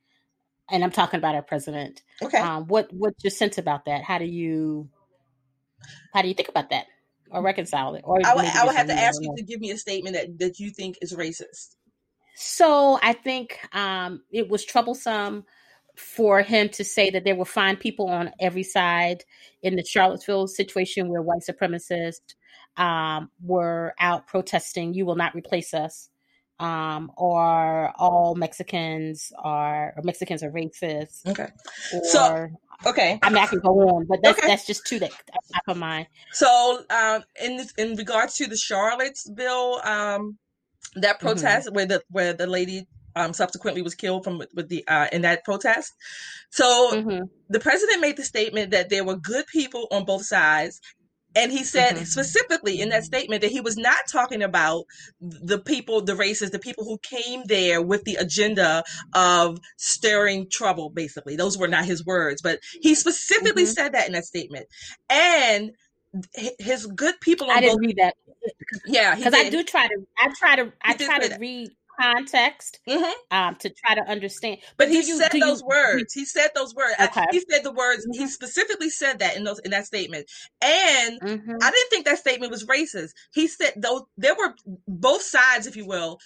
And 0.70 0.84
I'm 0.84 0.92
talking 0.92 1.18
about 1.18 1.34
our 1.34 1.42
president. 1.42 2.03
Okay. 2.22 2.38
Um, 2.38 2.66
what 2.66 2.92
what's 2.92 3.22
your 3.24 3.30
sense 3.30 3.58
about 3.58 3.86
that? 3.86 4.02
How 4.02 4.18
do 4.18 4.24
you 4.24 4.88
how 6.12 6.22
do 6.22 6.28
you 6.28 6.34
think 6.34 6.48
about 6.48 6.70
that 6.70 6.86
or 7.30 7.42
reconcile 7.42 7.94
it? 7.94 8.02
Or 8.04 8.20
I 8.24 8.34
would, 8.34 8.44
I 8.44 8.64
would 8.64 8.76
have 8.76 8.86
to 8.86 8.94
ask 8.94 9.20
you 9.20 9.34
to 9.36 9.42
give 9.42 9.60
me 9.60 9.70
a 9.70 9.78
statement 9.78 10.14
that, 10.14 10.38
that 10.38 10.60
you 10.60 10.70
think 10.70 10.98
is 11.02 11.12
racist. 11.12 11.74
So 12.36 12.98
I 13.02 13.12
think 13.12 13.58
um, 13.72 14.22
it 14.30 14.48
was 14.48 14.64
troublesome 14.64 15.44
for 15.96 16.42
him 16.42 16.68
to 16.70 16.84
say 16.84 17.10
that 17.10 17.24
there 17.24 17.36
were 17.36 17.44
fine 17.44 17.76
people 17.76 18.08
on 18.08 18.32
every 18.40 18.64
side 18.64 19.24
in 19.62 19.76
the 19.76 19.84
Charlottesville 19.84 20.48
situation 20.48 21.08
where 21.08 21.22
white 21.22 21.42
supremacists 21.48 22.34
um, 22.76 23.30
were 23.40 23.94
out 24.00 24.26
protesting, 24.26 24.94
"You 24.94 25.06
will 25.06 25.14
not 25.14 25.34
replace 25.34 25.72
us," 25.74 26.10
um, 26.58 27.10
or 27.16 27.92
all 27.96 28.34
Mexicans 28.34 29.32
are 29.38 29.94
or 29.96 30.02
Mexicans 30.02 30.42
are 30.42 30.50
racist, 30.50 31.26
Okay. 31.26 31.48
or 31.92 32.04
So- 32.04 32.48
Okay. 32.86 33.18
I 33.22 33.30
mean 33.30 33.42
I 33.42 33.46
can 33.46 33.60
go 33.60 33.70
on, 33.70 34.06
but 34.06 34.20
that's 34.22 34.38
Okay. 34.38 34.46
that's 34.46 34.66
just 34.66 34.86
two 34.86 34.98
that 35.00 35.10
top 35.10 35.62
of 35.68 35.76
mind. 35.78 36.06
So, 36.32 36.84
um, 36.90 37.22
in 37.42 37.56
this, 37.56 37.72
in 37.78 37.96
regards 37.96 38.34
to 38.36 38.46
the 38.46 38.56
Charlottesville 38.56 39.80
um, 39.84 40.38
that 40.96 41.20
Mm-hmm. 41.22 41.26
protest 41.26 41.72
where 41.72 41.86
the 41.86 42.02
where 42.10 42.32
the 42.34 42.46
lady 42.46 42.86
um, 43.16 43.32
subsequently 43.32 43.80
was 43.82 43.94
killed 43.94 44.24
from 44.24 44.38
with 44.54 44.68
the 44.68 44.86
uh, 44.86 45.08
in 45.12 45.22
that 45.22 45.44
protest, 45.44 45.92
so 46.50 47.00
hmm 47.02 47.20
the 47.48 47.60
president 47.60 48.00
made 48.00 48.16
the 48.16 48.24
statement 48.24 48.70
that 48.72 48.88
there 48.90 49.04
were 49.04 49.16
good 49.16 49.46
people 49.46 49.86
on 49.90 50.04
both 50.04 50.24
sides. 50.24 50.80
And 51.36 51.50
he 51.50 51.64
said 51.64 51.96
Mhm. 51.96 52.06
specifically 52.06 52.80
in 52.80 52.90
that 52.90 53.04
statement 53.04 53.42
that 53.42 53.50
he 53.50 53.60
was 53.60 53.76
not 53.76 54.06
talking 54.10 54.42
about 54.42 54.84
the 55.20 55.58
people, 55.58 56.00
the 56.02 56.14
racists, 56.14 56.52
the 56.52 56.58
people 56.58 56.84
who 56.84 56.98
came 56.98 57.42
there 57.46 57.82
with 57.82 58.04
the 58.04 58.14
agenda 58.16 58.84
of 59.14 59.58
stirring 59.76 60.48
trouble, 60.50 60.90
basically. 60.90 61.36
Those 61.36 61.58
were 61.58 61.68
not 61.68 61.84
his 61.84 62.04
words, 62.04 62.40
but 62.42 62.60
he 62.80 62.94
specifically 62.94 63.64
Mhm. 63.64 63.74
said 63.74 63.92
that 63.92 64.06
in 64.06 64.12
that 64.12 64.24
statement. 64.24 64.66
And 65.10 65.72
his 66.60 66.86
good 66.86 67.20
people 67.20 67.50
on 67.50 67.56
I 67.56 67.60
didn't 67.60 67.78
both, 67.78 67.80
read 67.80 67.96
that 67.96 68.14
yeah, 68.86 69.14
because 69.16 69.34
I 69.34 69.50
do 69.50 69.64
try 69.64 69.88
to 69.88 70.06
I 70.18 70.28
try 70.38 70.56
to 70.56 70.72
I 70.82 70.94
try 70.94 71.18
to 71.18 71.38
read 71.38 71.70
context 72.00 72.80
Mhm. 72.88 73.12
um 73.30 73.56
to 73.56 73.70
try 73.70 73.94
to 73.94 74.02
understand. 74.02 74.58
But 74.76 74.88
he 74.88 74.96
you- 74.98 75.18
said 75.18 75.30
do 75.30 75.38
you- 75.38 75.44
those 75.46 75.62
words. 75.62 76.12
He 76.12 76.24
said 76.24 76.48
those 76.54 76.74
words. 76.74 76.94
Okay. 77.00 77.24
He 77.32 77.40
said 77.50 77.64
the 77.64 77.72
words. 77.72 78.06
He 78.12 78.24
Mhm. 78.24 78.28
specifically 78.28 78.90
said 78.90 79.18
that 79.20 79.36
in 79.36 79.44
those 79.44 79.58
in 79.60 79.70
that 79.72 79.86
statement. 79.86 80.30
And 80.60 81.20
Mhm. 81.20 81.58
I 81.62 81.70
didn't 81.70 81.90
think 81.90 82.04
that 82.06 82.18
statement 82.18 82.50
was 82.52 82.64
racist. 82.64 83.10
He 83.32 83.46
said 83.48 83.72
though 83.76 84.08
there 84.16 84.34
were 84.34 84.54
both 84.88 85.22
sides, 85.22 85.66
if 85.66 85.76
you 85.76 85.86
will, 85.86 86.18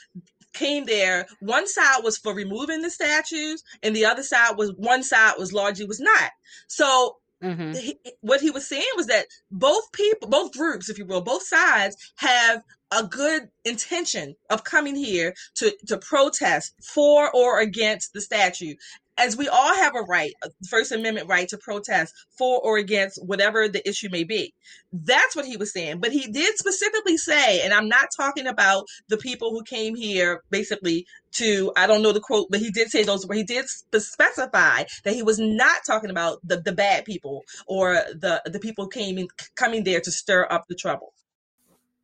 came 0.54 0.86
there. 0.86 1.26
One 1.40 1.66
side 1.68 2.02
was 2.02 2.16
for 2.18 2.34
removing 2.34 2.82
the 2.82 2.90
statues, 2.90 3.62
and 3.82 3.94
the 3.94 4.06
other 4.06 4.22
side 4.22 4.56
was 4.56 4.72
one 4.76 5.02
side 5.02 5.34
was 5.38 5.52
largely 5.52 5.84
was 5.86 6.00
not. 6.00 6.30
So 6.68 7.18
Mhm. 7.42 7.76
he, 7.78 7.98
what 8.20 8.40
he 8.40 8.50
was 8.50 8.66
saying 8.68 8.84
was 8.96 9.06
that 9.06 9.26
both 9.50 9.92
people, 9.92 10.28
both 10.28 10.52
groups, 10.52 10.88
if 10.88 10.98
you 10.98 11.06
will, 11.06 11.20
both 11.20 11.44
sides 11.46 11.96
have 12.16 12.62
a 12.90 13.04
good 13.04 13.48
intention 13.64 14.34
of 14.50 14.64
coming 14.64 14.96
here 14.96 15.34
to 15.56 15.76
to 15.86 15.98
protest 15.98 16.74
for 16.82 17.30
or 17.34 17.60
against 17.60 18.12
the 18.12 18.20
statue. 18.20 18.74
As 19.18 19.36
we 19.36 19.48
all 19.48 19.74
have 19.74 19.96
a 19.96 20.02
right, 20.02 20.32
a 20.44 20.50
First 20.70 20.92
Amendment 20.92 21.28
right 21.28 21.48
to 21.48 21.58
protest 21.58 22.14
for 22.38 22.60
or 22.60 22.78
against 22.78 23.22
whatever 23.24 23.68
the 23.68 23.86
issue 23.86 24.08
may 24.10 24.22
be. 24.22 24.54
That's 24.92 25.34
what 25.34 25.44
he 25.44 25.56
was 25.56 25.72
saying. 25.72 25.98
But 25.98 26.12
he 26.12 26.30
did 26.30 26.56
specifically 26.56 27.16
say, 27.16 27.62
and 27.62 27.74
I'm 27.74 27.88
not 27.88 28.08
talking 28.16 28.46
about 28.46 28.86
the 29.08 29.16
people 29.16 29.50
who 29.50 29.64
came 29.64 29.96
here 29.96 30.42
basically 30.50 31.04
to, 31.32 31.72
I 31.76 31.86
don't 31.86 32.02
know 32.02 32.12
the 32.12 32.20
quote, 32.20 32.46
but 32.48 32.60
he 32.60 32.70
did 32.70 32.90
say 32.90 33.02
those 33.02 33.26
where 33.26 33.36
he 33.36 33.44
did 33.44 33.66
specify 33.68 34.84
that 35.04 35.14
he 35.14 35.22
was 35.22 35.38
not 35.38 35.78
talking 35.84 36.10
about 36.10 36.38
the, 36.44 36.60
the 36.60 36.72
bad 36.72 37.04
people 37.04 37.42
or 37.66 37.94
the, 37.94 38.40
the 38.46 38.60
people 38.60 38.86
came 38.86 39.18
in, 39.18 39.28
coming 39.56 39.84
there 39.84 40.00
to 40.00 40.10
stir 40.12 40.46
up 40.48 40.64
the 40.68 40.74
trouble. 40.74 41.12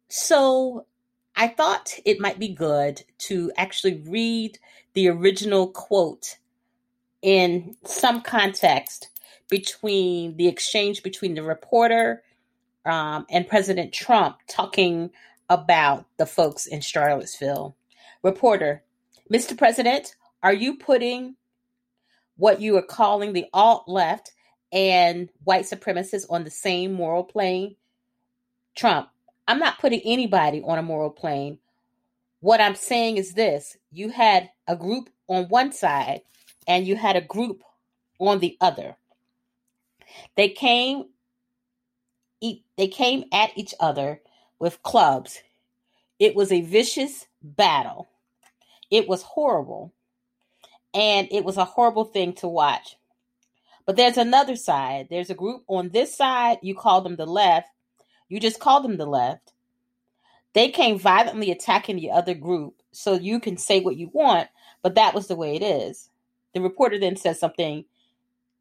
So 0.08 0.86
I 1.36 1.48
thought 1.48 1.94
it 2.04 2.20
might 2.20 2.38
be 2.38 2.48
good 2.48 3.02
to 3.18 3.50
actually 3.56 4.02
read 4.06 4.58
the 4.94 5.08
original 5.08 5.68
quote 5.68 6.38
in 7.24 7.74
some 7.86 8.20
context 8.20 9.08
between 9.48 10.36
the 10.36 10.46
exchange 10.46 11.02
between 11.02 11.34
the 11.34 11.42
reporter 11.42 12.22
um, 12.84 13.24
and 13.30 13.48
President 13.48 13.94
Trump 13.94 14.36
talking 14.46 15.10
about 15.48 16.04
the 16.18 16.26
folks 16.26 16.66
in 16.66 16.82
Charlottesville. 16.82 17.76
Reporter, 18.22 18.82
Mr. 19.32 19.56
President, 19.56 20.14
are 20.42 20.52
you 20.52 20.76
putting 20.76 21.36
what 22.36 22.60
you 22.60 22.76
are 22.76 22.82
calling 22.82 23.32
the 23.32 23.46
alt 23.54 23.88
left 23.88 24.32
and 24.70 25.30
white 25.44 25.64
supremacists 25.64 26.26
on 26.28 26.44
the 26.44 26.50
same 26.50 26.92
moral 26.92 27.24
plane? 27.24 27.74
Trump, 28.76 29.08
I'm 29.48 29.58
not 29.58 29.78
putting 29.78 30.02
anybody 30.04 30.62
on 30.62 30.76
a 30.78 30.82
moral 30.82 31.10
plane. 31.10 31.58
What 32.40 32.60
I'm 32.60 32.74
saying 32.74 33.16
is 33.16 33.32
this 33.32 33.78
you 33.90 34.10
had 34.10 34.50
a 34.68 34.76
group 34.76 35.08
on 35.26 35.44
one 35.48 35.72
side 35.72 36.20
and 36.66 36.86
you 36.86 36.96
had 36.96 37.16
a 37.16 37.20
group 37.20 37.62
on 38.18 38.38
the 38.38 38.56
other. 38.60 38.96
They 40.36 40.48
came 40.48 41.06
they 42.76 42.88
came 42.88 43.24
at 43.32 43.56
each 43.56 43.74
other 43.80 44.20
with 44.58 44.82
clubs. 44.82 45.40
It 46.18 46.34
was 46.34 46.52
a 46.52 46.60
vicious 46.60 47.26
battle. 47.42 48.08
It 48.90 49.08
was 49.08 49.22
horrible. 49.22 49.92
And 50.92 51.26
it 51.30 51.44
was 51.44 51.56
a 51.56 51.64
horrible 51.64 52.04
thing 52.04 52.34
to 52.34 52.48
watch. 52.48 52.96
But 53.86 53.96
there's 53.96 54.18
another 54.18 54.56
side. 54.56 55.08
There's 55.10 55.30
a 55.30 55.34
group 55.34 55.64
on 55.68 55.90
this 55.90 56.14
side, 56.14 56.58
you 56.62 56.74
call 56.74 57.00
them 57.00 57.16
the 57.16 57.26
left. 57.26 57.68
You 58.28 58.40
just 58.40 58.60
call 58.60 58.82
them 58.82 58.96
the 58.96 59.06
left. 59.06 59.52
They 60.54 60.70
came 60.70 60.98
violently 60.98 61.50
attacking 61.50 61.96
the 61.96 62.12
other 62.12 62.34
group 62.34 62.74
so 62.92 63.14
you 63.14 63.40
can 63.40 63.56
say 63.56 63.80
what 63.80 63.96
you 63.96 64.10
want, 64.12 64.48
but 64.82 64.94
that 64.94 65.14
was 65.14 65.26
the 65.26 65.36
way 65.36 65.56
it 65.56 65.62
is. 65.62 66.10
The 66.54 66.60
reporter 66.60 66.98
then 66.98 67.16
says 67.16 67.38
something 67.38 67.84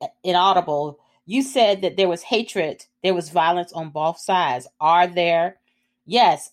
uh, 0.02 0.08
inaudible. 0.24 1.00
You 1.26 1.42
said 1.42 1.82
that 1.82 1.96
there 1.96 2.10
was 2.10 2.24
hatred, 2.24 2.86
there 3.04 3.14
was 3.14 3.30
violence 3.30 3.72
on 3.72 3.92
both 3.92 4.20
sides. 4.20 4.68
Are 4.80 5.08
there? 5.08 5.58
Yes. 6.06 6.52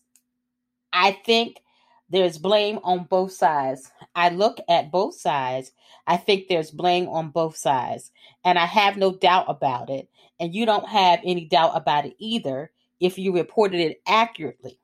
I 0.92 1.12
think 1.12 1.62
there's 2.10 2.38
blame 2.38 2.78
on 2.82 3.04
both 3.04 3.32
sides. 3.32 3.90
I 4.14 4.30
look 4.30 4.58
at 4.68 4.90
both 4.90 5.14
sides. 5.14 5.72
I 6.06 6.16
think 6.16 6.48
there's 6.48 6.70
blame 6.70 7.08
on 7.08 7.30
both 7.30 7.56
sides. 7.56 8.10
And 8.44 8.58
I 8.58 8.66
have 8.66 8.96
no 8.96 9.12
doubt 9.12 9.46
about 9.48 9.90
it. 9.90 10.08
And 10.40 10.54
you 10.54 10.66
don't 10.66 10.88
have 10.88 11.20
any 11.24 11.44
doubt 11.44 11.72
about 11.74 12.06
it 12.06 12.16
either 12.18 12.70
if 12.98 13.18
you 13.18 13.32
reported 13.32 13.80
it 13.80 14.02
accurately. 14.06 14.78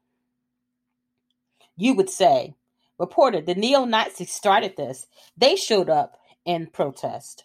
You 1.77 1.95
would 1.95 2.11
say, 2.11 2.55
reporter, 2.99 3.41
the 3.41 3.55
neo 3.55 3.85
Nazis 3.85 4.33
started 4.33 4.77
this. 4.77 5.07
They 5.37 5.57
showed 5.57 5.91
up 5.91 6.19
in 6.47 6.69
protest. 6.69 7.45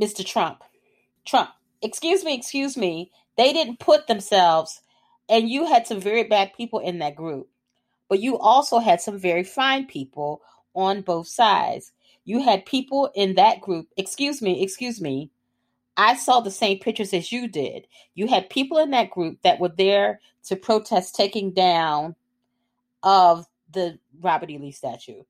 Mr. 0.00 0.24
Trump, 0.24 0.62
Trump, 1.26 1.50
excuse 1.82 2.24
me, 2.24 2.34
excuse 2.34 2.76
me. 2.76 3.10
They 3.36 3.52
didn't 3.52 3.78
put 3.78 4.06
themselves, 4.06 4.80
and 5.28 5.50
you 5.50 5.66
had 5.66 5.86
some 5.86 6.00
very 6.00 6.24
bad 6.24 6.52
people 6.56 6.78
in 6.78 6.98
that 7.00 7.16
group, 7.16 7.48
but 8.08 8.20
you 8.20 8.38
also 8.38 8.78
had 8.78 9.00
some 9.00 9.18
very 9.18 9.44
fine 9.44 9.86
people 9.86 10.40
on 10.74 11.02
both 11.02 11.28
sides. 11.28 11.92
You 12.24 12.42
had 12.42 12.64
people 12.64 13.10
in 13.14 13.34
that 13.34 13.60
group, 13.60 13.88
excuse 13.96 14.40
me, 14.40 14.62
excuse 14.62 15.00
me. 15.00 15.30
I 15.96 16.16
saw 16.16 16.40
the 16.40 16.50
same 16.50 16.78
pictures 16.78 17.12
as 17.12 17.32
you 17.32 17.48
did. 17.48 17.86
You 18.14 18.26
had 18.26 18.48
people 18.48 18.78
in 18.78 18.90
that 18.92 19.10
group 19.10 19.42
that 19.42 19.60
were 19.60 19.68
there 19.68 20.20
to 20.44 20.56
protest 20.56 21.14
taking 21.14 21.52
down 21.52 22.14
of 23.02 23.46
the 23.70 23.98
Robert 24.20 24.50
E. 24.50 24.58
Lee 24.58 24.72
statue, 24.72 25.22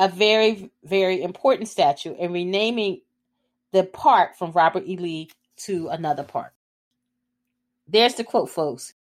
a 0.00 0.08
very, 0.08 0.70
very 0.82 1.22
important 1.22 1.68
statue, 1.68 2.14
and 2.18 2.32
renaming 2.32 3.02
the 3.70 3.84
park 3.84 4.34
from 4.34 4.50
Robert 4.52 4.84
E. 4.86 4.96
Lee 4.96 5.30
to 5.58 5.88
another 5.88 6.24
park. 6.24 6.54
There's 7.86 8.14
the 8.14 8.24
quote, 8.24 8.48
folks. 8.48 8.94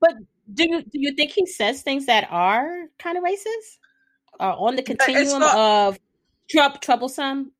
But 0.00 0.14
do 0.52 0.64
you 0.68 0.82
do 0.82 0.98
you 0.98 1.14
think 1.14 1.30
he 1.30 1.46
says 1.46 1.82
things 1.82 2.06
that 2.06 2.26
are 2.28 2.88
kind 2.98 3.16
of 3.16 3.22
racist, 3.22 3.78
or 4.40 4.52
on 4.52 4.74
the 4.74 4.82
uh, 4.82 4.86
continuum 4.86 5.40
not- 5.40 5.56
of 5.56 5.98
Trump 6.50 6.80
troublesome? 6.80 7.52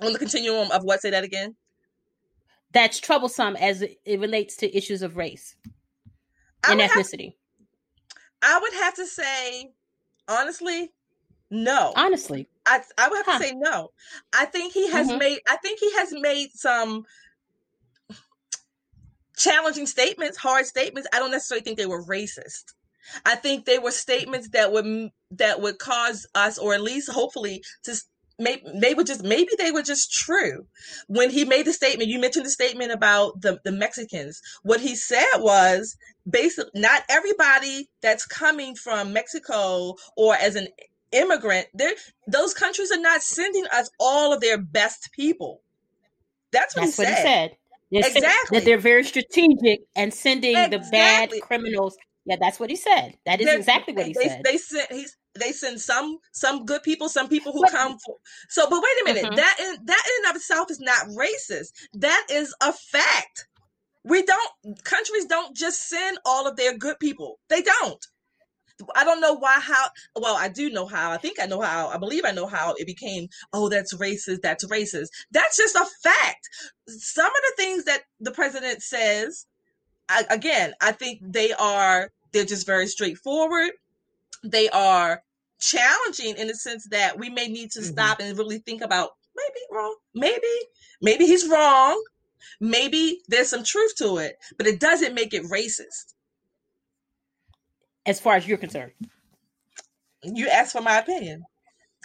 On 0.00 0.12
the 0.12 0.18
continuum 0.18 0.72
of 0.72 0.82
what? 0.82 1.00
Say 1.00 1.10
that 1.10 1.22
again. 1.22 1.54
That's 2.72 2.98
troublesome 2.98 3.54
as 3.54 3.82
it 3.82 4.00
it 4.04 4.18
relates 4.18 4.56
to 4.56 4.76
issues 4.76 5.02
of 5.02 5.16
race 5.16 5.54
I 6.64 6.72
and 6.72 6.80
would, 6.80 6.90
have, 6.90 7.06
ethnicity. 7.06 7.34
I 8.42 8.58
would 8.58 8.72
have 8.72 8.94
to 8.94 9.06
say, 9.06 9.72
honestly, 10.26 10.90
no. 11.52 11.92
Honestly, 11.94 12.48
I 12.66 12.80
I 12.96 13.08
would 13.08 13.18
have 13.18 13.26
huh. 13.26 13.38
to 13.38 13.44
say 13.44 13.54
no. 13.54 13.90
I 14.32 14.46
think 14.46 14.72
he 14.72 14.90
has 14.90 15.08
mm-hmm. 15.08 15.18
made. 15.18 15.38
I 15.48 15.56
think 15.56 15.78
he 15.78 15.92
has 15.92 16.12
made 16.12 16.48
some 16.54 17.04
challenging 19.36 19.86
statements, 19.86 20.38
hard 20.38 20.64
statements. 20.64 21.08
I 21.12 21.18
don't 21.18 21.30
necessarily 21.30 21.62
think 21.62 21.76
they 21.76 21.86
were 21.86 22.02
racist. 22.04 22.72
I 23.26 23.34
think 23.34 23.66
they 23.66 23.78
were 23.78 23.90
statements 23.90 24.48
that 24.50 24.72
would 24.72 25.10
that 25.32 25.60
would 25.60 25.78
cause 25.78 26.26
us, 26.34 26.56
or 26.56 26.72
at 26.72 26.80
least 26.80 27.10
hopefully, 27.10 27.62
to 27.84 27.96
maybe 28.38 28.62
they 28.74 28.94
were 28.94 29.04
just 29.04 29.22
maybe 29.22 29.50
they 29.58 29.72
were 29.72 29.82
just 29.82 30.10
true. 30.10 30.66
When 31.06 31.28
he 31.28 31.44
made 31.44 31.66
the 31.66 31.72
statement, 31.74 32.08
you 32.08 32.18
mentioned 32.18 32.46
the 32.46 32.50
statement 32.50 32.92
about 32.92 33.42
the 33.42 33.60
the 33.64 33.72
Mexicans. 33.72 34.40
What 34.62 34.80
he 34.80 34.96
said 34.96 35.26
was 35.38 35.96
basically 36.28 36.80
not 36.80 37.02
everybody 37.10 37.90
that's 38.00 38.24
coming 38.24 38.74
from 38.74 39.12
Mexico 39.12 39.96
or 40.16 40.34
as 40.34 40.54
an 40.54 40.68
immigrant, 41.12 41.66
those 42.26 42.54
countries 42.54 42.90
are 42.90 43.00
not 43.00 43.22
sending 43.22 43.66
us 43.72 43.90
all 44.00 44.32
of 44.32 44.40
their 44.40 44.58
best 44.58 45.10
people. 45.12 45.62
That's 46.52 46.76
what, 46.76 46.82
That's 46.84 46.96
he, 46.96 47.02
what 47.02 47.16
said. 47.16 47.56
he 47.90 48.02
said. 48.02 48.16
exactly. 48.16 48.58
That 48.58 48.64
they're 48.64 48.78
very 48.78 49.04
strategic 49.04 49.80
and 49.96 50.12
sending 50.12 50.56
exactly. 50.56 50.78
the 50.78 50.90
bad 50.90 51.30
criminals. 51.42 51.96
Yeah, 52.24 52.36
that's 52.40 52.60
what 52.60 52.70
he 52.70 52.76
said. 52.76 53.16
That 53.26 53.40
is 53.40 53.46
they're, 53.46 53.58
exactly 53.58 53.94
what 53.94 54.06
he 54.06 54.12
they, 54.12 54.28
said. 54.28 54.42
They 54.44 54.56
sent 54.56 54.92
he's 54.92 55.16
they 55.34 55.52
send 55.52 55.80
some 55.80 56.18
some 56.30 56.64
good 56.64 56.82
people, 56.82 57.08
some 57.08 57.28
people 57.28 57.52
who 57.52 57.64
come 57.68 57.98
for. 57.98 58.16
So, 58.48 58.68
but 58.68 58.80
wait 58.82 59.02
a 59.02 59.04
minute. 59.04 59.24
Mm-hmm. 59.24 59.36
That 59.36 59.56
in 59.58 59.86
that 59.86 60.02
in 60.06 60.24
and 60.24 60.30
of 60.30 60.36
itself 60.36 60.70
is 60.70 60.78
not 60.78 61.06
racist. 61.08 61.72
That 61.94 62.26
is 62.30 62.54
a 62.62 62.72
fact. 62.72 63.48
We 64.04 64.22
don't 64.22 64.84
countries 64.84 65.24
don't 65.24 65.56
just 65.56 65.88
send 65.88 66.18
all 66.24 66.46
of 66.46 66.56
their 66.56 66.76
good 66.76 67.00
people. 67.00 67.38
They 67.48 67.62
don't. 67.62 68.06
I 68.94 69.04
don't 69.04 69.20
know 69.20 69.34
why 69.34 69.58
how 69.60 69.86
well 70.16 70.36
I 70.36 70.48
do 70.48 70.70
know 70.70 70.86
how. 70.86 71.10
I 71.10 71.16
think 71.16 71.38
I 71.40 71.46
know 71.46 71.60
how. 71.60 71.88
I 71.88 71.98
believe 71.98 72.24
I 72.24 72.32
know 72.32 72.46
how 72.46 72.74
it 72.76 72.86
became, 72.86 73.28
oh, 73.52 73.68
that's 73.68 73.94
racist, 73.94 74.40
that's 74.42 74.64
racist. 74.66 75.08
That's 75.30 75.56
just 75.56 75.76
a 75.76 75.86
fact. 76.02 76.48
Some 76.88 77.26
of 77.26 77.32
the 77.32 77.62
things 77.62 77.84
that 77.84 78.02
the 78.20 78.32
president 78.32 78.82
says, 78.82 79.46
I, 80.08 80.24
again, 80.30 80.74
I 80.80 80.92
think 80.92 81.20
they 81.22 81.52
are 81.52 82.10
they're 82.32 82.44
just 82.44 82.66
very 82.66 82.86
straightforward. 82.86 83.70
They 84.44 84.68
are 84.70 85.22
challenging 85.60 86.36
in 86.36 86.48
the 86.48 86.54
sense 86.54 86.88
that 86.90 87.18
we 87.18 87.30
may 87.30 87.46
need 87.48 87.70
to 87.72 87.80
mm-hmm. 87.80 87.92
stop 87.92 88.20
and 88.20 88.36
really 88.36 88.58
think 88.58 88.82
about 88.82 89.10
maybe 89.36 89.60
wrong, 89.70 89.96
maybe 90.14 90.46
maybe 91.00 91.26
he's 91.26 91.48
wrong, 91.48 92.02
maybe 92.60 93.20
there's 93.28 93.48
some 93.48 93.64
truth 93.64 93.94
to 93.96 94.18
it, 94.18 94.36
but 94.58 94.66
it 94.66 94.80
doesn't 94.80 95.14
make 95.14 95.32
it 95.32 95.44
racist 95.44 96.14
as 98.06 98.20
far 98.20 98.34
as 98.34 98.46
you're 98.46 98.58
concerned. 98.58 98.92
You 100.22 100.48
asked 100.48 100.72
for 100.72 100.80
my 100.80 100.98
opinion. 100.98 101.44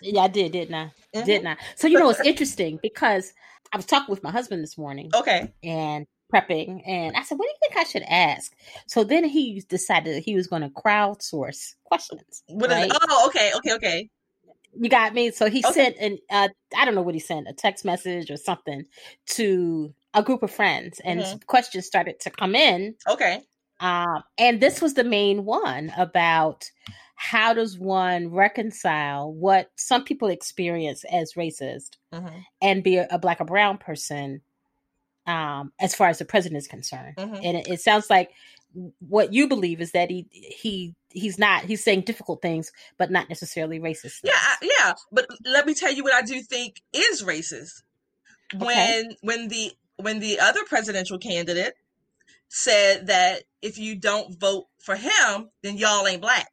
Yeah, 0.02 0.22
I 0.22 0.28
did, 0.28 0.52
didn't 0.52 0.76
I? 0.76 0.92
Mm-hmm. 1.16 1.26
Didn't 1.26 1.48
I? 1.48 1.58
So 1.76 1.88
you 1.88 2.00
know, 2.00 2.10
it's 2.10 2.20
interesting 2.22 2.80
because 2.82 3.34
I 3.74 3.78
was 3.78 3.86
talking 3.86 4.12
with 4.12 4.24
my 4.24 4.32
husband 4.32 4.64
this 4.64 4.78
morning. 4.78 5.10
Okay. 5.14 5.54
And 5.64 6.06
prepping, 6.34 6.82
and 6.86 7.16
I 7.16 7.24
said, 7.24 7.38
"What 7.38 7.46
do 7.46 7.50
you 7.50 7.58
think 7.62 7.78
I 7.78 7.90
should 7.90 8.04
ask?" 8.04 8.54
So 8.88 9.04
then 9.04 9.24
he 9.24 9.64
decided 9.68 10.16
that 10.16 10.24
he 10.24 10.36
was 10.36 10.48
going 10.48 10.62
to 10.62 10.70
crowdsource 10.70 11.76
questions. 11.86 12.44
What 12.48 12.70
right? 12.70 12.86
is, 12.86 12.92
oh, 13.10 13.28
okay, 13.28 13.52
okay, 13.56 13.74
okay. 13.74 14.10
You 14.74 14.90
got 14.90 15.14
me. 15.14 15.32
So 15.32 15.50
he 15.50 15.64
okay. 15.66 15.74
sent 15.74 15.98
an 15.98 16.18
uh, 16.30 16.50
I 16.76 16.86
don't 16.86 16.96
know 16.96 17.02
what 17.02 17.16
he 17.16 17.20
sent, 17.20 17.48
a 17.48 17.54
text 17.54 17.86
message 17.86 18.30
or 18.30 18.38
something 18.38 18.86
to 19.32 19.94
a 20.14 20.22
group 20.22 20.44
of 20.44 20.52
friends, 20.52 21.02
and 21.04 21.22
mm-hmm. 21.22 21.38
questions 21.48 21.86
started 21.86 22.20
to 22.22 22.30
come 22.30 22.56
in. 22.56 22.96
Okay. 23.10 23.42
Um, 23.80 24.24
and 24.38 24.60
this 24.60 24.82
was 24.82 24.96
the 24.96 25.04
main 25.04 25.46
one 25.46 25.92
about 25.98 26.72
how 27.16 27.54
does 27.54 27.78
one 27.78 28.30
reconcile 28.30 29.32
what 29.32 29.72
some 29.76 30.04
people 30.04 30.28
experience 30.30 31.04
as 31.12 31.34
racist 31.34 31.98
mm-hmm. 32.14 32.38
and 32.62 32.84
be 32.84 32.98
a, 32.98 33.08
a, 33.10 33.18
black 33.18 33.42
or 33.42 33.46
brown 33.46 33.80
person 33.80 34.42
um, 35.26 35.74
as 35.80 35.96
far 35.96 36.10
as 36.10 36.20
the 36.20 36.26
president 36.26 36.60
is 36.60 36.68
concerned. 36.68 37.16
Mm-hmm. 37.18 37.36
And 37.36 37.58
it, 37.58 37.68
it, 37.68 37.82
sounds 37.82 38.10
like 38.10 38.32
what 39.00 39.34
you 39.34 39.48
believe 39.48 39.82
is 39.82 39.92
that 39.92 40.10
he 40.10 40.28
he 40.32 40.96
he's 41.10 41.40
not 41.40 41.64
he's 41.64 41.84
saying 41.84 42.02
difficult 42.02 42.42
things, 42.42 42.72
but 42.98 43.12
not 43.12 43.30
necessarily 43.30 43.80
racist. 43.80 44.20
Yeah, 44.24 44.34
yeah. 44.62 44.94
But 45.12 45.28
let 45.44 45.66
me 45.66 45.74
tell 45.74 45.92
you 45.92 46.04
what 46.04 46.14
I 46.14 46.22
do 46.22 46.40
think 46.42 46.82
is 46.94 47.24
racist. 47.24 47.82
Okay. 48.56 48.64
When 48.64 49.16
when 49.22 49.48
the 49.48 49.72
when 49.98 50.20
the 50.20 50.40
other 50.40 50.64
presidential 50.66 51.18
candidate 51.18 51.74
said 52.48 53.08
that 53.08 53.44
if 53.62 53.78
you 53.78 53.96
don't 53.96 54.40
vote 54.40 54.66
for 54.80 54.96
him, 54.96 55.50
then 55.64 55.78
y'all 55.78 56.08
ain't 56.08 56.22
black. 56.22 56.50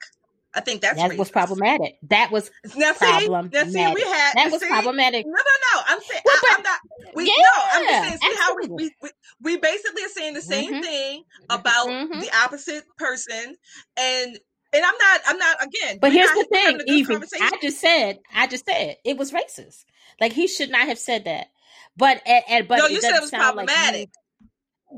I 0.56 0.60
think 0.60 0.82
that's 0.82 0.96
that 0.96 1.18
was 1.18 1.30
problematic. 1.30 1.96
That 2.10 2.30
was 2.30 2.50
now 2.76 2.92
see, 2.92 3.06
problematic. 3.06 3.52
Now 3.52 3.64
see, 3.64 3.94
we 3.94 4.02
had 4.02 4.34
that 4.36 4.52
was 4.52 4.60
see, 4.60 4.68
problematic. 4.68 5.26
No, 5.26 5.32
no, 5.32 5.38
no. 5.38 5.82
I'm 5.88 6.00
saying 6.00 6.22
well, 6.24 6.36
I, 6.36 6.54
am 6.56 6.62
not. 6.62 6.78
We, 7.14 7.24
yeah, 7.24 7.32
no, 7.38 7.64
I'm 7.72 7.84
just 7.84 8.20
saying. 8.22 8.32
See 8.32 8.38
how 8.40 8.56
we, 8.56 8.68
we, 8.68 8.90
we 9.02 9.10
we 9.42 9.56
basically 9.56 10.04
are 10.04 10.08
saying 10.08 10.34
the 10.34 10.42
same 10.42 10.72
mm-hmm. 10.74 10.82
thing 10.82 11.24
about 11.50 11.88
mm-hmm. 11.88 12.20
the 12.20 12.30
opposite 12.44 12.84
person, 12.96 13.56
and 13.96 14.38
and 14.72 14.84
I'm 14.84 14.94
not. 14.96 15.20
I'm 15.26 15.38
not 15.38 15.56
again. 15.64 15.98
But 16.00 16.12
here's 16.12 16.30
the 16.30 16.46
thing, 16.52 16.80
even 16.86 17.24
I 17.40 17.58
just 17.60 17.80
said. 17.80 18.20
I 18.32 18.46
just 18.46 18.64
said 18.64 18.96
it 19.04 19.16
was 19.16 19.32
racist. 19.32 19.84
Like 20.20 20.32
he 20.32 20.46
should 20.46 20.70
not 20.70 20.86
have 20.86 20.98
said 20.98 21.24
that. 21.24 21.48
But 21.96 22.22
and, 22.26 22.44
and 22.48 22.68
but 22.68 22.78
no, 22.78 22.86
you 22.86 23.00
said 23.00 23.14
it 23.14 23.20
was 23.20 23.30
problematic. 23.30 24.00
Like 24.00 24.10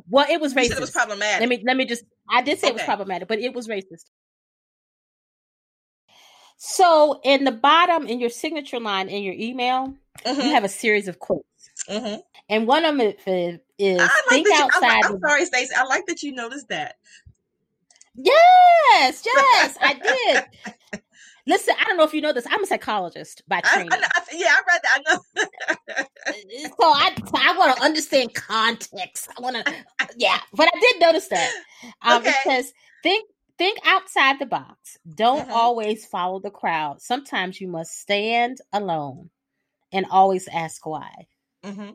well, 0.09 0.27
it 0.29 0.41
was 0.41 0.55
racist. 0.55 0.73
it 0.73 0.81
was 0.81 0.91
problematic. 0.91 1.41
Let 1.41 1.49
me 1.49 1.63
let 1.65 1.77
me 1.77 1.85
just. 1.85 2.05
I 2.29 2.43
did 2.43 2.59
say 2.59 2.69
okay. 2.69 2.75
it 2.75 2.75
was 2.75 2.83
problematic, 2.83 3.29
but 3.29 3.39
it 3.39 3.55
was 3.55 3.69
racist. 3.69 4.05
So, 6.59 7.21
in 7.23 7.45
the 7.45 7.53
bottom, 7.53 8.07
in 8.07 8.19
your 8.19 8.31
signature 8.31 8.81
line 8.81 9.09
in 9.09 9.23
your 9.23 9.35
email, 9.35 9.95
mm-hmm. 10.25 10.41
you 10.41 10.51
have 10.51 10.65
a 10.65 10.69
series 10.69 11.07
of 11.07 11.19
quotes, 11.19 11.45
mm-hmm. 11.89 12.17
and 12.49 12.67
one 12.67 12.85
of 12.85 12.97
them 12.97 13.15
is, 13.27 13.61
is 13.79 13.99
like 13.99 14.11
"Think 14.29 14.49
outside." 14.53 14.83
You, 14.83 15.03
I'm, 15.05 15.13
I'm 15.15 15.21
sorry, 15.21 15.45
Stacey. 15.47 15.75
I 15.77 15.85
like 15.85 16.07
that 16.07 16.23
you 16.23 16.33
noticed 16.33 16.69
that. 16.69 16.97
Yes, 18.15 19.23
yes, 19.25 19.79
I 19.81 19.95
did. 19.95 20.75
Listen, 21.47 21.75
I 21.81 21.85
don't 21.85 21.97
know 21.97 22.05
if 22.05 22.13
you 22.13 22.21
know 22.21 22.33
this. 22.33 22.47
I'm 22.51 22.63
a 22.63 22.67
psychologist 22.67 23.43
by 23.47 23.61
training. 23.61 23.93
I, 23.93 23.97
I, 23.97 24.23
yeah, 24.33 24.49
I 24.49 24.63
read 24.67 24.81
that. 24.83 24.99
I 24.99 25.13
know. 25.13 26.65
so 26.65 26.75
I, 26.81 27.17
I 27.35 27.57
want 27.57 27.77
to 27.77 27.83
understand 27.85 28.35
context. 28.35 29.29
I 29.37 29.41
want 29.41 29.65
to, 29.65 29.75
yeah. 30.17 30.39
But 30.53 30.69
I 30.75 30.81
did 30.81 31.01
notice 31.01 31.29
that. 31.29 31.53
Um, 32.03 32.23
okay. 32.23 32.35
Says 32.45 32.73
think 33.03 33.31
think 33.59 33.79
outside 33.87 34.39
the 34.39 34.47
box. 34.47 34.99
Don't 35.15 35.43
mm-hmm. 35.43 35.53
always 35.53 36.05
follow 36.05 36.41
the 36.41 36.51
crowd. 36.51 37.01
Sometimes 37.01 37.61
you 37.61 37.69
must 37.69 37.99
stand 37.99 38.59
alone, 38.73 39.31
and 39.93 40.07
always 40.11 40.49
ask 40.49 40.85
why. 40.85 41.27
Mm-hmm. 41.65 41.91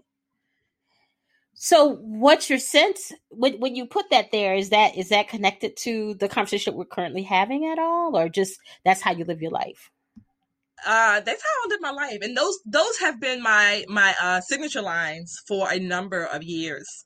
So, 1.64 1.97
what's 2.01 2.49
your 2.49 2.57
sense 2.57 3.12
when 3.30 3.59
when 3.59 3.76
you 3.76 3.86
put 3.86 4.09
that 4.09 4.32
there? 4.32 4.55
Is 4.55 4.72
that 4.72 4.97
is 4.97 5.09
that 5.09 5.28
connected 5.28 5.78
to 5.84 6.16
the 6.16 6.28
conversation 6.28 6.74
we're 6.74 6.86
currently 6.86 7.22
having 7.22 7.68
at 7.68 7.78
all, 7.78 8.18
or 8.18 8.30
just 8.30 8.57
that's 8.84 8.99
how 8.99 9.12
you 9.12 9.26
live 9.26 9.43
your 9.43 9.51
life? 9.51 9.91
Uh, 10.84 11.20
that's 11.20 11.43
how 11.43 11.49
I 11.49 11.68
live 11.70 11.82
my 11.82 11.91
life, 11.91 12.18
and 12.24 12.36
those 12.36 12.57
those 12.66 12.97
have 12.97 13.22
been 13.22 13.43
my 13.43 13.86
my 13.88 14.16
uh, 14.20 14.41
signature 14.41 14.82
lines 14.82 15.39
for 15.47 15.72
a 15.72 15.78
number 15.78 16.26
of 16.26 16.41
years. 16.41 17.05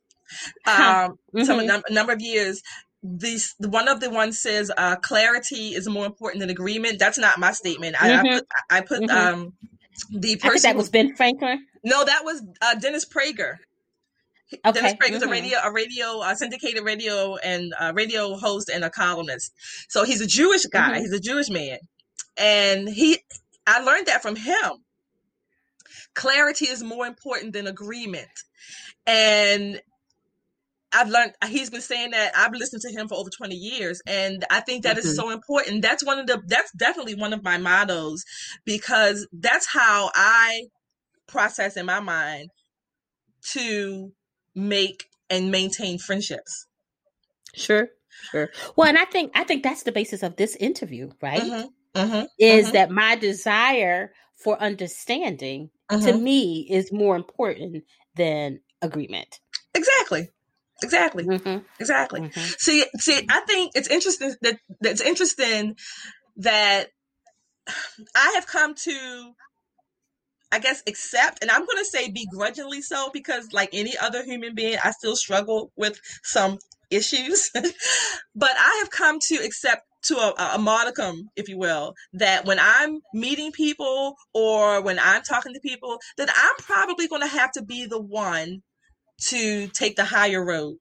Um, 0.66 0.76
mm-hmm. 0.78 1.44
some 1.44 1.60
a, 1.60 1.64
num- 1.66 1.84
number 1.90 2.14
of 2.14 2.22
years. 2.22 2.62
This 3.04 3.56
one 3.60 3.90
of 3.90 4.00
the 4.00 4.10
ones 4.10 4.40
says 4.40 4.72
uh, 4.78 4.96
clarity 4.96 5.76
is 5.76 5.90
more 5.90 6.06
important 6.06 6.40
than 6.40 6.50
agreement. 6.50 6.98
That's 6.98 7.18
not 7.18 7.38
my 7.40 7.52
statement. 7.52 8.02
I, 8.02 8.10
mm-hmm. 8.10 8.26
I 8.26 8.32
put, 8.38 8.48
I 8.70 8.82
put 8.82 9.02
mm-hmm. 9.02 9.36
um, 9.36 9.54
the 10.12 10.38
person 10.38 10.62
that 10.70 10.78
was 10.78 10.90
Ben 10.90 11.14
Franklin. 11.14 11.66
No, 11.84 12.06
that 12.06 12.24
was 12.24 12.42
uh, 12.62 12.76
Dennis 12.76 13.06
Prager. 13.06 13.58
Okay. 14.54 14.72
Dennis 14.72 14.94
is 14.94 15.00
mm-hmm. 15.00 15.28
a 15.28 15.32
radio, 15.32 15.58
a 15.64 15.72
radio, 15.72 16.22
a 16.22 16.36
syndicated 16.36 16.84
radio 16.84 17.36
and 17.38 17.74
a 17.80 17.94
radio 17.94 18.36
host 18.36 18.70
and 18.70 18.84
a 18.84 18.90
columnist. 18.90 19.52
So 19.90 20.04
he's 20.04 20.22
a 20.22 20.28
Jewish 20.28 20.66
guy. 20.66 20.92
Mm-hmm. 20.92 21.02
He's 21.02 21.14
a 21.14 21.20
Jewish 21.20 21.50
man, 21.50 21.80
and 22.38 22.88
he. 22.88 23.20
I 23.68 23.80
learned 23.80 24.06
that 24.06 24.22
from 24.22 24.36
him. 24.36 24.72
Clarity 26.14 26.66
is 26.66 26.84
more 26.84 27.08
important 27.08 27.54
than 27.54 27.66
agreement, 27.66 28.30
and 29.08 29.82
I've 30.96 31.10
learned 31.10 31.34
he's 31.48 31.70
been 31.70 31.82
saying 31.82 32.12
that 32.12 32.32
I've 32.38 32.54
listened 32.54 32.82
to 32.84 32.92
him 32.92 33.08
for 33.10 33.16
over 33.16 33.30
20 33.30 33.54
years 33.54 34.02
and 34.08 34.46
I 34.50 34.62
think 34.62 34.84
that 34.84 34.96
mm-hmm. 34.96 35.08
is 35.08 35.16
so 35.16 35.30
important. 35.30 35.82
That's 35.82 36.06
one 36.06 36.20
of 36.20 36.28
the 36.28 36.42
that's 36.48 36.72
definitely 36.72 37.16
one 37.16 37.34
of 37.34 37.44
my 37.44 37.58
mottos 37.58 38.24
because 38.64 39.28
that's 39.34 39.68
how 39.68 40.10
I 40.16 40.68
process 41.28 41.76
in 41.76 41.86
my 41.86 42.00
mind 42.00 42.50
to 43.52 44.14
make 44.56 45.06
and 45.30 45.52
maintain 45.52 45.98
friendships. 45.98 46.68
Sure, 47.54 47.90
sure. 48.32 48.50
Well, 48.76 48.88
and 48.88 48.98
I 48.98 49.06
think 49.06 49.32
I 49.36 49.44
think 49.44 49.64
that's 49.64 49.84
the 49.84 49.92
basis 49.92 50.24
of 50.24 50.36
this 50.36 50.56
interview, 50.56 51.12
right? 51.22 51.42
Mm-hmm, 51.42 52.00
mm-hmm, 52.00 52.26
is 52.40 52.66
mm-hmm. 52.66 52.74
that 52.74 52.92
my 52.92 53.16
desire 53.16 54.12
for 54.44 54.62
understanding 54.62 55.70
to 55.90 55.98
mm-hmm. 55.98 56.24
me 56.24 56.68
is 56.70 56.92
more 56.92 57.16
important 57.16 57.84
than 58.16 58.60
agreement. 58.82 59.40
Exactly. 59.74 60.30
Exactly. 60.84 61.24
Mm-hmm. 61.24 61.64
Exactly. 61.80 62.22
Mm-hmm. 62.22 62.42
See, 62.58 62.86
see, 62.98 63.26
I 63.30 63.42
think 63.42 63.72
it's 63.76 63.88
interesting 63.88 64.36
that 64.42 64.60
that's 64.82 65.02
interesting 65.02 65.78
that 66.38 66.88
I 68.16 68.32
have 68.36 68.48
come 68.48 68.76
to 68.76 69.32
I 70.56 70.60
guess 70.60 70.82
accept, 70.88 71.40
and 71.42 71.52
I'm 71.52 71.66
going 71.66 71.80
to 71.80 71.84
say 71.84 72.10
begrudgingly 72.10 72.82
so 72.82 73.10
because, 73.12 73.52
like 73.52 73.72
any 73.74 73.98
other 73.98 74.24
human 74.24 74.56
being, 74.56 74.78
I 74.82 74.92
still 74.92 75.18
struggle 75.18 75.74
with 75.76 76.00
some 76.24 76.60
issues. 76.90 77.52
but 78.36 78.52
I 78.58 78.80
have 78.80 78.90
come 78.90 79.20
to 79.28 79.36
accept 79.36 79.82
to 80.04 80.16
a, 80.16 80.54
a, 80.54 80.58
modicum, 80.58 81.30
if 81.36 81.50
you 81.50 81.58
will, 81.58 81.94
that 82.14 82.46
when 82.46 82.58
I'm 82.58 83.02
meeting 83.14 83.52
people 83.52 84.16
or 84.34 84.82
when 84.82 84.98
I'm 84.98 85.24
talking 85.24 85.54
to 85.54 85.60
people, 85.60 86.00
that 86.18 86.30
I'm 86.30 86.56
probably 86.60 87.10
going 87.10 87.24
to 87.24 87.28
have 87.28 87.52
to 87.54 87.62
be 87.62 87.86
the 87.86 88.02
one 88.02 88.62
to 89.28 89.68
take 89.68 89.98
the 89.98 90.06
higher 90.06 90.46
road. 90.46 90.78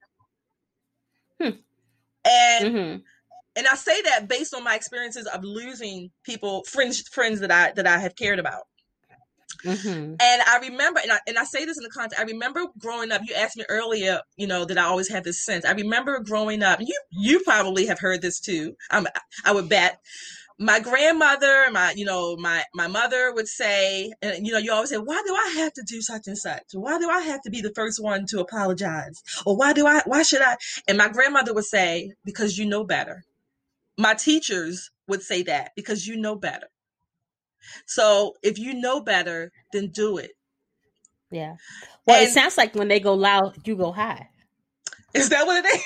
Hmm. 1.43 1.57
And 2.25 2.65
mm-hmm. 2.65 2.97
and 3.57 3.67
I 3.67 3.75
say 3.75 4.03
that 4.03 4.29
based 4.29 4.55
on 4.55 4.63
my 4.63 4.77
experiences 4.77 5.27
of 5.27 5.43
losing 5.43 6.11
people, 6.23 6.63
friends, 6.69 7.03
friends 7.09 7.41
that 7.41 7.51
I 7.51 7.73
that 7.73 7.89
I 7.89 7.99
have 7.99 8.15
cared 8.15 8.39
about. 8.39 8.63
Mm-hmm. 9.65 10.15
And 10.21 10.43
I 10.47 10.59
remember, 10.63 11.01
and 11.03 11.13
I, 11.13 11.19
and 11.27 11.39
I 11.39 11.45
say 11.45 11.65
this 11.65 11.77
in 11.77 11.85
the 11.85 11.91
context, 11.91 12.21
I 12.21 12.25
remember 12.25 12.67
growing 12.79 13.13
up, 13.13 13.23
you 13.27 13.35
asked 13.35 13.57
me 13.57 13.65
earlier, 13.69 14.21
you 14.37 14.47
know, 14.47 14.65
that 14.65 14.79
I 14.79 14.85
always 14.85 15.09
had 15.09 15.25
this 15.25 15.45
sense. 15.45 15.65
I 15.65 15.73
remember 15.73 16.19
growing 16.21 16.63
up, 16.63 16.81
you, 16.81 16.99
you 17.11 17.41
probably 17.41 17.87
have 17.87 18.01
heard 18.01 18.23
this 18.23 18.41
too. 18.41 18.75
I'm, 18.91 19.07
I 19.45 19.53
would 19.53 19.69
bet 19.69 20.01
my 20.59 20.79
grandmother, 20.79 21.67
my, 21.73 21.93
you 21.97 22.05
know, 22.05 22.37
my, 22.37 22.63
my 22.75 22.87
mother 22.87 23.33
would 23.35 23.49
say, 23.49 24.13
and 24.23 24.47
you 24.47 24.53
know, 24.53 24.59
you 24.59 24.73
always 24.73 24.91
say, 24.91 24.99
why 24.99 25.21
do 25.27 25.35
I 25.35 25.55
have 25.59 25.73
to 25.75 25.83
do 25.83 26.01
such 26.01 26.27
and 26.27 26.39
such? 26.39 26.63
Why 26.73 26.99
do 26.99 27.11
I 27.11 27.21
have 27.23 27.43
to 27.43 27.51
be 27.51 27.61
the 27.61 27.73
first 27.75 28.03
one 28.03 28.27
to 28.27 28.41
apologize? 28.41 29.23
Or 29.45 29.57
why 29.57 29.73
do 29.73 29.87
I, 29.87 30.03
why 30.07 30.23
should 30.23 30.43
I? 30.43 30.57
And 30.87 30.97
my 30.97 31.09
grandmother 31.09 31.55
would 31.55 31.65
say, 31.65 32.13
because 32.25 32.57
you 32.57 32.67
know 32.67 32.85
better. 32.85 33.25
My 33.99 34.15
teachers 34.15 34.91
would 35.09 35.23
say 35.23 35.43
that 35.43 35.73
because 35.77 36.07
you 36.07 36.17
know 36.17 36.37
better. 36.37 36.69
So 37.87 38.35
if 38.43 38.59
you 38.59 38.75
know 38.75 39.01
better, 39.01 39.53
then 39.73 39.89
do 39.89 40.19
it. 40.19 40.33
Yeah. 41.31 41.57
Well, 42.07 42.21
and, 42.21 42.29
it 42.29 42.33
sounds 42.33 42.57
like 42.57 42.75
when 42.75 42.89
they 42.89 43.01
go 43.01 43.15
loud, 43.15 43.57
you 43.67 43.77
go 43.77 43.93
high. 43.93 44.29
Is 45.15 45.29
that 45.29 45.47
what 45.47 45.65
it 45.65 45.69
is? 45.69 45.83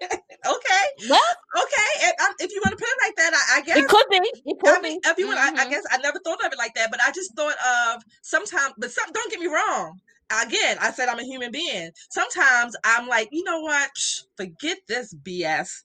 okay. 0.46 1.08
Well, 1.08 1.20
okay. 1.58 2.04
And, 2.04 2.12
um, 2.20 2.34
if 2.38 2.52
you 2.52 2.60
want 2.64 2.78
to 2.78 2.84
put 2.84 2.88
it 2.88 2.98
like 3.06 3.16
that, 3.16 3.34
I, 3.34 3.58
I, 3.58 3.62
guess 3.62 3.78
it 3.78 3.88
could 3.88 4.06
be. 4.10 4.20
It 4.46 4.60
could 4.60 4.78
I 4.78 4.80
mean, 4.80 5.00
be. 5.02 5.08
If 5.08 5.18
you 5.18 5.26
want, 5.26 5.38
mm-hmm. 5.38 5.56
I, 5.56 5.60
I, 5.60 5.64
mm-hmm. 5.64 5.70
guess 5.70 5.84
I 5.90 5.98
never 5.98 6.20
thought 6.20 6.44
of 6.44 6.52
it 6.52 6.58
like 6.58 6.74
that, 6.74 6.90
but 6.90 7.00
I 7.04 7.10
just 7.12 7.34
thought 7.34 7.52
of 7.52 8.02
sometimes. 8.22 8.74
But 8.78 8.92
some, 8.92 9.12
don't 9.12 9.30
get 9.30 9.40
me 9.40 9.48
wrong. 9.48 10.00
Again, 10.46 10.76
I 10.80 10.92
said 10.92 11.08
I'm 11.08 11.18
a 11.18 11.24
human 11.24 11.50
being. 11.50 11.90
Sometimes 12.10 12.76
I'm 12.84 13.08
like, 13.08 13.28
you 13.32 13.42
know 13.42 13.60
what? 13.60 13.90
forget 14.36 14.78
this 14.86 15.12
BS. 15.14 15.82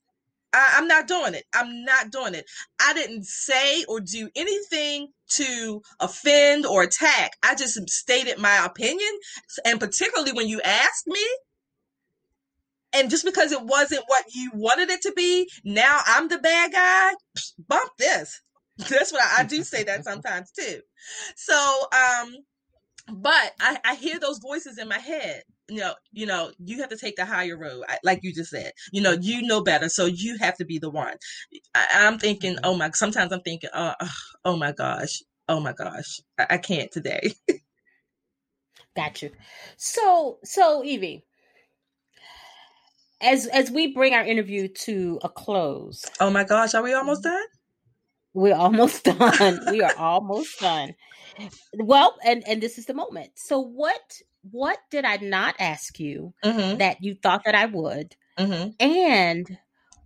I, 0.56 0.76
I'm 0.78 0.88
not 0.88 1.08
doing 1.08 1.34
it. 1.34 1.44
I'm 1.54 1.84
not 1.84 2.12
doing 2.12 2.34
it. 2.34 2.46
I 2.82 2.94
didn't 2.94 3.26
say 3.26 3.84
or 3.90 4.00
do 4.00 4.30
anything 4.36 5.10
to 5.32 5.82
offend 6.00 6.66
or 6.66 6.84
attack. 6.84 7.34
I 7.44 7.56
just 7.56 7.90
stated 7.90 8.40
my 8.40 8.66
opinion. 8.66 9.10
And 9.66 9.80
particularly 9.82 10.32
when 10.32 10.48
you 10.48 10.62
asked 10.62 11.08
me, 11.08 11.20
and 12.94 13.10
just 13.10 13.26
because 13.26 13.52
it 13.52 13.62
wasn't 13.62 14.06
what 14.08 14.24
you 14.34 14.52
wanted 14.54 14.90
it 14.90 15.02
to 15.02 15.12
be, 15.14 15.50
now 15.66 16.00
I'm 16.06 16.30
the 16.30 16.38
bad 16.38 16.72
guy. 16.72 17.12
Bump 17.68 17.92
this. 18.00 18.42
That's 18.78 19.12
what 19.12 19.22
I, 19.22 19.42
I 19.42 19.44
do 19.44 19.64
say 19.64 19.84
that 19.84 20.06
sometimes 20.06 20.52
too. 20.52 20.80
So, 21.36 21.54
um, 21.92 22.36
but 23.14 23.54
I, 23.60 23.78
I 23.84 23.96
hear 23.96 24.20
those 24.20 24.40
voices 24.40 24.78
in 24.78 24.88
my 24.88 25.00
head 25.00 25.44
you 25.68 25.80
know, 25.80 25.94
you 26.12 26.26
know, 26.26 26.52
you 26.64 26.80
have 26.80 26.90
to 26.90 26.98
take 26.98 27.16
the 27.16 27.26
higher 27.26 27.58
road, 27.58 27.84
like 28.04 28.20
you 28.24 28.34
just 28.34 28.52
said. 28.52 28.72
You 28.92 29.02
know, 29.02 29.14
you 29.14 29.42
know 29.42 29.62
better, 29.62 29.90
so 29.90 30.06
you 30.06 30.38
have 30.40 30.58
to 30.58 30.66
be 30.66 30.78
the 30.78 30.90
one. 30.90 31.16
I, 31.74 31.88
am 31.94 32.20
thinking, 32.20 32.54
mm-hmm. 32.54 32.66
oh 32.66 32.76
my. 32.76 32.92
Sometimes 32.92 33.32
I'm 33.32 33.42
thinking, 33.42 33.70
oh, 33.74 33.94
oh 34.46 34.58
my 34.58 34.72
gosh, 34.72 35.22
oh 35.50 35.60
my 35.60 35.74
gosh, 35.74 36.20
I, 36.38 36.48
I 36.52 36.58
can't 36.58 36.92
today. 36.92 37.34
Got 38.96 39.22
you. 39.22 39.32
So, 39.76 40.40
so 40.44 40.84
Evie, 40.84 41.26
as 43.22 43.48
as 43.48 43.72
we 43.72 43.94
bring 43.94 44.14
our 44.14 44.24
interview 44.24 44.68
to 44.68 45.20
a 45.24 45.30
close. 45.30 46.06
Oh 46.20 46.30
my 46.30 46.44
gosh, 46.44 46.74
are 46.76 46.84
we 46.84 46.94
almost 46.94 47.24
mm-hmm. 47.24 47.36
done? 47.36 47.46
We're 48.34 48.56
almost 48.56 49.04
done. 49.06 49.60
we 49.72 49.82
are 49.82 49.96
almost 49.98 50.60
done. 50.60 50.94
Well, 51.74 52.16
and 52.24 52.44
and 52.48 52.62
this 52.62 52.78
is 52.78 52.86
the 52.86 52.94
moment. 52.94 53.32
So, 53.36 53.60
what 53.60 54.22
what 54.52 54.78
did 54.92 55.06
I 55.06 55.18
not 55.18 55.56
ask 55.60 56.00
you 56.00 56.34
mm-hmm. 56.44 56.78
that 56.78 57.04
you 57.04 57.16
thought 57.16 57.44
that 57.46 57.56
I 57.56 57.66
would? 57.66 58.16
Mm-hmm. 58.38 58.70
And 58.80 59.58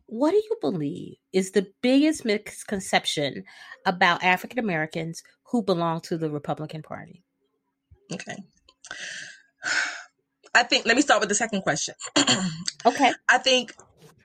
what 0.06 0.32
do 0.32 0.38
you 0.38 0.58
believe 0.62 1.18
is 1.34 1.52
the 1.52 1.68
biggest 1.82 2.26
misconception 2.26 3.44
about 3.86 4.24
African 4.24 4.60
Americans 4.60 5.24
who 5.52 5.62
belong 5.62 6.02
to 6.02 6.18
the 6.18 6.30
Republican 6.30 6.82
Party? 6.82 7.24
Okay. 8.12 8.38
I 10.56 10.64
think, 10.64 10.88
let 10.88 10.96
me 10.96 11.04
start 11.04 11.20
with 11.20 11.30
the 11.30 11.36
second 11.36 11.62
question. 11.62 11.94
okay. 12.86 13.12
I 13.30 13.38
think 13.38 13.76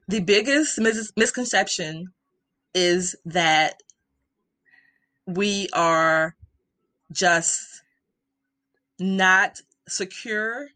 the 0.09 0.21
biggest 0.21 0.81
mis- 0.81 1.13
misconception 1.17 2.15
is 2.75 3.15
that 3.27 3.75
we 5.27 5.69
are 5.75 6.35
just 7.13 7.83
not 8.99 9.61
secure 9.89 10.69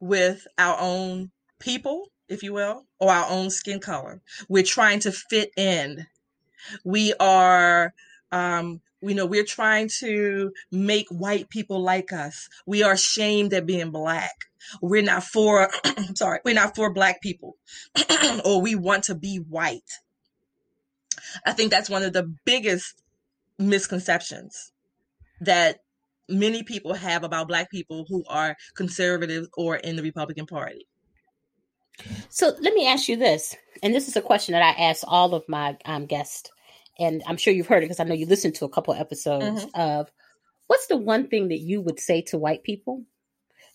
with 0.00 0.46
our 0.58 0.76
own 0.78 1.30
people, 1.58 2.10
if 2.28 2.42
you 2.42 2.52
will, 2.52 2.84
or 2.98 3.10
our 3.10 3.30
own 3.30 3.50
skin 3.50 3.80
color. 3.80 4.20
We're 4.48 4.62
trying 4.62 5.00
to 5.00 5.12
fit 5.12 5.50
in. 5.56 6.06
We 6.84 7.14
are, 7.20 7.94
um, 8.32 8.80
you 9.00 9.14
know, 9.14 9.26
we're 9.26 9.44
trying 9.44 9.88
to 10.00 10.52
make 10.70 11.06
white 11.10 11.48
people 11.48 11.80
like 11.80 12.12
us. 12.12 12.48
We 12.66 12.82
are 12.82 12.92
ashamed 12.92 13.52
at 13.54 13.66
being 13.66 13.90
black. 13.90 14.46
We're 14.82 15.02
not 15.02 15.22
for, 15.22 15.70
sorry, 16.14 16.40
we're 16.44 16.54
not 16.54 16.74
for 16.74 16.92
black 16.92 17.22
people, 17.22 17.56
or 18.44 18.60
we 18.60 18.74
want 18.74 19.04
to 19.04 19.14
be 19.14 19.36
white. 19.36 20.00
I 21.44 21.52
think 21.52 21.70
that's 21.70 21.90
one 21.90 22.02
of 22.02 22.12
the 22.12 22.34
biggest 22.44 23.02
misconceptions 23.58 24.72
that 25.40 25.80
many 26.28 26.62
people 26.62 26.94
have 26.94 27.24
about 27.24 27.48
black 27.48 27.70
people 27.70 28.04
who 28.08 28.24
are 28.28 28.56
conservative 28.74 29.46
or 29.56 29.76
in 29.76 29.96
the 29.96 30.02
Republican 30.02 30.46
Party. 30.46 30.86
So 32.28 32.54
let 32.60 32.74
me 32.74 32.86
ask 32.86 33.08
you 33.08 33.16
this, 33.16 33.56
and 33.82 33.94
this 33.94 34.08
is 34.08 34.16
a 34.16 34.22
question 34.22 34.52
that 34.52 34.62
I 34.62 34.88
ask 34.88 35.02
all 35.06 35.34
of 35.34 35.48
my 35.48 35.76
um, 35.86 36.06
guests, 36.06 36.50
and 36.98 37.22
I'm 37.26 37.36
sure 37.36 37.52
you've 37.52 37.66
heard 37.66 37.78
it 37.82 37.86
because 37.86 38.00
I 38.00 38.04
know 38.04 38.14
you 38.14 38.26
listened 38.26 38.54
to 38.56 38.64
a 38.66 38.70
couple 38.70 38.92
episodes 38.92 39.64
mm-hmm. 39.64 39.80
of 39.80 40.10
what's 40.66 40.88
the 40.88 40.96
one 40.96 41.28
thing 41.28 41.48
that 41.48 41.60
you 41.60 41.80
would 41.80 41.98
say 41.98 42.22
to 42.22 42.38
white 42.38 42.64
people 42.64 43.04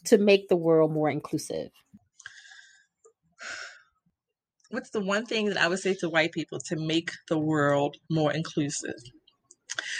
to 0.05 0.17
make 0.17 0.49
the 0.49 0.55
world 0.55 0.91
more 0.91 1.09
inclusive? 1.09 1.69
What's 4.69 4.91
the 4.91 5.01
one 5.01 5.25
thing 5.25 5.47
that 5.47 5.57
I 5.57 5.67
would 5.67 5.79
say 5.79 5.95
to 5.95 6.09
white 6.09 6.31
people 6.31 6.59
to 6.67 6.75
make 6.75 7.11
the 7.27 7.39
world 7.39 7.97
more 8.09 8.31
inclusive? 8.31 8.95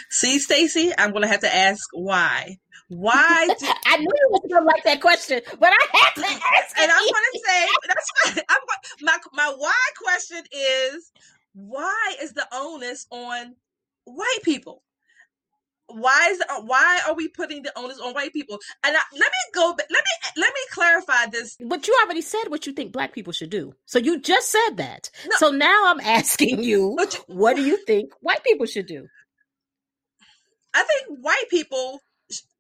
See, 0.10 0.40
Stacy, 0.40 0.92
I'm 0.98 1.12
going 1.12 1.24
to 1.24 1.28
have 1.28 1.42
to 1.42 1.54
ask 1.56 1.88
why. 1.94 2.58
Why? 2.90 3.48
Do- 3.60 3.68
I 3.86 3.98
knew 3.98 4.06
you 4.06 4.28
was 4.30 4.42
going 4.50 4.64
to 4.64 4.68
like 4.68 4.84
that 4.84 5.02
question, 5.02 5.42
but 5.60 5.70
I 5.72 5.88
had 5.98 6.22
to 6.22 6.28
ask. 6.28 6.80
and 6.80 6.92
I'm 6.92 7.00
going 7.00 7.26
to 7.34 7.42
say 7.46 7.68
that's 7.88 8.46
I'm, 8.50 8.58
my 9.02 9.18
my 9.34 9.54
why 9.58 9.74
question 10.04 10.44
is 10.52 11.12
why 11.54 12.16
is 12.22 12.34
the 12.34 12.46
onus 12.54 13.08
on 13.12 13.56
white 14.06 14.40
people? 14.44 14.84
Why 15.88 16.30
is 16.32 16.42
uh, 16.50 16.62
why 16.62 17.02
are 17.08 17.14
we 17.16 17.28
putting 17.28 17.64
the 17.64 17.78
onus 17.78 18.00
on 18.00 18.14
white 18.14 18.32
people? 18.34 18.60
And 18.84 18.96
I, 18.96 19.00
let 19.14 19.20
me 19.20 19.52
go. 19.54 19.70
Let 19.78 19.90
me 19.90 20.32
let 20.38 20.54
me 20.54 20.62
clarify 20.72 21.26
this. 21.32 21.58
But 21.60 21.88
you 21.88 21.98
already 22.04 22.22
said 22.22 22.46
what 22.48 22.66
you 22.66 22.74
think 22.74 22.94
black 22.94 23.14
people 23.14 23.34
should 23.34 23.50
do. 23.50 23.74
So 23.86 24.00
you 24.00 24.20
just 24.20 24.50
said 24.52 24.78
that. 24.78 25.10
No. 25.26 25.36
So 25.38 25.50
now 25.52 25.84
I'm 25.88 26.00
asking 26.00 26.64
you, 26.64 26.96
you, 26.98 27.08
what 27.28 27.56
do 27.58 27.64
you 27.64 27.78
think 27.86 28.12
white 28.22 28.44
people 28.44 28.66
should 28.66 28.86
do? 28.86 29.08
I 30.74 30.84
think 30.84 31.20
white 31.20 31.50
people, 31.50 32.02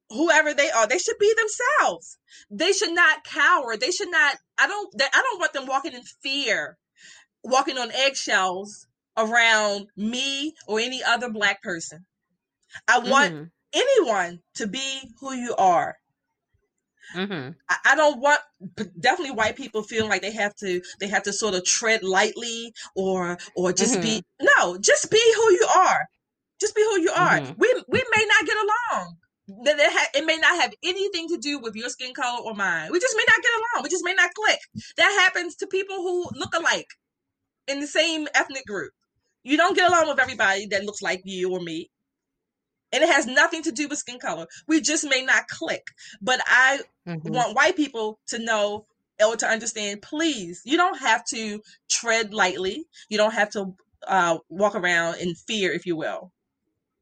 whoever 0.09 0.53
they 0.53 0.69
are, 0.69 0.87
they 0.87 0.97
should 0.97 1.17
be 1.19 1.33
themselves. 1.37 2.17
They 2.49 2.73
should 2.73 2.93
not 2.93 3.23
cower. 3.23 3.77
They 3.77 3.91
should 3.91 4.11
not. 4.11 4.37
I 4.57 4.67
don't. 4.67 4.93
I 5.01 5.21
don't 5.21 5.39
want 5.39 5.53
them 5.53 5.67
walking 5.67 5.93
in 5.93 6.03
fear, 6.21 6.77
walking 7.43 7.77
on 7.77 7.91
eggshells 7.91 8.87
around 9.17 9.87
me 9.95 10.53
or 10.67 10.79
any 10.79 11.03
other 11.03 11.29
black 11.29 11.61
person. 11.61 12.05
I 12.87 12.99
want 12.99 13.33
mm-hmm. 13.33 13.43
anyone 13.73 14.39
to 14.55 14.67
be 14.67 15.13
who 15.19 15.33
you 15.33 15.55
are. 15.57 15.97
Mm-hmm. 17.15 17.51
I, 17.69 17.75
I, 17.85 17.95
don't 17.95 18.21
want 18.21 18.39
definitely 18.97 19.35
white 19.35 19.57
people 19.57 19.83
feeling 19.83 20.09
like 20.09 20.21
they 20.21 20.31
have 20.31 20.55
to 20.57 20.81
they 21.01 21.09
have 21.09 21.23
to 21.23 21.33
sort 21.33 21.55
of 21.55 21.65
tread 21.65 22.03
lightly 22.03 22.73
or 22.95 23.37
or 23.53 23.73
just 23.73 23.95
mm-hmm. 23.95 24.01
be 24.01 24.23
no 24.41 24.77
just 24.77 25.11
be 25.11 25.21
who 25.35 25.51
you 25.51 25.67
are 25.75 26.07
just 26.61 26.75
be 26.75 26.81
who 26.81 27.01
you 27.01 27.11
are. 27.11 27.39
Mm-hmm. 27.39 27.53
We 27.57 27.83
we 27.89 28.03
may 28.15 28.25
not 28.25 28.45
get 28.45 28.55
along. 28.55 29.17
that 29.65 29.79
it, 29.79 29.91
ha- 29.91 30.11
it 30.15 30.25
may 30.25 30.37
not 30.37 30.61
have 30.61 30.73
anything 30.83 31.27
to 31.29 31.37
do 31.37 31.59
with 31.59 31.75
your 31.75 31.89
skin 31.89 32.13
color 32.13 32.41
or 32.41 32.53
mine. 32.53 32.89
We 32.91 32.99
just 32.99 33.17
may 33.17 33.25
not 33.27 33.43
get 33.43 33.51
along. 33.59 33.83
We 33.83 33.89
just 33.89 34.05
may 34.05 34.13
not 34.13 34.33
click. 34.33 34.59
That 34.97 35.11
happens 35.23 35.55
to 35.57 35.67
people 35.67 35.97
who 35.97 36.29
look 36.35 36.53
alike 36.55 36.87
in 37.67 37.81
the 37.81 37.87
same 37.87 38.27
ethnic 38.33 38.65
group. 38.65 38.93
You 39.43 39.57
don't 39.57 39.75
get 39.75 39.89
along 39.89 40.07
with 40.07 40.19
everybody 40.19 40.67
that 40.67 40.85
looks 40.85 41.01
like 41.01 41.21
you 41.25 41.51
or 41.51 41.59
me. 41.59 41.89
And 42.93 43.03
it 43.03 43.09
has 43.09 43.25
nothing 43.25 43.63
to 43.63 43.71
do 43.71 43.87
with 43.87 43.99
skin 43.99 44.19
color. 44.19 44.45
We 44.67 44.81
just 44.81 45.09
may 45.09 45.23
not 45.23 45.47
click. 45.47 45.83
But 46.21 46.41
I 46.45 46.81
mm-hmm. 47.07 47.33
want 47.33 47.55
white 47.55 47.75
people 47.75 48.19
to 48.27 48.39
know 48.39 48.85
or 49.23 49.35
to 49.37 49.47
understand, 49.47 50.01
please, 50.01 50.61
you 50.65 50.77
don't 50.77 50.99
have 50.99 51.23
to 51.25 51.61
tread 51.89 52.33
lightly. 52.33 52.85
You 53.09 53.17
don't 53.17 53.33
have 53.33 53.49
to 53.51 53.75
uh, 54.07 54.37
walk 54.49 54.75
around 54.75 55.17
in 55.19 55.35
fear, 55.35 55.71
if 55.71 55.85
you 55.85 55.95
will, 55.95 56.31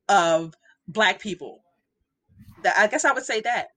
of 0.09 0.53
black 0.87 1.21
people. 1.21 1.63
I 2.77 2.87
guess 2.87 3.05
I 3.05 3.13
would 3.13 3.23
say 3.23 3.39
that. 3.41 3.69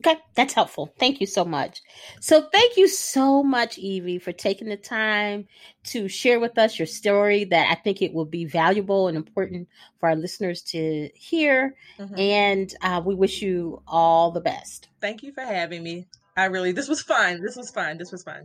Okay, 0.00 0.16
that's 0.36 0.54
helpful. 0.54 0.92
Thank 0.98 1.20
you 1.20 1.26
so 1.26 1.44
much. 1.44 1.82
So, 2.20 2.48
thank 2.52 2.76
you 2.76 2.86
so 2.86 3.42
much, 3.42 3.78
Evie, 3.78 4.20
for 4.20 4.30
taking 4.30 4.68
the 4.68 4.76
time 4.76 5.48
to 5.86 6.06
share 6.06 6.38
with 6.38 6.56
us 6.56 6.78
your 6.78 6.86
story. 6.86 7.44
That 7.44 7.68
I 7.68 7.74
think 7.74 8.00
it 8.00 8.14
will 8.14 8.24
be 8.24 8.44
valuable 8.44 9.08
and 9.08 9.16
important 9.16 9.68
for 9.98 10.08
our 10.08 10.14
listeners 10.14 10.62
to 10.62 11.10
hear. 11.14 11.74
Mm-hmm. 11.98 12.18
And 12.18 12.74
uh, 12.80 13.02
we 13.04 13.16
wish 13.16 13.42
you 13.42 13.82
all 13.88 14.30
the 14.30 14.40
best. 14.40 14.88
Thank 15.00 15.24
you 15.24 15.32
for 15.32 15.40
having 15.40 15.82
me. 15.82 16.06
I 16.36 16.44
really, 16.44 16.70
this 16.70 16.88
was 16.88 17.02
fun. 17.02 17.42
This 17.42 17.56
was 17.56 17.70
fun. 17.72 17.98
This 17.98 18.12
was 18.12 18.22
fun. 18.22 18.44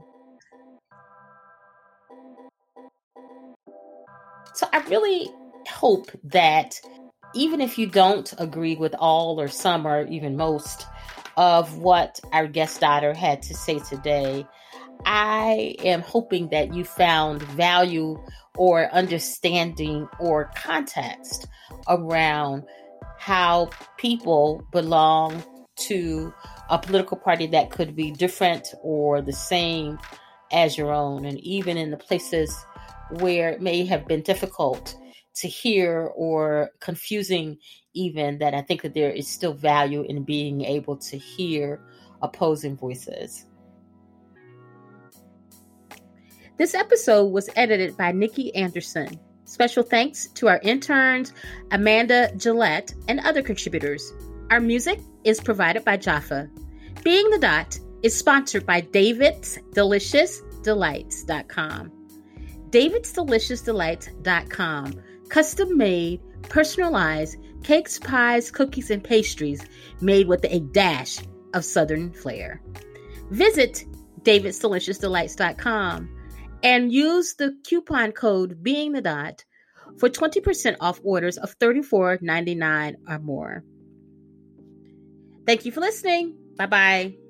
So, 4.55 4.67
I 4.73 4.79
really 4.87 5.31
hope 5.83 6.09
that 6.23 6.79
even 7.35 7.59
if 7.59 7.77
you 7.77 7.85
don't 7.85 8.33
agree 8.37 8.73
with 8.73 8.95
all 8.99 9.37
or 9.37 9.49
some 9.49 9.85
or 9.85 10.07
even 10.07 10.37
most 10.37 10.87
of 11.35 11.77
what 11.77 12.21
our 12.31 12.47
guest 12.47 12.79
daughter 12.79 13.13
had 13.13 13.41
to 13.41 13.53
say 13.53 13.79
today, 13.79 14.47
I 15.05 15.75
am 15.83 15.99
hoping 15.99 16.47
that 16.51 16.73
you 16.73 16.85
found 16.85 17.41
value 17.41 18.17
or 18.55 18.89
understanding 18.93 20.07
or 20.21 20.51
context 20.55 21.47
around 21.89 22.63
how 23.19 23.69
people 23.97 24.65
belong 24.71 25.43
to 25.89 26.33
a 26.69 26.79
political 26.79 27.17
party 27.17 27.47
that 27.47 27.71
could 27.71 27.93
be 27.93 28.09
different 28.11 28.69
or 28.83 29.21
the 29.21 29.33
same 29.33 29.99
as 30.49 30.77
your 30.77 30.93
own. 30.93 31.25
And 31.25 31.37
even 31.41 31.75
in 31.75 31.91
the 31.91 31.97
places 31.97 32.55
where 33.19 33.49
it 33.49 33.61
may 33.61 33.83
have 33.83 34.07
been 34.07 34.21
difficult 34.21 34.95
to 35.35 35.47
hear 35.47 36.11
or 36.15 36.71
confusing 36.79 37.57
even 37.93 38.39
that 38.39 38.53
I 38.53 38.61
think 38.61 38.81
that 38.81 38.93
there 38.93 39.11
is 39.11 39.27
still 39.27 39.53
value 39.53 40.01
in 40.03 40.23
being 40.23 40.61
able 40.61 40.97
to 40.97 41.17
hear 41.17 41.79
opposing 42.21 42.75
voices. 42.77 43.45
This 46.57 46.75
episode 46.75 47.25
was 47.25 47.49
edited 47.55 47.97
by 47.97 48.11
Nikki 48.11 48.55
Anderson. 48.55 49.19
Special 49.45 49.83
thanks 49.83 50.27
to 50.35 50.47
our 50.47 50.59
interns, 50.63 51.33
Amanda 51.71 52.31
Gillette, 52.37 52.93
and 53.07 53.19
other 53.19 53.41
contributors. 53.41 54.13
Our 54.49 54.59
music 54.59 54.99
is 55.23 55.39
provided 55.39 55.83
by 55.83 55.97
Jaffa. 55.97 56.49
Being 57.03 57.29
the 57.31 57.39
Dot 57.39 57.77
is 58.03 58.17
sponsored 58.17 58.65
by 58.65 58.81
David's 58.81 59.57
Delicious 59.73 60.41
Delights.com. 60.63 61.91
David's 62.69 63.11
Delicious 63.11 63.61
Delights.com 63.61 65.01
custom 65.33 65.75
made, 65.75 66.21
personalized 66.43 67.37
cakes, 67.63 67.97
pies, 67.97 68.51
cookies, 68.51 68.91
and 68.91 69.03
pastries 69.03 69.65
made 69.99 70.27
with 70.27 70.45
a 70.45 70.59
dash 70.59 71.17
of 71.55 71.65
Southern 71.65 72.13
flair. 72.13 72.61
Visit 73.31 73.83
davidsdeliciousdelights.com 74.21 76.09
and 76.61 76.93
use 76.93 77.33
the 77.33 77.57
coupon 77.67 78.11
code 78.11 78.61
Being 78.61 78.91
the 78.91 79.01
Dot 79.01 79.43
for 79.97 80.07
20% 80.07 80.75
off 80.79 81.01
orders 81.03 81.39
of 81.39 81.57
$34.99 81.57 82.95
or 83.07 83.19
more. 83.19 83.63
Thank 85.47 85.65
you 85.65 85.71
for 85.71 85.81
listening. 85.81 86.35
Bye 86.57 86.67
bye. 86.67 87.22